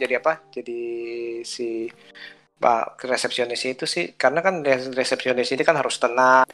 jadi 0.00 0.14
apa? 0.24 0.32
Jadi 0.48 0.80
si 1.44 1.92
Pak 2.56 3.04
resepsionis 3.04 3.62
itu 3.68 3.84
sih 3.84 4.16
karena 4.16 4.40
kan 4.40 4.64
res- 4.64 4.92
resepsionis 4.96 5.52
ini 5.52 5.68
kan 5.68 5.76
harus 5.76 6.00
tenang 6.00 6.48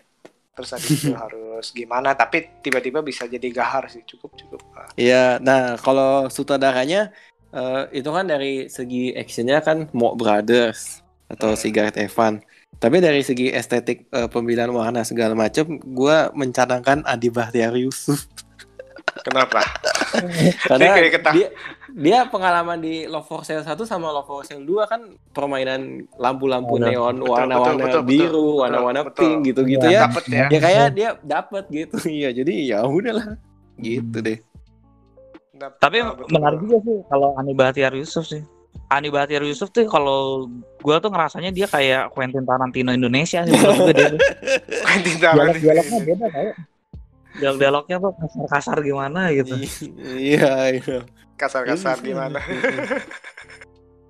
terus 0.59 0.75
habis 0.75 0.91
itu 0.99 1.15
harus 1.23 1.71
gimana. 1.71 2.19
Tapi 2.19 2.59
tiba-tiba 2.59 2.99
bisa 3.07 3.31
jadi 3.31 3.47
gahar 3.55 3.87
sih 3.87 4.03
cukup 4.03 4.35
cukup 4.35 4.59
Iya, 4.99 5.39
nah 5.39 5.79
kalau 5.79 6.27
sutradaranya 6.27 7.15
eh, 7.55 8.03
itu 8.03 8.11
kan 8.11 8.27
dari 8.27 8.67
segi 8.67 9.15
actionnya 9.15 9.63
kan 9.63 9.87
Mo 9.95 10.19
Brothers 10.19 11.07
atau 11.31 11.55
si 11.55 11.71
Gareth 11.71 11.95
Evan. 11.95 12.43
Tapi 12.83 12.99
dari 12.99 13.23
segi 13.23 13.55
estetik 13.55 14.11
eh, 14.11 14.27
pemilihan 14.27 14.75
warna 14.75 15.07
segala 15.07 15.39
macam, 15.39 15.79
gua 15.95 16.35
mencanangkan 16.35 17.07
Adi 17.07 17.31
Bahtiar 17.31 17.79
Yusuf. 17.79 18.27
Kenapa? 19.23 19.63
Karena 20.71 20.99
dia 21.35 21.49
dia 21.95 22.29
pengalaman 22.29 22.77
di 22.77 23.09
Love 23.09 23.25
for 23.25 23.41
Sale 23.41 23.65
1 23.65 23.73
sama 23.83 24.13
Love 24.13 24.29
for 24.29 24.41
Sale 24.43 24.61
2 24.61 24.85
kan 24.85 25.01
permainan 25.33 26.05
lampu-lampu 26.17 26.77
Betul. 26.77 26.89
neon 26.93 27.17
warna-warna 27.21 28.01
biru, 28.03 28.61
warna-warna 28.61 29.09
pink 29.09 29.49
gitu-gitu 29.49 29.85
Iya. 29.85 29.93
ya. 29.93 30.01
dapet 30.05 30.25
ya 30.29 30.47
Ya 30.49 30.59
kayak 30.61 30.87
dia 30.93 31.09
dapat 31.21 31.65
gitu. 31.69 31.97
Iya, 32.21 32.29
jadi 32.35 32.53
ya 32.67 32.79
udahlah. 32.85 33.41
Gitu 33.77 34.19
deh. 34.21 34.39
Dapet, 35.55 35.79
Tapi 35.81 35.97
ah, 36.05 36.13
betul. 36.13 36.31
menarik 36.31 36.59
juga 36.61 36.77
sih 36.85 36.97
kalau 37.09 37.29
Ani 37.35 37.53
Bahtiar 37.53 37.93
Yusuf 37.93 38.25
sih. 38.27 38.43
Ani 38.89 39.09
Bahtiar 39.09 39.43
Yusuf 39.43 39.69
tuh 39.69 39.85
kalau 39.85 40.47
gua 40.81 40.97
tuh 40.99 41.11
ngerasanya 41.11 41.51
dia 41.51 41.67
kayak 41.67 42.13
Quentin 42.13 42.45
Tarantino 42.45 42.93
Indonesia 42.93 43.43
sih 43.43 43.53
gue. 43.59 43.93
Quentin 44.87 45.17
Tarantino. 45.19 45.57
Dialog-dialognya 45.59 45.99
beda 46.05 46.27
kayak. 46.31 46.55
Dialog-dialognya 47.39 47.97
tuh 47.99 48.13
kasar-kasar 48.19 48.77
gimana 48.83 49.31
gitu. 49.31 49.55
Iya, 50.03 50.75
iya. 50.75 50.99
kasar-kasar 51.39 52.03
Iya, 52.03 52.05
gimana 52.05 52.39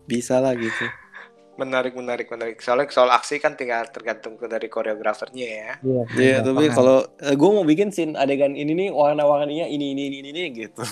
Bisa 0.09 0.41
lah 0.41 0.57
gitu. 0.57 0.89
menarik 1.59 1.91
menarik 1.93 2.31
menarik 2.31 2.63
soalnya 2.63 2.87
soal 2.87 3.11
aksi 3.11 3.43
kan 3.43 3.59
tinggal 3.59 3.83
tergantung 3.91 4.39
dari 4.39 4.71
koreografernya 4.71 5.47
ya 5.51 5.71
Iya, 5.83 6.03
Iya, 6.15 6.37
tapi 6.47 6.71
kalau 6.71 7.03
gue 7.19 7.51
mau 7.51 7.67
bikin 7.67 7.91
scene 7.91 8.15
adegan 8.15 8.55
ini 8.55 8.73
nih 8.73 8.89
warna-warninya 8.95 9.67
ini 9.67 9.91
ini 9.91 10.07
ini 10.07 10.17
ini, 10.23 10.29
ini 10.31 10.43
gitu. 10.55 10.83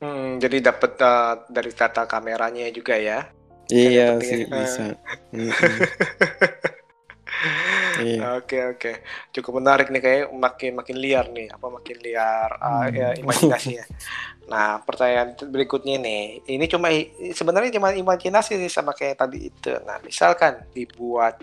Hmm, 0.00 0.40
jadi 0.40 0.72
dapat 0.72 0.96
eh, 0.96 1.32
dari 1.52 1.70
tata 1.76 2.08
kameranya 2.08 2.72
juga 2.72 2.96
ya 2.96 3.28
Iya 3.68 4.16
penting, 4.16 4.26
sih 4.26 4.40
eh. 4.42 4.48
bisa. 4.48 4.84
Mm-mm. 5.30 5.52
Iya. 8.02 8.20
Oke 8.42 8.58
oke, 8.76 8.92
cukup 9.32 9.52
menarik 9.62 9.88
nih 9.88 10.02
kayak 10.02 10.24
makin 10.34 10.72
makin 10.76 10.96
liar 10.98 11.26
nih, 11.30 11.48
apa 11.50 11.66
makin 11.70 11.96
liar 12.02 12.50
uh, 12.58 12.86
Hmm. 12.86 12.94
ya, 12.94 13.08
imajinasinya. 13.18 13.84
nah 14.50 14.82
pertanyaan 14.82 15.38
berikutnya 15.48 15.96
nih, 16.02 16.42
ini 16.50 16.64
cuma 16.66 16.90
sebenarnya 17.32 17.78
cuma 17.78 17.94
imajinasi 17.94 18.58
sih 18.58 18.70
sama 18.70 18.92
kayak 18.92 19.22
tadi 19.22 19.48
itu. 19.48 19.72
Nah 19.86 20.02
misalkan 20.02 20.66
dibuat 20.74 21.40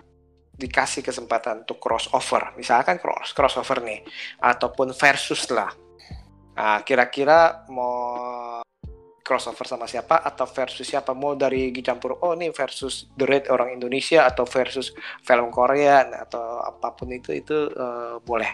dikasih 0.60 1.00
kesempatan 1.02 1.64
untuk 1.64 1.80
crossover, 1.80 2.52
misalkan 2.60 3.00
cross 3.00 3.32
crossover 3.32 3.80
nih, 3.80 4.04
ataupun 4.44 4.92
versus 4.92 5.48
lah. 5.50 5.72
Nah 6.60 6.84
kira-kira 6.84 7.64
mau 7.72 8.60
crossover 9.30 9.70
sama 9.70 9.86
siapa 9.86 10.26
atau 10.26 10.50
versus 10.50 10.82
siapa 10.82 11.14
mau 11.14 11.38
dari 11.38 11.70
campur 11.86 12.18
oh 12.26 12.34
ini 12.34 12.50
versus 12.50 13.06
The 13.14 13.30
Red 13.30 13.46
orang 13.54 13.78
Indonesia 13.78 14.26
atau 14.26 14.50
versus 14.50 14.90
film 15.22 15.54
Korea 15.54 16.02
atau 16.26 16.66
apa 16.66 16.98
pun 16.98 17.14
itu 17.14 17.38
itu 17.38 17.70
eh, 17.70 18.18
boleh. 18.26 18.50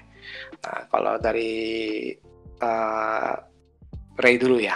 Nah 0.59 0.91
kalau 0.91 1.15
dari 1.15 2.11
eh, 2.59 3.34
Ray 4.19 4.36
dulu 4.36 4.59
ya. 4.59 4.76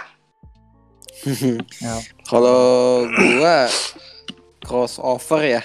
Ya. 1.84 2.00
Kalau 2.24 3.04
gua 3.04 3.68
crossover 4.64 5.44
ya. 5.44 5.62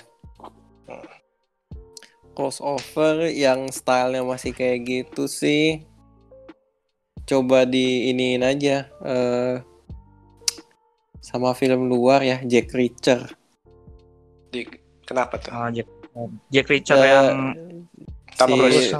Crossover 2.35 3.31
yang 3.31 3.71
stylenya 3.71 4.27
masih 4.27 4.51
kayak 4.51 4.83
gitu 4.83 5.31
sih. 5.31 5.87
Coba 7.23 7.63
di 7.63 8.11
iniin 8.11 8.43
aja 8.43 8.91
eh 8.99 9.63
sama 11.25 11.57
film 11.57 11.89
luar 11.89 12.21
ya 12.21 12.37
Jack 12.45 12.69
Reacher. 12.77 13.25
Di, 14.53 14.61
kenapa 15.09 15.41
tuh? 15.41 15.49
Ah, 15.49 15.73
Jack, 15.73 15.89
Jack 16.53 16.69
Reacher 16.69 17.01
Eh, 17.01 17.09
yang 17.09 17.27
Tom 18.37 18.49
si 18.53 18.57
Cruise. 18.61 18.91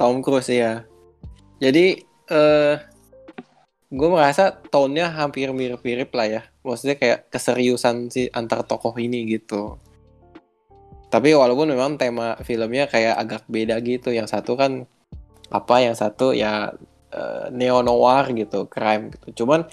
Tom 0.00 0.14
Cruise 0.24 0.48
ya. 0.48 0.88
Jadi 1.60 2.00
eh 2.32 2.76
gue 3.88 4.08
merasa 4.08 4.52
tone-nya 4.72 5.12
hampir 5.12 5.52
mirip-mirip 5.52 6.08
lah 6.16 6.40
ya. 6.40 6.42
Maksudnya 6.64 6.96
kayak 6.96 7.28
keseriusan 7.28 8.08
si 8.08 8.32
antar 8.32 8.64
tokoh 8.64 8.96
ini 8.96 9.28
gitu. 9.28 9.76
Tapi 11.08 11.32
walaupun 11.36 11.72
memang 11.72 12.00
tema 12.00 12.36
filmnya 12.44 12.88
kayak 12.88 13.16
agak 13.16 13.42
beda 13.48 13.76
gitu. 13.84 14.08
Yang 14.12 14.32
satu 14.36 14.56
kan 14.56 14.88
apa, 15.52 15.84
yang 15.84 15.96
satu 15.96 16.32
ya 16.32 16.72
neo 17.48 17.80
noir 17.80 18.28
gitu, 18.36 18.68
crime 18.68 19.08
gitu. 19.16 19.44
Cuman 19.44 19.64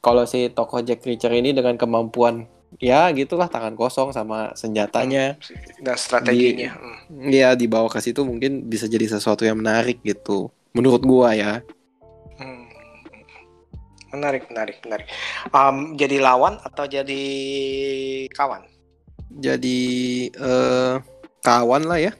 kalau 0.00 0.24
si 0.24 0.48
tokoh 0.48 0.80
Jack 0.80 1.00
Reacher 1.02 1.30
ini 1.30 1.52
dengan 1.52 1.76
kemampuan 1.76 2.44
ya 2.76 3.10
gitulah 3.10 3.46
tangan 3.46 3.74
kosong 3.74 4.10
sama 4.10 4.54
senjatanya 4.54 5.34
Dan 5.78 5.96
strateginya. 5.96 6.70
Hmm. 6.72 7.28
ya 7.28 7.52
dibawa 7.52 7.86
ke 7.86 7.98
situ 7.98 8.22
mungkin 8.22 8.64
bisa 8.64 8.86
jadi 8.86 9.06
sesuatu 9.08 9.42
yang 9.42 9.58
menarik 9.58 10.00
gitu 10.00 10.48
menurut 10.72 11.02
gua 11.02 11.32
ya 11.32 11.60
Hmm. 12.32 12.64
Menarik, 14.10 14.48
menarik, 14.48 14.80
menarik. 14.80 15.06
Am, 15.50 15.92
jadi 15.94 16.18
lawan 16.18 16.56
atau 16.58 16.82
jadi 16.82 17.22
kawan? 18.30 18.64
jadi 19.30 19.80
eh 20.28 20.94
kawan 21.40 21.84
lah 21.84 22.00
ya 22.00 22.12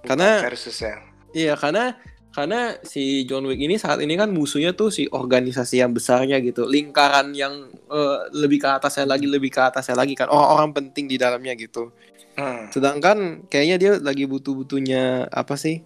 Bukan 0.00 0.16
Karena- 0.16 0.40
versus 0.40 0.78
ya. 0.78 0.96
iya 1.32 1.54
karena 1.54 1.94
karena 2.36 2.76
si 2.84 3.24
John 3.24 3.48
Wick 3.48 3.56
ini 3.56 3.80
saat 3.80 3.96
ini 4.04 4.12
kan 4.12 4.28
musuhnya 4.28 4.76
tuh 4.76 4.92
si 4.92 5.08
organisasi 5.08 5.80
yang 5.80 5.96
besarnya 5.96 6.36
gitu. 6.44 6.68
Lingkaran 6.68 7.32
yang 7.32 7.72
eh, 7.72 8.18
lebih 8.36 8.60
ke 8.60 8.68
atasnya 8.68 9.08
lagi 9.08 9.24
lebih 9.24 9.48
ke 9.48 9.56
atasnya 9.56 9.96
lagi 9.96 10.12
kan. 10.12 10.28
Orang-orang 10.28 10.76
penting 10.76 11.08
di 11.08 11.16
dalamnya 11.16 11.56
gitu. 11.56 11.96
Hmm. 12.36 12.68
sedangkan 12.68 13.48
kayaknya 13.48 13.76
dia 13.80 13.92
lagi 13.96 14.28
butuh-butuhnya 14.28 15.32
apa 15.32 15.56
sih? 15.56 15.80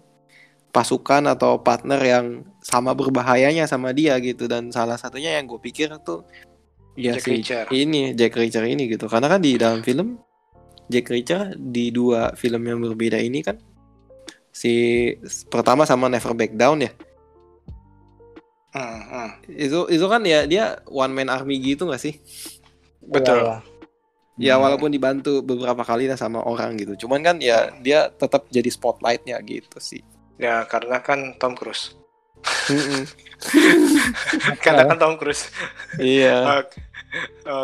Pasukan 0.75 1.23
atau 1.31 1.63
partner 1.63 2.03
yang 2.03 2.43
sama 2.59 2.91
berbahayanya 2.91 3.71
sama 3.71 3.95
dia 3.95 4.19
gitu. 4.19 4.51
Dan 4.51 4.75
salah 4.75 4.99
satunya 4.99 5.39
yang 5.39 5.47
gue 5.47 5.63
pikir 5.63 5.95
tuh 6.03 6.27
ya 6.99 7.15
Jack 7.15 7.23
si 7.23 7.31
Reacher. 7.39 7.65
ini 7.71 8.11
Jack 8.11 8.35
Reacher 8.35 8.67
ini 8.67 8.91
gitu. 8.91 9.07
Karena 9.07 9.31
kan 9.31 9.39
di 9.39 9.55
dalam 9.55 9.79
film 9.79 10.19
Jack 10.91 11.07
Reacher 11.07 11.55
di 11.55 11.95
dua 11.95 12.35
film 12.35 12.67
yang 12.67 12.83
berbeda 12.83 13.15
ini 13.15 13.39
kan 13.39 13.55
si 14.51 14.71
pertama 15.47 15.83
sama 15.83 16.05
Never 16.05 16.31
Back 16.31 16.53
Down 16.53 16.83
ya 16.83 16.91
Hmm, 18.71 19.03
hmm. 19.03 19.29
itu 19.51 19.83
itu 19.91 20.05
kan 20.07 20.23
ya 20.23 20.47
dia 20.47 20.79
one 20.87 21.11
man 21.11 21.27
army 21.27 21.59
gitu 21.59 21.91
gak 21.91 21.99
sih 21.99 22.15
Betul. 23.03 23.43
Iya, 23.43 23.59
ya 24.39 24.53
Hmm. 24.55 24.63
walaupun 24.63 24.87
dibantu 24.87 25.43
beberapa 25.43 25.83
kali 25.83 26.07
lah 26.07 26.15
sama 26.15 26.39
orang 26.39 26.79
gitu 26.79 27.03
cuman 27.03 27.19
kan 27.19 27.35
ya 27.37 27.75
dia 27.79 28.07
tetap 28.07 28.47
jadi 28.47 28.67
spotlightnya 28.67 29.35
gitu 29.43 29.75
sih 29.77 29.99
Ya 30.39 30.63
karena 30.65 30.97
kan 30.97 31.35
Tom 31.35 31.53
Cruise. 31.53 31.93
Karena 34.63 34.87
kan 34.87 34.97
Tom 35.03 35.15
Cruise. 35.17 35.51
iya 35.97 36.63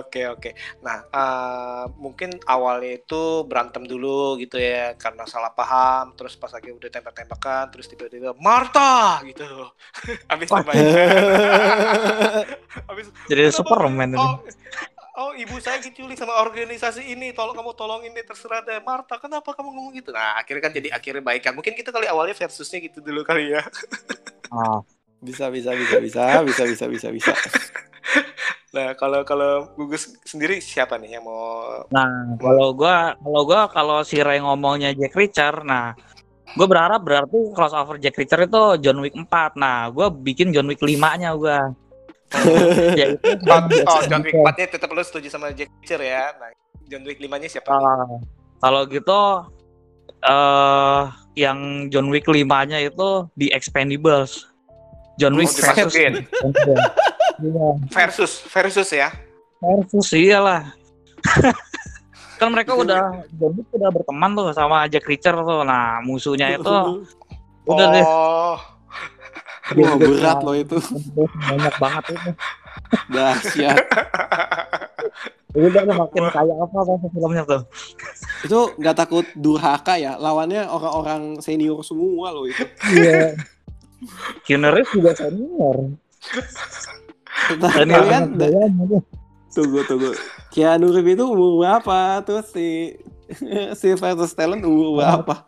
oke, 0.03 0.21
oke. 0.35 0.49
Nah, 0.83 0.97
eh, 1.07 1.85
mungkin 1.95 2.35
awalnya 2.43 2.99
itu 2.99 3.47
berantem 3.47 3.87
dulu 3.87 4.35
gitu 4.41 4.59
ya, 4.59 4.93
karena 4.99 5.23
salah 5.23 5.51
paham. 5.55 6.13
Terus 6.19 6.35
pas 6.35 6.51
lagi 6.51 6.71
udah 6.71 6.89
tembak-tembakan, 6.91 7.71
terus 7.71 7.87
tiba-tiba 7.87 8.35
Marta 8.37 9.23
gitu. 9.23 9.45
Habis 10.31 10.47
perbaikan. 10.51 10.85
Habis 12.87 13.05
Jadi 13.31 13.41
Kenapa? 13.47 13.57
Superman. 13.57 14.09
Oh, 14.19 14.35
oh, 15.17 15.31
ibu 15.33 15.57
saya 15.63 15.81
diculik 15.81 16.19
sama 16.19 16.37
organisasi 16.43 17.01
ini. 17.07 17.31
Tolong 17.31 17.55
kamu 17.55 17.71
tolongin 17.73 18.11
deh 18.13 18.25
terserah 18.27 18.61
deh. 18.61 18.79
Marta, 18.83 19.17
kenapa 19.17 19.55
kamu 19.55 19.69
ngomong 19.73 19.93
gitu? 19.97 20.11
Nah, 20.13 20.37
akhirnya 20.37 20.61
kan 20.69 20.73
jadi 20.75 20.89
akhirnya 20.93 21.23
baikan. 21.23 21.53
Mungkin 21.57 21.73
kita 21.73 21.89
kali 21.89 22.05
awalnya 22.05 22.35
versusnya 22.37 22.83
gitu 22.83 22.99
dulu 23.01 23.23
kali 23.25 23.55
ya. 23.55 23.63
Ah, 24.47 24.79
bisa 25.19 25.49
bisa 25.49 25.73
bisa 25.73 25.97
bisa 25.97 26.23
bisa 26.45 26.63
bisa 26.63 26.85
bisa 26.87 27.07
bisa 27.09 27.33
Nah, 28.75 28.91
kalau 28.99 29.23
kalau 29.23 29.71
gugus 29.79 30.11
sendiri 30.27 30.59
siapa 30.59 30.99
nih 30.99 31.17
yang 31.19 31.23
mau 31.23 31.87
Nah, 31.87 32.35
kalau 32.35 32.75
gua 32.75 33.15
kalau 33.15 33.41
gua 33.47 33.61
kalau 33.71 33.97
si 34.03 34.19
Ray 34.19 34.43
ngomongnya 34.43 34.91
Jack 34.91 35.15
Reacher, 35.15 35.63
nah 35.63 35.95
gua 36.59 36.67
berharap 36.67 36.99
berarti 36.99 37.39
crossover 37.55 37.95
Jack 37.95 38.19
Reacher 38.19 38.43
itu 38.43 38.63
John 38.83 38.99
Wick 38.99 39.15
4. 39.15 39.55
Nah, 39.55 39.87
gua 39.87 40.11
bikin 40.11 40.51
John 40.51 40.67
Wick 40.67 40.83
5-nya 40.83 41.31
gua. 41.39 41.71
ya 42.99 43.15
itu 43.15 43.27
Oh, 43.47 43.63
oh, 43.87 44.01
John 44.11 44.19
Wick 44.19 44.35
4-nya 44.35 44.67
tetap 44.67 44.91
lu 44.91 44.99
setuju 44.99 45.31
sama 45.31 45.55
Jack 45.55 45.71
Reacher 45.79 46.03
ya. 46.03 46.35
Nah, 46.35 46.51
John 46.91 47.07
Wick 47.07 47.23
5-nya 47.23 47.47
siapa? 47.47 47.71
Ah, 47.71 48.03
kalau 48.59 48.83
gitu 48.91 49.47
eh 50.27 51.03
yang 51.39 51.87
John 51.87 52.11
Wick 52.11 52.27
5-nya 52.27 52.83
itu 52.83 53.31
The 53.39 53.47
Expendables. 53.55 54.43
John 55.17 55.33
Wick 55.39 55.49
Oh, 55.49 55.55
versus 55.55 55.95
dimasukin. 55.95 56.13
Iya, 57.37 57.67
Versus, 57.93 58.41
versus 58.49 58.89
ya. 58.89 59.13
versus 59.61 60.09
iyalah. 60.13 60.73
kan 62.37 62.53
mereka 62.53 62.77
udah 62.77 63.25
John 63.33 63.57
Wick 63.57 63.65
udah 63.73 63.89
berteman 63.89 64.37
tuh 64.37 64.53
sama 64.53 64.85
Jack 64.85 65.09
Reacher 65.09 65.33
tuh. 65.33 65.61
Nah, 65.65 66.01
musuhnya 66.05 66.53
itu 66.53 66.69
udah 67.71 67.85
deh 67.91 68.05
oh, 68.05 68.57
Wah 69.75 69.93
berat 69.99 70.39
loh 70.45 70.55
itu. 70.55 70.77
banyak 71.17 71.75
banget 71.75 72.03
itu. 72.15 72.31
Dahsyat. 73.13 73.83
Udah 75.57 75.81
deh 75.83 75.95
makin 75.97 76.23
kayak 76.31 76.55
apa 76.55 76.77
tuh 76.87 77.09
filmnya 77.11 77.43
tuh. 77.43 77.61
Itu 78.47 78.59
nggak 78.79 78.95
takut 78.95 79.25
durhaka 79.35 79.99
ya? 79.99 80.15
Lawannya 80.15 80.69
orang-orang 80.69 81.43
senior 81.43 81.83
semua 81.83 82.31
loh 82.31 82.47
itu. 82.47 82.63
Iya. 82.95 83.35
Reeves 84.47 84.93
juga 84.93 85.11
senior. 85.17 85.97
Nah, 87.57 87.71
kalian 87.71 88.23
tunggu 89.47 89.79
tunggu. 89.83 90.11
Keanu 90.49 90.89
Reeves 90.89 91.15
itu 91.15 91.25
umur 91.25 91.61
berapa? 91.61 92.21
Terus 92.21 92.47
si 92.51 92.97
Sylvester 93.79 94.25
Stallone 94.25 94.63
umur 94.63 94.99
berapa? 94.99 95.45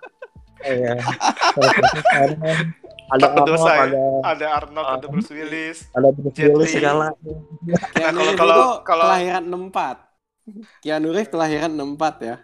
Iya. 0.62 1.00
Ada 3.10 3.26
Arnold, 3.26 3.66
ada 3.66 4.02
ada 4.22 4.46
Arnold, 4.54 4.86
ada 4.88 5.06
Bruce 5.10 5.34
Willis. 5.34 5.90
ada 5.98 6.14
Bruce 6.14 6.46
Willis 6.46 6.70
Li. 6.70 6.76
segala. 6.78 7.10
Keanu 7.90 8.22
kalau- 8.22 8.38
kalau- 8.38 8.54
itu 8.54 8.86
kalau- 8.86 9.10
kelahiran 9.10 9.44
64. 9.50 9.98
Keanu 10.78 11.08
Reeves 11.10 11.32
kelahiran 11.34 11.72
64 11.74 12.16
ya. 12.22 12.36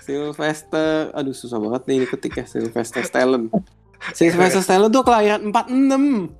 Sylvester, 0.00 1.12
aduh 1.12 1.36
susah 1.36 1.60
banget 1.60 1.84
nih 1.84 1.94
ini 2.00 2.06
ketik 2.08 2.32
ya 2.34 2.48
Sylvester 2.48 3.04
Stallone. 3.04 3.52
Sylvester 4.16 4.64
Stallone 4.64 4.88
tuh 4.88 5.04
kelahiran 5.04 5.52
46. 5.52 6.32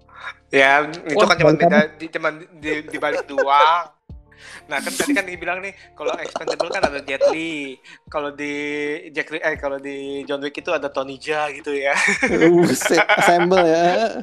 Ya, 0.49 0.89
itu 1.05 1.17
Wah, 1.17 1.29
kan 1.29 1.37
cuma 1.37 1.53
beda 1.53 1.79
di 2.01 2.07
cuma 2.09 2.29
di, 2.33 2.71
di 2.89 2.97
balik 2.97 3.29
doang. 3.29 3.93
Nah, 4.69 4.79
kan 4.79 4.93
tadi 4.95 5.13
kan 5.17 5.27
dibilang 5.27 5.59
nih 5.65 5.75
kalau 5.97 6.15
expendable 6.21 6.71
kan 6.71 6.85
ada 6.87 7.01
Jet 7.03 7.25
Li. 7.33 7.77
Kalau 8.07 8.31
di 8.33 8.55
Jack 9.11 9.35
Ri- 9.35 9.43
eh 9.43 9.57
kalau 9.59 9.81
di 9.83 10.23
John 10.25 10.45
Wick 10.45 10.61
itu 10.61 10.71
ada 10.71 10.89
Tony 10.89 11.19
Jaa 11.19 11.51
gitu 11.53 11.73
ya. 11.75 11.97
Buset, 12.49 13.01
assemble 13.19 13.65
ya. 13.65 14.23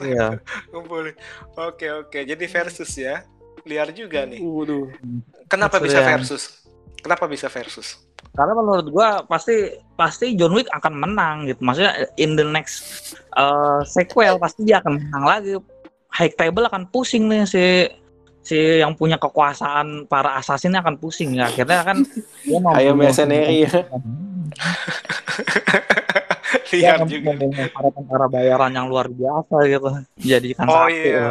Iya. 0.00 0.28
Ngumpulin. 0.72 1.14
Oke, 1.54 1.86
oke. 1.92 2.18
Jadi 2.24 2.44
versus 2.48 2.92
ya. 2.96 3.24
Liar 3.64 3.92
juga 3.96 4.28
nih. 4.28 4.40
Waduh. 4.42 4.92
Kenapa 5.48 5.80
bisa 5.80 6.00
versus? 6.02 6.64
Kenapa 7.00 7.24
bisa 7.28 7.48
versus? 7.48 8.00
Karena 8.32 8.52
menurut 8.52 8.86
gua 8.88 9.20
pasti 9.22 9.68
pasti 9.92 10.32
John 10.32 10.52
Wick 10.52 10.66
akan 10.70 10.94
menang 10.96 11.36
gitu. 11.44 11.60
Maksudnya 11.60 11.92
in 12.16 12.34
the 12.34 12.42
next 12.42 12.82
uh, 13.32 13.84
sequel 13.84 14.38
pasti 14.38 14.64
dia 14.64 14.80
akan 14.80 14.96
menang 14.98 15.24
lagi. 15.24 15.52
High 16.08 16.32
table 16.32 16.64
akan 16.64 16.88
pusing 16.88 17.26
nih 17.26 17.44
si 17.44 17.64
si 18.40 18.56
yang 18.78 18.92
punya 18.92 19.16
kekuasaan 19.16 20.06
para 20.06 20.36
assassin 20.36 20.72
akan 20.72 20.96
pusing 20.96 21.34
ya. 21.34 21.46
Akhirnya 21.46 21.82
kan 21.82 21.96
dia 22.46 22.58
mau 22.58 22.72
Kayak 22.72 22.94
mercenary 22.94 23.56
ya. 26.74 26.98
Akan 26.98 27.06
juga. 27.06 27.30
para 27.70 27.88
tentara 27.90 28.26
bayaran 28.26 28.72
yang 28.72 28.86
luar 28.86 29.06
biasa 29.06 29.56
gitu. 29.66 29.88
Jadikan 30.18 30.66
Oh 30.66 30.86
satu. 30.86 30.90
iya, 30.90 31.06
ya. 31.06 31.30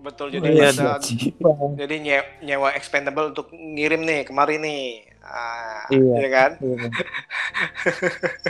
betul. 0.00 0.26
Jadi 0.30 0.46
Iya, 0.46 0.68
bisa 0.70 0.92
Bang. 1.40 1.70
jadi 1.74 1.94
nye- 1.98 2.30
nyewa 2.42 2.68
expendable 2.72 3.32
untuk 3.32 3.48
ngirim 3.50 4.04
nih 4.04 4.20
kemari 4.24 4.56
nih. 4.56 4.82
Ah, 5.24 5.88
Iya. 5.88 6.14
iya 6.20 6.28
kan? 6.28 6.50
Iya. 6.60 6.88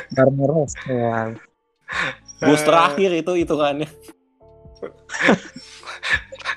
Barneros 0.18 0.74
ya. 0.84 1.30
Bos 2.42 2.60
Eh, 2.60 2.66
terakhir 2.66 3.10
itu 3.14 3.32
hitungannya. 3.38 3.86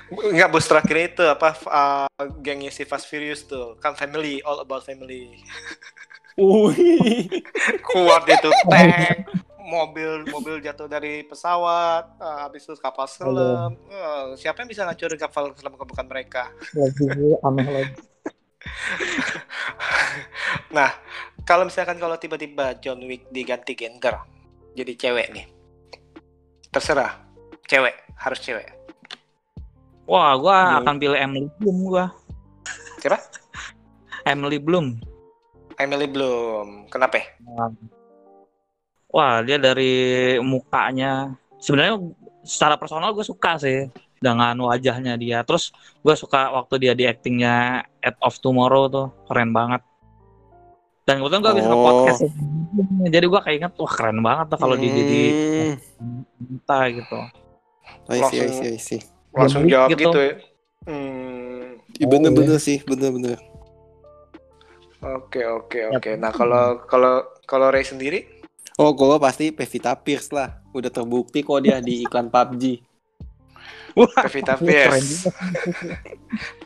Enggak 0.08 0.48
bos 0.50 0.64
terakhir 0.64 0.96
itu 1.12 1.24
apa 1.24 1.48
uh, 1.64 2.08
gengnya 2.40 2.68
si 2.68 2.84
Fast 2.84 3.08
Furious 3.08 3.44
tuh 3.44 3.76
kan 3.76 3.92
family 3.92 4.40
all 4.40 4.60
about 4.60 4.84
family 4.84 5.36
Wih. 6.34 7.28
kuat 7.84 8.24
itu 8.24 8.48
tank 8.68 9.28
mobil 9.60 10.24
mobil 10.28 10.60
jatuh 10.60 10.88
dari 10.88 11.24
pesawat 11.24 12.08
uh, 12.16 12.48
habis 12.48 12.64
itu 12.64 12.72
kapal 12.80 13.04
selam 13.04 13.76
Uh, 13.88 14.32
siapa 14.34 14.60
yang 14.60 14.68
bisa 14.68 14.84
ngancurin 14.84 15.20
kapal 15.20 15.52
selam 15.56 15.72
bukan 15.72 16.06
mereka 16.06 16.48
Lagi 16.72 17.04
aneh 17.42 17.66
lagi. 17.68 17.92
nah 20.76 20.90
kalau 21.42 21.64
misalkan 21.64 21.96
kalau 21.96 22.14
tiba-tiba 22.16 22.76
John 22.78 23.00
Wick 23.02 23.26
diganti 23.30 23.72
gender 23.72 24.14
jadi 24.74 24.92
cewek 24.94 25.26
nih 25.32 25.46
terserah 26.68 27.16
cewek 27.64 27.94
harus 28.18 28.40
cewek 28.40 28.68
Wah, 30.08 30.32
gua 30.40 30.56
Iya. 30.56 30.76
akan 30.80 30.94
pilih 30.96 31.20
Emily 31.20 31.48
Bloom 31.60 31.84
gua. 31.84 32.08
Siapa? 32.96 33.20
Emily 34.24 34.56
Bloom. 34.56 34.96
Emily 35.76 36.08
Bloom 36.08 36.88
kenapa 36.88 37.20
Wah, 39.08 39.40
dia 39.40 39.56
dari 39.56 40.36
mukanya 40.40 41.32
sebenarnya 41.60 42.00
secara 42.40 42.76
personal 42.76 43.12
gue 43.12 43.20
suka 43.20 43.60
sih 43.60 43.84
dengan 44.18 44.54
wajahnya 44.58 45.14
dia. 45.14 45.40
Terus 45.42 45.70
gue 45.98 46.14
suka 46.14 46.50
waktu 46.50 46.74
dia 46.78 46.92
di 46.92 47.04
actingnya 47.04 47.82
Edge 47.98 48.18
of 48.20 48.38
Tomorrow 48.38 48.84
tuh 48.86 49.06
keren 49.26 49.50
banget. 49.50 49.82
Dan 51.02 51.18
kebetulan 51.18 51.40
gue 51.40 51.52
bisa 51.56 51.66
Oh. 51.66 51.72
nge-podcast 51.72 52.20
ya. 52.20 52.30
Jadi 53.08 53.26
gue 53.26 53.40
kayak 53.40 53.56
inget, 53.56 53.72
wah 53.74 53.88
keren 53.88 54.18
banget 54.20 54.46
tuh 54.48 54.58
kalau 54.58 54.74
dia 54.74 54.90
jadi 54.92 55.22
Hmm. 55.96 56.22
kita 56.36 56.78
gitu. 56.92 57.20
I 58.08 58.20
see, 58.22 58.38
I 58.38 58.48
see, 58.48 58.68
I 58.68 58.78
see. 58.78 59.00
langsung 59.32 59.64
jawab 59.64 59.92
gitu, 59.92 60.08
gitu. 60.08 60.18
ya 60.18 60.32
hmm, 60.84 61.80
Iya, 61.94 62.06
Bener-bener 62.06 62.58
sih, 62.58 62.80
bener-bener. 62.82 63.36
oke 64.98 65.40
oke 65.40 65.80
oke 65.94 66.10
nah 66.16 66.28
kalau 66.28 66.82
kalau 66.84 67.14
kalau 67.44 67.68
Ray 67.70 67.84
sendiri 67.84 68.26
Oh, 68.76 68.94
gue 68.94 69.18
pasti 69.18 69.50
Pevita 69.50 69.90
Pierce 69.98 70.30
lah. 70.30 70.62
Udah 70.70 70.86
terbukti 70.86 71.42
kok 71.42 71.58
dia 71.58 71.82
di 71.82 72.06
iklan 72.06 72.30
PUBG. 72.30 72.78
Wah, 73.98 74.22
Pevita 74.22 74.54
Pierce 74.56 75.26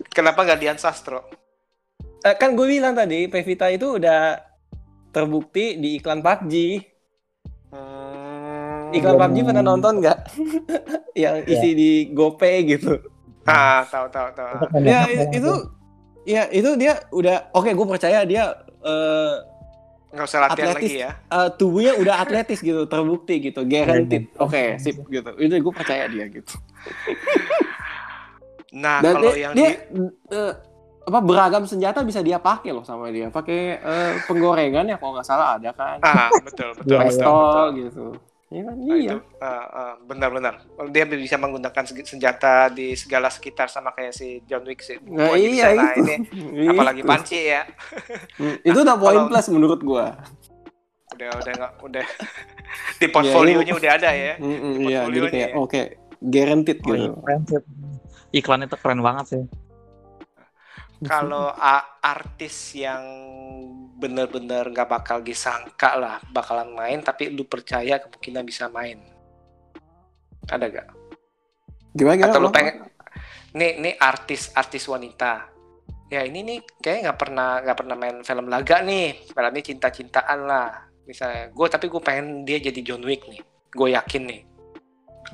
kenapa 0.09 0.43
nggak 0.43 0.59
Dian 0.59 0.77
Sastro 0.77 1.25
Eh, 2.21 2.37
kan 2.37 2.53
gue 2.53 2.69
bilang 2.69 2.95
tadi, 2.95 3.27
Pevita 3.27 3.67
itu 3.67 3.99
udah 3.99 4.39
terbukti 5.11 5.75
di 5.75 5.99
iklan 5.99 6.23
PUBG. 6.23 6.79
Hmm. 7.73 8.93
Iklan 8.93 9.19
PUBG 9.19 9.37
pernah 9.43 9.65
nonton 9.65 9.99
nggak? 9.99 10.19
Yang 11.19 11.37
isi 11.49 11.71
di 11.73 11.91
GoPay 12.09 12.57
gitu. 12.69 12.95
Ah, 13.43 13.83
tahu 13.85 14.07
tahu 14.07 14.29
tahu. 14.33 14.55
Ya 14.79 15.03
i- 15.05 15.35
itu, 15.35 15.53
ya 16.23 16.47
itu 16.49 16.79
dia 16.79 17.03
udah 17.11 17.51
oke. 17.51 17.75
gue 17.75 17.87
percaya 17.89 18.23
dia 18.23 18.55
eh, 18.81 19.35
Nggak 20.13 20.23
usah 20.23 20.41
latihan 20.45 20.69
Atletis. 20.71 20.93
lagi 20.95 21.03
ya. 21.03 21.11
eh, 21.27 21.49
tubuhnya 21.57 21.93
udah 21.97 22.15
atletis 22.21 22.61
gitu, 22.61 22.85
terbukti 22.85 23.35
gitu, 23.43 23.65
guaranteed. 23.65 24.31
Oke, 24.37 24.79
sip 24.79 24.95
gitu. 25.03 25.35
Itu 25.35 25.55
gue 25.59 25.75
percaya 25.75 26.07
dia 26.07 26.29
gitu. 26.29 26.55
Nah, 28.73 28.99
Dan 28.99 29.13
kalau 29.15 29.29
dia, 29.29 29.37
yang 29.39 29.53
dia 29.53 29.69
di 29.85 30.01
eh, 30.31 30.53
apa 31.03 31.19
beragam 31.19 31.65
senjata 31.67 32.01
bisa 32.01 32.21
dia 32.21 32.39
pakai 32.39 32.73
loh 32.73 32.81
sama 32.83 33.13
dia. 33.13 33.29
Pakai 33.29 33.61
eh, 33.77 34.13
penggorengan 34.25 34.87
ya 34.87 34.97
kalau 34.97 35.13
nggak 35.13 35.27
salah 35.27 35.61
ada 35.61 35.71
kan. 35.71 36.01
ah 36.01 36.33
betul 36.41 36.73
betul 36.73 36.89
Iya, 36.89 36.99
betul. 36.99 37.07
Pistol 37.07 37.37
betul. 37.37 37.69
gitu. 37.77 38.07
Iya 38.49 38.63
kan? 38.63 38.77
Nah, 38.79 38.85
Iya. 38.95 39.13
itu 39.13 39.17
ah, 39.39 39.65
ah, 39.67 39.93
benar-benar. 39.99 40.55
Dia 40.89 41.05
bisa 41.07 41.37
menggunakan 41.37 41.85
senjata 41.85 42.69
di 42.69 42.93
segala 42.95 43.29
sekitar 43.29 43.69
sama 43.69 43.93
kayak 43.93 44.13
si 44.13 44.41
John 44.45 44.65
Wick 44.65 44.81
sih. 44.81 44.97
Nah, 45.03 45.33
iya 45.35 45.73
itu. 45.73 45.85
ini 46.01 46.69
apalagi 46.73 47.01
Itu. 47.01 47.09
panci 47.09 47.41
ya. 47.43 47.65
Hmm, 48.37 48.57
Itu 48.63 48.79
udah 48.81 48.97
poin 48.97 49.17
Kalau- 49.19 49.29
plus 49.29 49.47
menurut 49.49 49.81
gua. 49.81 50.17
Udah 51.13 51.29
udah 51.35 51.53
nggak 51.55 51.73
udah 51.83 52.05
di 53.01 53.07
portfolionya 53.07 53.73
udah 53.75 53.91
ada 53.97 54.11
ya. 54.11 54.35
Mm, 54.37 54.49
mm, 54.49 54.49
Di 54.49 54.57
Iya, 54.57 54.73
jadi 54.73 54.81
portfolionya 54.97 55.29
kayak 55.31 55.51
ya. 55.51 55.57
oke, 55.57 55.83
guaranteed 56.29 56.79
Oh, 56.87 56.95
iya, 56.95 57.11
gitu. 57.11 57.19
keren 57.23 57.41
sih. 57.49 57.61
Iklan 58.33 58.65
itu 58.65 58.77
keren 58.79 59.01
banget 59.03 59.27
sih. 59.37 59.45
Kalau 61.03 61.51
artis 61.99 62.79
yang 62.79 63.03
bener-bener 63.99 64.71
nggak 64.71 64.87
bakal 64.87 65.19
disangka 65.19 65.99
lah 65.99 66.23
bakalan 66.31 66.71
main 66.75 67.03
tapi 67.03 67.31
lu 67.31 67.43
percaya 67.47 67.99
kemungkinan 67.99 68.47
bisa 68.47 68.71
main. 68.71 69.03
Ada 70.47 70.71
gak? 70.71 70.89
Gimana 71.95 72.15
gimana? 72.19 72.33
Atau 72.35 72.41
lu 72.43 72.51
pengen 72.55 72.87
nih 73.55 73.83
nih 73.83 73.95
artis 73.99 74.55
artis 74.55 74.87
wanita. 74.87 75.51
Ya 76.07 76.23
ini 76.23 76.47
nih 76.47 76.59
kayak 76.79 76.99
nggak 77.09 77.19
pernah 77.19 77.49
nggak 77.67 77.79
pernah 77.79 77.97
main 77.99 78.17
film 78.23 78.47
laga 78.47 78.79
nih. 78.87 79.27
Filmnya 79.35 79.63
cinta-cintaan 79.63 80.39
lah. 80.47 80.87
Misalnya 81.03 81.51
gue 81.51 81.67
tapi 81.67 81.91
gue 81.91 82.03
pengen 82.03 82.47
dia 82.47 82.63
jadi 82.63 82.79
John 82.79 83.03
Wick 83.03 83.27
nih. 83.27 83.43
Gue 83.75 83.91
yakin 83.91 84.23
nih. 84.23 84.41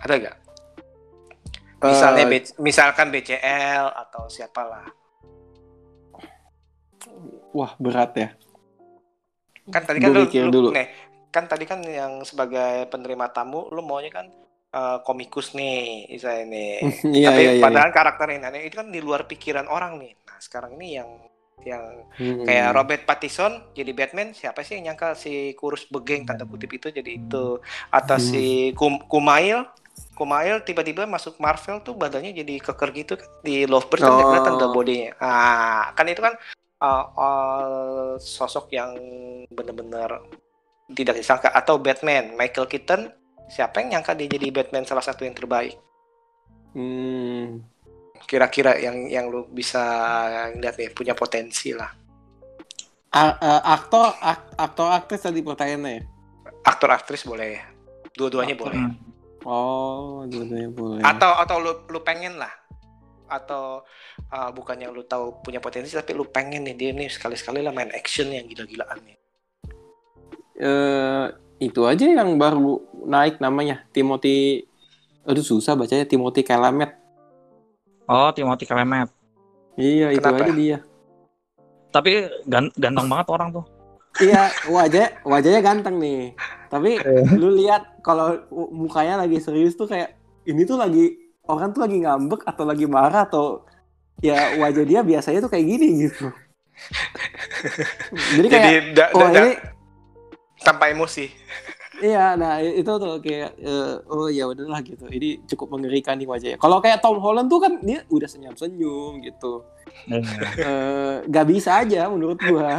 Ada 0.01 0.15
gak? 0.17 0.37
Misalnya 1.79 2.25
Eh, 2.27 2.31
B- 2.43 2.55
misalkan 2.59 3.15
BCL 3.15 3.87
atau 3.95 4.27
siapalah. 4.27 4.87
wah 7.55 7.73
berat 7.79 8.13
ya. 8.15 8.29
Kan 9.69 9.83
tadi 9.85 9.99
kan 10.01 10.11
lu, 10.11 10.25
lu- 10.27 10.51
dulu. 10.51 10.69
nih, 10.75 10.89
kan 11.31 11.45
tadi 11.47 11.65
kan 11.69 11.81
yang 11.85 12.25
sebagai 12.25 12.89
penerima 12.89 13.31
tamu 13.31 13.69
lu 13.71 13.81
maunya 13.85 14.11
kan 14.11 14.27
eh, 14.69 14.99
komikus 15.01 15.57
nih, 15.57 16.11
misalnya 16.11 16.45
nih. 16.51 16.73
Iya 17.19 17.27
Tapi 17.31 17.41
iya 17.41 17.53
iya. 17.57 17.63
padahal 17.63 17.91
karakter 17.95 18.27
ini 18.35 18.41
nah, 18.43 18.53
itu 18.53 18.77
kan 18.77 18.89
di 18.91 19.01
luar 19.01 19.25
pikiran 19.25 19.65
orang 19.65 19.97
nih. 19.97 20.13
Nah, 20.29 20.39
sekarang 20.43 20.77
ini 20.77 20.99
yang 20.99 21.11
yang 21.67 21.85
Hmm. 22.15 22.47
kayak 22.47 22.71
Robert 22.71 23.03
Pattinson 23.03 23.75
jadi 23.75 23.91
Batman, 23.91 24.31
siapa 24.31 24.63
sih 24.63 24.79
yang 24.79 24.95
nyangka 24.95 25.19
si 25.19 25.55
kurus 25.59 25.91
begeng 25.91 26.23
tanda 26.23 26.47
kutip 26.47 26.71
itu 26.71 26.91
jadi 26.91 27.11
itu 27.19 27.59
atau 27.91 28.17
Hmm. 28.17 28.23
si 28.23 28.71
Kum- 28.79 29.03
Kumail 29.11 29.67
Kumail 30.13 30.63
tiba-tiba 30.63 31.05
masuk 31.05 31.39
Marvel 31.39 31.79
tuh 31.81 31.95
badannya 31.95 32.33
jadi 32.33 32.59
keker 32.59 32.91
gitu 32.93 33.15
kan 33.15 33.29
di 33.41 33.65
Lovebird 33.65 34.01
kan 34.01 34.11
Oh. 34.11 34.19
kelihatan 34.25 34.55
tuh 34.57 34.71
bodinya. 34.71 35.11
Ah, 35.19 35.91
kan 35.93 36.05
itu 36.05 36.19
kan 36.19 36.35
uh, 36.79 37.05
uh, 37.11 38.11
sosok 38.17 38.71
yang 38.71 38.95
benar-benar 39.49 40.23
tidak 40.91 41.17
disangka 41.17 41.49
atau 41.49 41.77
Batman 41.77 42.33
Michael 42.33 42.67
Keaton 42.67 43.13
siapa 43.47 43.81
yang 43.81 43.89
nyangka 43.95 44.13
dia 44.13 44.29
jadi 44.29 44.49
Batman 44.51 44.85
salah 44.85 45.01
satu 45.01 45.23
yang 45.23 45.33
terbaik 45.33 45.77
Hmm. 46.69 47.65
kira-kira 48.21 48.77
yang 48.77 49.09
yang 49.09 49.27
lu 49.27 49.49
bisa 49.49 49.81
lihat 50.55 50.77
nih 50.77 50.93
punya 50.93 51.13
potensi 51.13 51.73
lah 51.73 51.89
A- 53.09 53.41
aktor 53.73 54.13
ak- 54.15 54.53
aktor 54.55 54.93
aktris 54.93 55.23
tadi 55.23 55.41
pertanyaannya 55.41 55.91
ya? 55.91 56.03
aktor 56.63 56.93
aktris 56.93 57.25
boleh 57.25 57.57
dua-duanya 58.13 58.53
boleh 58.53 58.77
Hmm. 58.77 58.97
Oh, 59.49 60.29
dua-duanya 60.29 60.69
boleh. 60.69 61.01
atau 61.01 61.33
atau 61.35 61.57
lu 61.57 61.73
lu 61.87 62.01
pengen 62.01 62.37
lah 62.37 62.53
atau 63.27 63.81
uh, 64.27 64.51
bukannya 64.51 64.89
lu 64.89 65.03
tahu 65.03 65.41
punya 65.41 65.57
potensi 65.59 65.93
tapi 65.93 66.13
lu 66.13 66.25
pengen 66.25 66.63
nih 66.63 66.75
dia 66.75 66.91
nih 66.91 67.09
sekali-sekali 67.09 67.61
lah 67.61 67.71
main 67.71 67.89
action 67.91 68.29
yang 68.29 68.45
gila-gilaan 68.45 69.01
nih 69.03 69.17
eh 70.55 71.25
itu 71.59 71.81
aja 71.83 72.05
yang 72.05 72.37
baru 72.37 72.77
naik 73.03 73.37
namanya 73.39 73.85
Timothy 73.89 74.65
aduh 75.23 75.43
susah 75.43 75.75
bacanya 75.75 76.05
Timothy 76.05 76.41
Chalamet 76.43 76.93
Oh, 78.05 78.33
Timothy 78.33 78.65
Chalamet. 78.65 79.13
iya 79.75 80.09
itu 80.09 80.19
Kenapa? 80.19 80.41
aja 80.43 80.53
dia 80.55 80.79
Tapi 81.89 82.11
gan- 82.45 82.73
ganteng 82.75 83.07
banget 83.07 83.29
orang 83.29 83.49
tuh. 83.51 83.65
iya 84.19 84.49
wajah 84.67 85.21
wajahnya 85.23 85.61
ganteng 85.63 85.97
nih 85.97 86.33
tapi 86.67 86.97
lu 87.35 87.53
lihat 87.55 87.98
kalau 88.09 88.41
mukanya 88.73 89.21
lagi 89.21 89.37
serius 89.37 89.77
tuh 89.77 89.85
kayak 89.85 90.17
ini 90.49 90.65
tuh 90.65 90.81
lagi 90.81 91.13
orang 91.45 91.77
tuh 91.77 91.85
lagi 91.85 92.01
ngambek 92.01 92.41
atau 92.49 92.65
lagi 92.65 92.89
marah 92.89 93.29
atau 93.29 93.69
ya 94.25 94.57
wajah 94.57 94.85
dia 94.89 95.01
biasanya 95.05 95.45
tuh 95.45 95.53
kayak 95.53 95.67
gini 95.69 96.09
gitu 96.09 96.33
jadi 98.41 98.47
kayak 98.49 98.65
jadi 98.65 98.79
da- 98.97 99.13
oh 99.13 99.21
da- 99.21 99.29
da- 99.29 99.45
ini 99.45 99.53
tanpa 100.65 100.89
emosi 100.89 101.29
Iya, 101.99 102.39
nah 102.39 102.63
itu 102.63 102.87
tuh 102.87 103.19
kayak 103.19 103.59
eh, 103.59 103.95
oh 104.07 104.31
ya 104.31 104.47
udahlah 104.47 104.79
gitu. 104.87 105.11
Ini 105.11 105.43
cukup 105.51 105.75
mengerikan 105.75 106.15
nih 106.15 106.31
wajahnya. 106.31 106.55
Kalau 106.55 106.79
kayak 106.79 107.03
Tom 107.03 107.19
Holland 107.19 107.51
tuh 107.51 107.59
kan 107.59 107.83
dia 107.83 108.07
udah 108.07 108.31
senyum-senyum 108.31 109.19
gitu. 109.27 109.67
Eh 110.07 111.27
gak 111.27 111.47
bisa 111.51 111.83
aja 111.83 112.07
menurut 112.07 112.39
gua. 112.39 112.79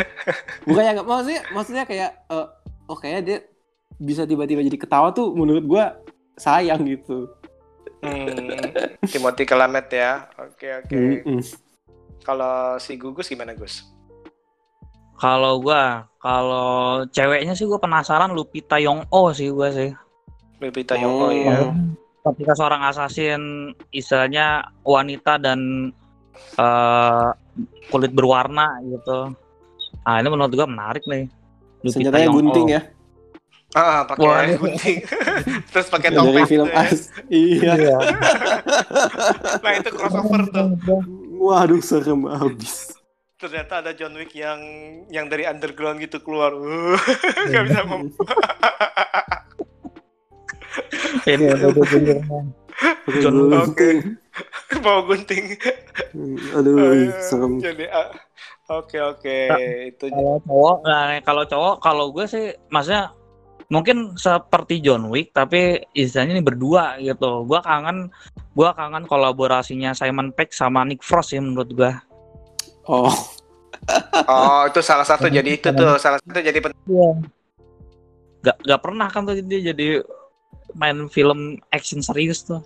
Bukannya 0.64 0.96
nggak 0.96 1.04
maksudnya 1.04 1.42
maksudnya 1.52 1.84
kayak 1.84 2.24
eh, 2.24 2.46
oh 2.88 2.96
kayaknya 2.96 3.20
dia 3.20 3.38
bisa 3.98 4.26
tiba-tiba 4.26 4.62
jadi 4.66 4.78
ketawa 4.78 5.14
tuh 5.14 5.30
menurut 5.34 5.64
gua 5.64 5.84
sayang 6.34 6.82
gitu. 6.86 7.30
hmm, 8.02 8.74
Timothy 9.12 9.44
Chalamet 9.46 9.86
ya 9.90 10.26
oke 10.36 10.66
oke 10.84 10.94
Mm-mm. 10.94 11.40
kalau 12.26 12.76
si 12.82 12.98
Gugus 12.98 13.30
gimana 13.30 13.54
Gus 13.54 13.86
Kalau 15.14 15.62
gua, 15.62 16.10
kalau 16.18 17.06
ceweknya 17.06 17.54
sih 17.54 17.70
gua 17.70 17.78
penasaran 17.78 18.34
Lupita 18.34 18.82
Yong-oh 18.82 19.30
sih 19.30 19.46
gua 19.54 19.70
sih. 19.70 19.94
Lupita 20.58 20.98
Oh. 20.98 21.00
Nyong'o 21.00 21.28
ya 21.30 21.70
Ketika 22.26 22.52
seorang 22.58 22.82
assassin 22.82 23.70
istilahnya 23.94 24.74
wanita 24.82 25.38
dan 25.38 25.94
eh, 26.58 27.28
kulit 27.94 28.10
berwarna 28.10 28.82
gitu. 28.90 29.38
Ah, 30.02 30.18
ini 30.18 30.28
menurut 30.34 30.50
gua 30.50 30.66
menarik 30.66 31.06
nih. 31.06 31.30
Lupita 31.86 32.10
Senjatanya 32.10 32.28
gunting 32.34 32.66
ya 32.74 32.82
ah 33.74 34.02
pakai 34.04 34.22
Wah, 34.22 34.46
gunting 34.54 34.98
terus 35.74 35.86
pakai 35.88 36.08
dari 36.08 36.18
topeng 36.20 36.46
film 36.46 36.66
tuh 36.66 36.70
ya. 36.70 36.82
As. 36.84 37.00
Iya. 37.26 37.72
Iya. 37.74 37.96
nah 39.64 39.72
itu 39.74 39.90
crossover 39.90 40.42
tuh 40.46 40.68
Waduh 41.36 41.78
serem 41.78 42.24
abis. 42.24 42.94
ternyata 43.36 43.82
ada 43.82 43.92
John 43.92 44.14
Wick 44.14 44.32
yang 44.32 44.56
yang 45.08 45.26
dari 45.26 45.44
underground 45.44 45.98
gitu 45.98 46.16
keluar 46.18 46.54
nggak 47.50 47.62
bisa 47.64 47.82
mem 47.84 48.08
Ini 51.24 51.44
ada 51.48 51.66
bener 51.70 52.18
Pakai 53.04 53.20
John 53.20 53.36
Wick. 53.40 53.50
gunting. 53.50 53.98
bawa 54.76 55.00
gunting 55.04 55.44
Aduh 56.52 56.74
Aduh, 56.74 57.10
serem. 57.20 57.52
jadi 57.58 57.86
ah, 57.88 58.10
oke 58.68 58.98
oke 58.98 59.36
itu 59.88 60.04
kalau 60.08 60.38
cowok 60.40 60.76
nah 60.82 61.02
kalau 61.22 61.44
cowok 61.44 61.74
kalau 61.78 62.06
gue 62.10 62.26
sih 62.26 62.44
maksudnya 62.68 63.14
mungkin 63.74 64.14
seperti 64.14 64.78
John 64.78 65.10
Wick 65.10 65.34
tapi 65.34 65.82
istilahnya 65.90 66.38
ini 66.38 66.44
berdua 66.46 66.94
gitu 67.02 67.42
gua 67.42 67.58
kangen 67.60 68.14
gua 68.54 68.70
kangen 68.72 69.02
kolaborasinya 69.04 69.90
Simon 69.92 70.30
Pegg 70.30 70.54
sama 70.54 70.86
Nick 70.86 71.02
Frost 71.02 71.34
sih 71.34 71.42
menurut 71.42 71.74
gua 71.74 71.98
Oh. 72.84 73.08
oh 74.28 74.60
itu 74.68 74.78
salah 74.78 75.08
satu 75.08 75.26
jadi 75.26 75.56
itu 75.56 75.68
tuh 75.72 75.96
salah 75.96 76.20
satu 76.20 76.36
jadi 76.36 76.60
pen- 76.60 76.76
gak 78.40 78.56
gak 78.60 78.80
pernah 78.80 79.08
kan 79.08 79.24
tuh 79.24 79.40
dia 79.40 79.72
jadi 79.72 80.04
main 80.76 81.08
film 81.08 81.56
action 81.68 81.98
serius 81.98 82.44
tuh 82.44 82.60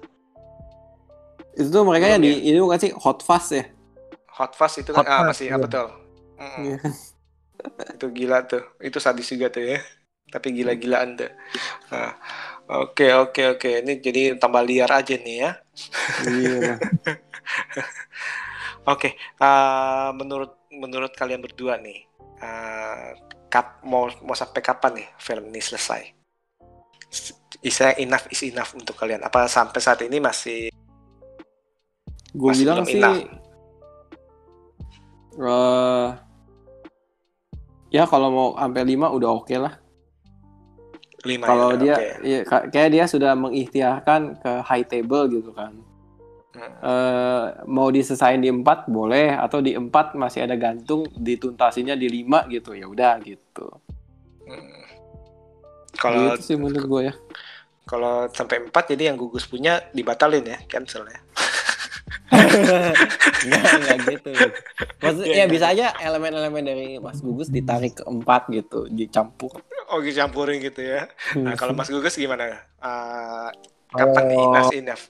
Itu 1.54 1.70
tuh 1.70 1.82
mereka 1.82 2.18
yang 2.18 2.22
Belum 2.22 2.34
di 2.38 2.50
ini 2.50 2.58
bukan 2.58 2.78
sih 2.78 2.92
Hot 2.98 3.22
Fast 3.22 3.50
ya? 3.50 3.64
hot 4.30 4.54
fast 4.54 4.78
itu 4.78 4.94
kan 4.94 5.02
Hot 5.02 5.10
ah 5.10 5.22
masih 5.26 5.50
iya. 5.50 5.54
ah, 5.54 5.60
betul 5.62 5.86
Mm-mm. 6.38 6.62
Iya. 6.62 6.78
itu 7.98 8.06
gila 8.14 8.38
tuh 8.46 8.62
itu 8.78 8.98
sadis 9.02 9.26
juga 9.26 9.50
tuh 9.50 9.62
ya 9.66 9.78
tapi 10.28 10.52
gila-gilaan 10.52 11.18
tuh 11.18 11.32
Nah, 11.88 12.12
oke 12.68 13.06
oke 13.28 13.42
oke 13.56 13.70
ini 13.84 14.00
jadi 14.00 14.36
tambah 14.36 14.60
liar 14.64 14.90
aja 14.92 15.16
nih 15.16 15.36
ya 15.44 15.50
Iya. 16.26 16.74
Oke, 18.88 19.20
eh, 19.20 20.08
menurut 20.16 20.64
menurut 20.72 21.12
kalian 21.12 21.44
berdua 21.44 21.76
nih, 21.76 22.08
eh, 22.40 23.08
kap 23.52 23.84
mau 23.84 24.08
mau 24.24 24.32
sampai 24.32 24.64
kapan 24.64 24.96
nih 24.96 25.08
film 25.20 25.52
ini 25.52 25.60
selesai? 25.60 26.02
Isa 27.64 27.92
enough 28.00 28.28
is 28.32 28.40
enough 28.48 28.72
untuk 28.72 28.96
kalian. 28.96 29.24
Apa 29.24 29.48
sampai 29.48 29.80
saat 29.80 30.00
ini 30.04 30.20
masih 30.20 30.72
Gue 32.32 32.52
bilang 32.52 32.84
belum 32.84 32.88
sih 32.88 33.00
enough. 33.00 33.20
eh 35.38 36.08
ya 37.88 38.04
kalau 38.04 38.28
mau 38.28 38.48
sampai 38.56 38.84
5 38.84 39.16
udah 39.16 39.30
oke 39.32 39.56
lah. 39.56 39.74
Lima? 41.26 41.44
Kalau 41.46 41.74
ya? 41.74 41.78
dia 41.78 41.94
Oke. 41.94 42.08
ya, 42.22 42.40
ka- 42.46 42.66
kayak 42.70 42.90
dia 42.94 43.04
sudah 43.10 43.32
mengikhtiarkan 43.34 44.38
ke 44.38 44.52
high 44.62 44.86
table 44.86 45.26
gitu 45.32 45.50
kan. 45.50 45.74
Hmm. 46.54 46.72
Eh 46.82 47.44
mau 47.70 47.90
diselesain 47.90 48.42
di 48.42 48.50
4 48.50 48.90
boleh 48.90 49.34
atau 49.34 49.62
di 49.62 49.74
4 49.78 50.18
masih 50.18 50.46
ada 50.46 50.58
gantung 50.58 51.06
dituntasinya 51.14 51.94
di 51.94 52.06
5 52.10 52.46
gitu. 52.50 52.74
Ya 52.74 52.86
udah 52.86 53.18
gitu. 53.22 53.66
Hmm. 54.46 54.82
Kalau 55.98 56.34
gitu 56.38 56.42
sih 56.42 56.56
menurut 56.58 56.86
gue 56.86 57.02
ya. 57.10 57.14
kalau 57.88 58.28
sampai 58.28 58.68
empat 58.68 58.92
jadi 58.92 59.08
yang 59.08 59.16
gugus 59.16 59.48
punya 59.48 59.80
dibatalin 59.96 60.44
ya, 60.44 60.60
cancel 60.68 61.08
ya. 61.08 61.24
Enggak, 63.44 63.62
enggak 63.78 63.98
gitu. 64.12 64.30
Maksudnya 65.00 65.28
ya 65.30 65.44
iya. 65.44 65.46
bisa 65.46 65.66
aja 65.72 65.86
elemen-elemen 66.00 66.62
dari 66.64 66.88
Mas 66.98 67.20
Gugus 67.22 67.48
ditarik 67.48 68.00
ke 68.00 68.04
4 68.04 68.24
gitu, 68.54 68.88
dicampur. 68.90 69.62
Oh, 69.88 70.00
dicampurin 70.04 70.60
gitu 70.60 70.84
ya. 70.84 71.08
Nah, 71.38 71.56
kalau 71.56 71.72
Mas 71.72 71.88
Gugus 71.88 72.18
gimana? 72.18 72.44
Eh, 72.48 72.56
Kalau- 72.78 74.12
kapan 74.12 74.22
nih 74.28 74.36
enough 74.36 74.72
is 74.72 74.78
enough? 74.80 75.04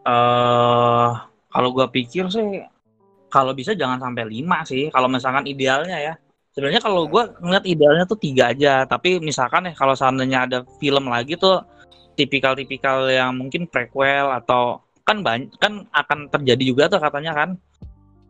eh 0.00 1.08
kalau 1.52 1.68
gua 1.76 1.86
pikir 1.92 2.24
sih 2.32 2.64
kalau 3.28 3.52
bisa 3.52 3.76
jangan 3.76 4.00
sampai 4.00 4.24
lima 4.26 4.64
sih 4.64 4.88
kalau 4.88 5.06
misalkan 5.12 5.44
idealnya 5.44 5.98
ya 6.00 6.14
sebenarnya 6.56 6.80
kalau 6.80 7.04
gua 7.04 7.30
ngeliat 7.38 7.64
idealnya 7.68 8.04
tuh 8.08 8.16
tiga 8.16 8.50
aja 8.50 8.88
tapi 8.88 9.20
misalkan 9.20 9.68
ya 9.68 9.74
kalau 9.76 9.92
seandainya 9.92 10.48
ada 10.48 10.58
film 10.80 11.04
lagi 11.06 11.36
tuh 11.36 11.60
tipikal-tipikal 12.16 13.06
yang 13.12 13.36
mungkin 13.36 13.68
prequel 13.68 14.32
atau 14.32 14.80
kan 15.10 15.26
banyak 15.26 15.50
kan 15.58 15.90
akan 15.90 16.30
terjadi 16.30 16.62
juga 16.62 16.84
tuh 16.86 17.02
katanya 17.02 17.34
kan. 17.34 17.58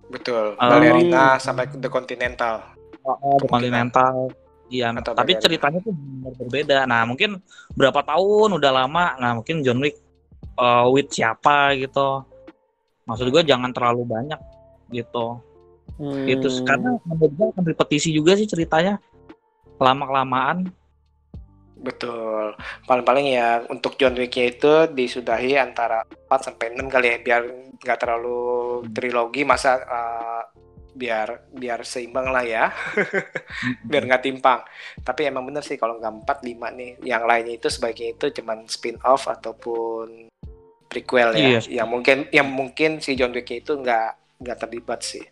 Betul. 0.09 0.57
Oh. 0.57 0.69
Ballerina 0.73 1.37
sampai 1.37 1.69
ke 1.69 1.77
The 1.77 1.93
Continental. 1.93 2.65
The 3.37 3.49
Continental. 3.49 4.33
Iya 4.71 4.95
Atau 4.95 5.13
tapi 5.19 5.35
ceritanya 5.37 5.83
tuh 5.85 5.93
benar 5.93 6.33
berbeda. 6.41 6.79
Nah 6.89 7.05
mungkin 7.05 7.45
berapa 7.77 8.01
tahun? 8.01 8.57
Udah 8.57 8.73
lama. 8.73 9.19
Nah 9.21 9.37
mungkin 9.37 9.61
John 9.61 9.85
Wick 9.85 10.01
uh, 10.57 10.89
with 10.89 11.13
siapa 11.13 11.77
gitu. 11.77 12.25
Maksud 13.05 13.29
gue 13.29 13.43
jangan 13.45 13.75
terlalu 13.77 14.09
banyak 14.09 14.41
gitu. 14.95 15.37
Hmm. 16.01 16.25
gitu 16.25 16.49
karena 16.65 16.97
menurut 17.05 17.33
gue 17.37 17.47
akan 17.53 17.65
repetisi 17.67 18.09
juga 18.15 18.33
sih 18.39 18.49
ceritanya. 18.49 18.97
Lama 19.77 20.09
kelamaan 20.09 20.73
Betul. 21.81 22.53
Paling-paling 22.85 23.27
ya 23.33 23.65
untuk 23.73 23.97
John 23.97 24.13
Wick-nya 24.13 24.53
itu 24.53 24.73
disudahi 24.93 25.57
antara 25.57 26.05
4 26.05 26.29
sampai 26.53 26.77
6 26.77 26.93
kali 26.93 27.07
ya 27.09 27.19
biar 27.25 27.43
nggak 27.81 27.99
terlalu 27.99 28.41
trilogi 28.93 29.49
masa 29.49 29.81
uh, 29.81 30.45
biar 30.93 31.49
biar 31.49 31.81
seimbang 31.81 32.29
lah 32.29 32.45
ya. 32.45 32.65
biar 33.89 34.03
nggak 34.05 34.25
timpang. 34.29 34.61
Tapi 35.01 35.33
emang 35.33 35.49
bener 35.49 35.65
sih 35.65 35.81
kalau 35.81 35.97
nggak 35.97 36.29
4 36.29 36.53
5 36.53 36.79
nih. 36.79 36.91
Yang 37.01 37.23
lainnya 37.25 37.55
itu 37.57 37.69
sebaiknya 37.73 38.09
itu 38.13 38.27
cuman 38.41 38.59
spin-off 38.69 39.25
ataupun 39.33 40.29
prequel 40.93 41.33
ya. 41.33 41.49
Iya. 41.57 41.61
Yang 41.83 41.89
mungkin 41.89 42.19
yang 42.29 42.49
mungkin 42.53 42.91
si 43.01 43.17
John 43.17 43.33
Wick 43.33 43.49
itu 43.49 43.73
nggak 43.73 44.41
nggak 44.45 44.59
terlibat 44.61 45.01
sih. 45.01 45.25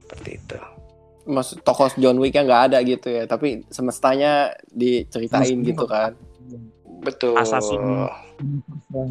Seperti 0.00 0.30
itu. 0.40 0.73
Maksud 1.24 1.64
tokoh 1.64 1.88
John 1.96 2.20
Wick 2.20 2.36
nggak 2.36 2.62
ada 2.72 2.78
gitu 2.84 3.08
ya, 3.08 3.24
tapi 3.24 3.64
semestanya 3.72 4.52
diceritain 4.68 5.44
Semestanya. 5.44 5.68
gitu 5.72 5.84
kan. 5.88 6.12
Betul. 7.04 7.36
Assassin. 7.36 7.80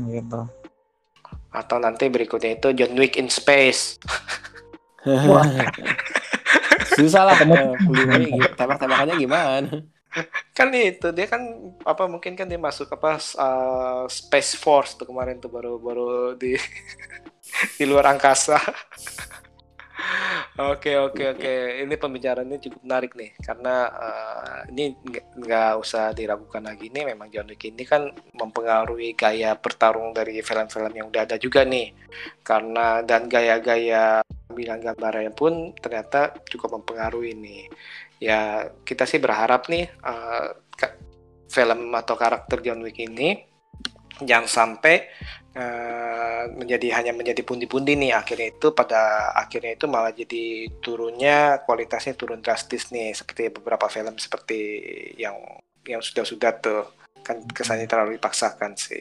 gitu 0.10 0.42
Atau 1.54 1.78
nanti 1.78 2.10
berikutnya 2.10 2.58
itu 2.58 2.70
John 2.74 2.94
Wick 2.98 3.18
in 3.18 3.30
Space. 3.30 3.98
Susah 6.98 7.26
lah 7.26 7.36
tembak-tembakannya 8.58 9.18
gimana? 9.18 9.70
kan 10.54 10.70
itu 10.70 11.10
dia 11.10 11.26
kan 11.26 11.42
apa 11.82 12.06
mungkin 12.06 12.38
kan 12.38 12.46
dia 12.46 12.62
masuk 12.62 12.86
apa 12.94 13.18
uh, 13.18 14.06
Space 14.06 14.54
Force 14.54 14.94
tuh 14.94 15.10
kemarin 15.10 15.42
tuh 15.42 15.50
baru 15.50 15.82
baru 15.82 16.38
di 16.38 16.54
di 17.82 17.84
luar 17.90 18.14
angkasa. 18.14 18.62
Oke 20.54 20.94
oke 21.02 21.34
oke. 21.34 21.54
ini 21.82 21.98
pembicaraannya 21.98 22.62
cukup 22.62 22.86
menarik 22.86 23.18
nih 23.18 23.34
karena 23.42 23.90
uh, 23.90 24.58
ini 24.70 24.94
nggak- 24.94 25.82
usah 25.82 26.14
diragukan 26.14 26.62
lagi. 26.62 26.94
Nih 26.94 27.10
memang 27.10 27.34
John 27.34 27.50
Wick 27.50 27.66
ini 27.66 27.82
kan 27.82 28.14
mempengaruhi 28.38 29.18
gaya 29.18 29.58
bertarung 29.58 30.14
dari 30.14 30.38
film-film 30.46 30.94
yang 30.94 31.10
udah 31.10 31.26
ada 31.26 31.42
juga 31.42 31.66
nih. 31.66 31.90
Karena 32.46 33.02
dan 33.02 33.26
gaya-gaya 33.26 34.22
bilang 34.54 34.78
gambarnya 34.78 35.34
pun 35.34 35.74
ternyata 35.74 36.38
cukup 36.46 36.78
mempengaruhi 36.82 37.34
nih. 37.34 37.64
Ya 38.22 38.70
kita 38.86 39.10
sih 39.10 39.18
berharap 39.18 39.66
nih 39.74 39.90
ka- 40.78 40.98
film 41.50 41.90
atau 41.98 42.14
karakter 42.14 42.62
John 42.62 42.86
Wick 42.86 43.02
ini 43.02 43.53
jangan 44.22 44.46
sampai 44.46 45.10
eh, 45.58 46.44
menjadi 46.54 46.88
hanya 47.02 47.14
menjadi 47.14 47.42
pundi-pundi 47.42 47.98
nih 47.98 48.14
akhirnya 48.14 48.54
itu 48.54 48.74
pada 48.74 49.34
akhirnya 49.34 49.74
itu 49.78 49.86
malah 49.90 50.14
jadi 50.14 50.70
turunnya 50.82 51.64
kualitasnya 51.66 52.14
turun 52.14 52.42
drastis 52.42 52.94
nih 52.94 53.14
seperti 53.18 53.50
beberapa 53.50 53.90
film 53.90 54.18
seperti 54.18 54.60
yang 55.18 55.38
yang 55.88 56.02
sudah-sudah 56.02 56.52
tuh 56.62 56.84
kan 57.24 57.40
kesannya 57.48 57.88
terlalu 57.88 58.20
dipaksakan 58.20 58.76
sih. 58.76 59.00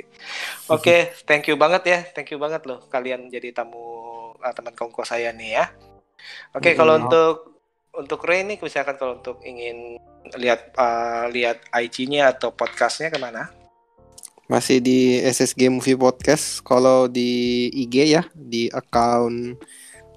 Oke, 0.70 1.10
thank 1.28 1.50
you 1.50 1.58
banget 1.58 1.82
ya, 1.90 1.98
thank 2.14 2.30
you 2.30 2.38
banget 2.38 2.62
loh 2.70 2.86
kalian 2.86 3.26
jadi 3.28 3.50
tamu 3.50 3.82
eh, 4.38 4.52
teman 4.54 4.72
kongko 4.78 5.02
saya 5.02 5.34
nih 5.34 5.58
ya. 5.58 5.64
Oke, 6.54 6.78
kalau 6.78 6.96
Hmm. 6.96 7.10
untuk 7.10 7.36
untuk 7.92 8.24
Ray 8.24 8.46
nih 8.46 8.56
misalkan 8.62 8.96
kalau 8.96 9.18
untuk 9.18 9.42
ingin 9.42 9.98
lihat 10.38 10.70
eh, 10.72 11.24
lihat 11.34 11.58
IG-nya 11.74 12.30
atau 12.30 12.54
podcastnya 12.54 13.10
ke 13.10 13.18
mana? 13.18 13.61
Masih 14.52 14.84
di 14.84 15.16
SSG 15.24 15.72
Movie 15.72 15.96
Podcast. 15.96 16.60
Kalau 16.60 17.08
di 17.08 17.72
IG 17.72 18.12
ya, 18.12 18.28
di 18.36 18.68
account 18.68 19.56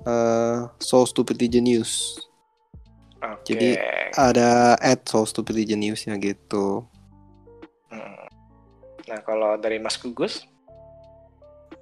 eh 0.03 0.59
So 0.83 1.07
Stupid 1.07 1.39
News. 1.63 2.19
Oke. 3.23 3.47
Jadi, 3.47 3.79
Ada 4.11 4.75
at 4.83 5.07
So 5.07 5.23
Stupid 5.23 5.55
Legion 5.55 5.79
News 5.79 6.03
ya 6.03 6.19
gitu. 6.19 6.83
Hmm. 7.87 8.27
Nah, 9.07 9.19
kalau 9.23 9.55
dari 9.55 9.79
Mas 9.79 9.95
Gugus? 9.95 10.43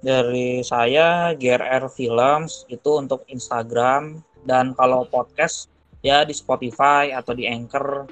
dari 0.04 0.60
saya 0.60 1.32
GRR 1.32 1.88
Films 1.88 2.68
itu 2.68 3.00
untuk 3.00 3.24
Instagram 3.32 4.20
dan 4.44 4.76
kalau 4.76 5.08
podcast 5.08 5.72
ya 6.04 6.28
di 6.28 6.36
Spotify 6.36 7.08
atau 7.16 7.32
di 7.32 7.48
Anchor 7.48 8.04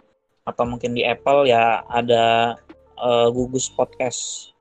atau 0.48 0.64
mungkin 0.64 0.96
di 0.96 1.04
Apple 1.04 1.52
ya 1.52 1.84
ada 1.92 2.56
eh, 3.02 3.28
Gugus 3.34 3.66
Podcast. 3.68 4.52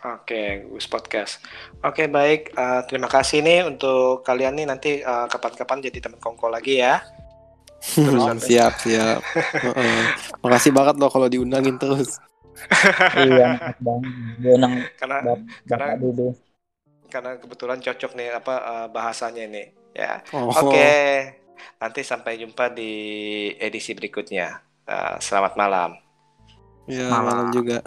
Oke, 0.00 0.64
Gus 0.72 0.88
Podcast. 0.88 1.44
Oke, 1.84 2.08
baik. 2.08 2.56
Eh, 2.56 2.80
terima 2.88 3.04
kasih 3.04 3.44
nih 3.44 3.68
untuk 3.68 4.24
kalian 4.24 4.56
nih 4.56 4.66
nanti 4.68 4.90
eh, 5.04 5.26
kapan-kapan 5.28 5.84
jadi 5.84 6.08
teman 6.08 6.20
kongko 6.20 6.48
lagi 6.48 6.80
ya. 6.80 7.04
Terus 7.80 8.44
siap, 8.44 8.76
siap. 8.80 9.20
Heeh. 9.64 10.00
Makasih 10.44 10.72
banget 10.72 11.00
loh 11.00 11.08
kalau 11.12 11.28
diundangin 11.28 11.76
terus. 11.80 12.16
iya, 13.16 13.72
banget. 13.80 14.12
Diundang 14.36 14.84
Karena 15.00 15.16
Bap- 15.24 15.48
karena 15.64 15.86
Dudu. 15.96 16.28
karena 17.10 17.40
kebetulan 17.40 17.80
cocok 17.82 18.12
nih 18.16 18.28
apa 18.36 18.54
eh, 18.56 18.86
bahasanya 18.92 19.44
nih. 19.48 19.66
Ya. 19.96 20.20
Oh. 20.32 20.48
Oke. 20.48 20.92
Nanti 21.80 22.00
sampai 22.04 22.40
jumpa 22.40 22.72
di 22.72 22.92
edisi 23.60 23.92
berikutnya. 23.92 24.60
Eh, 24.88 25.16
selamat 25.20 25.56
malam. 25.60 26.09
Ya, 26.88 27.08
Malam. 27.12 27.24
malam 27.26 27.46
juga. 27.52 27.78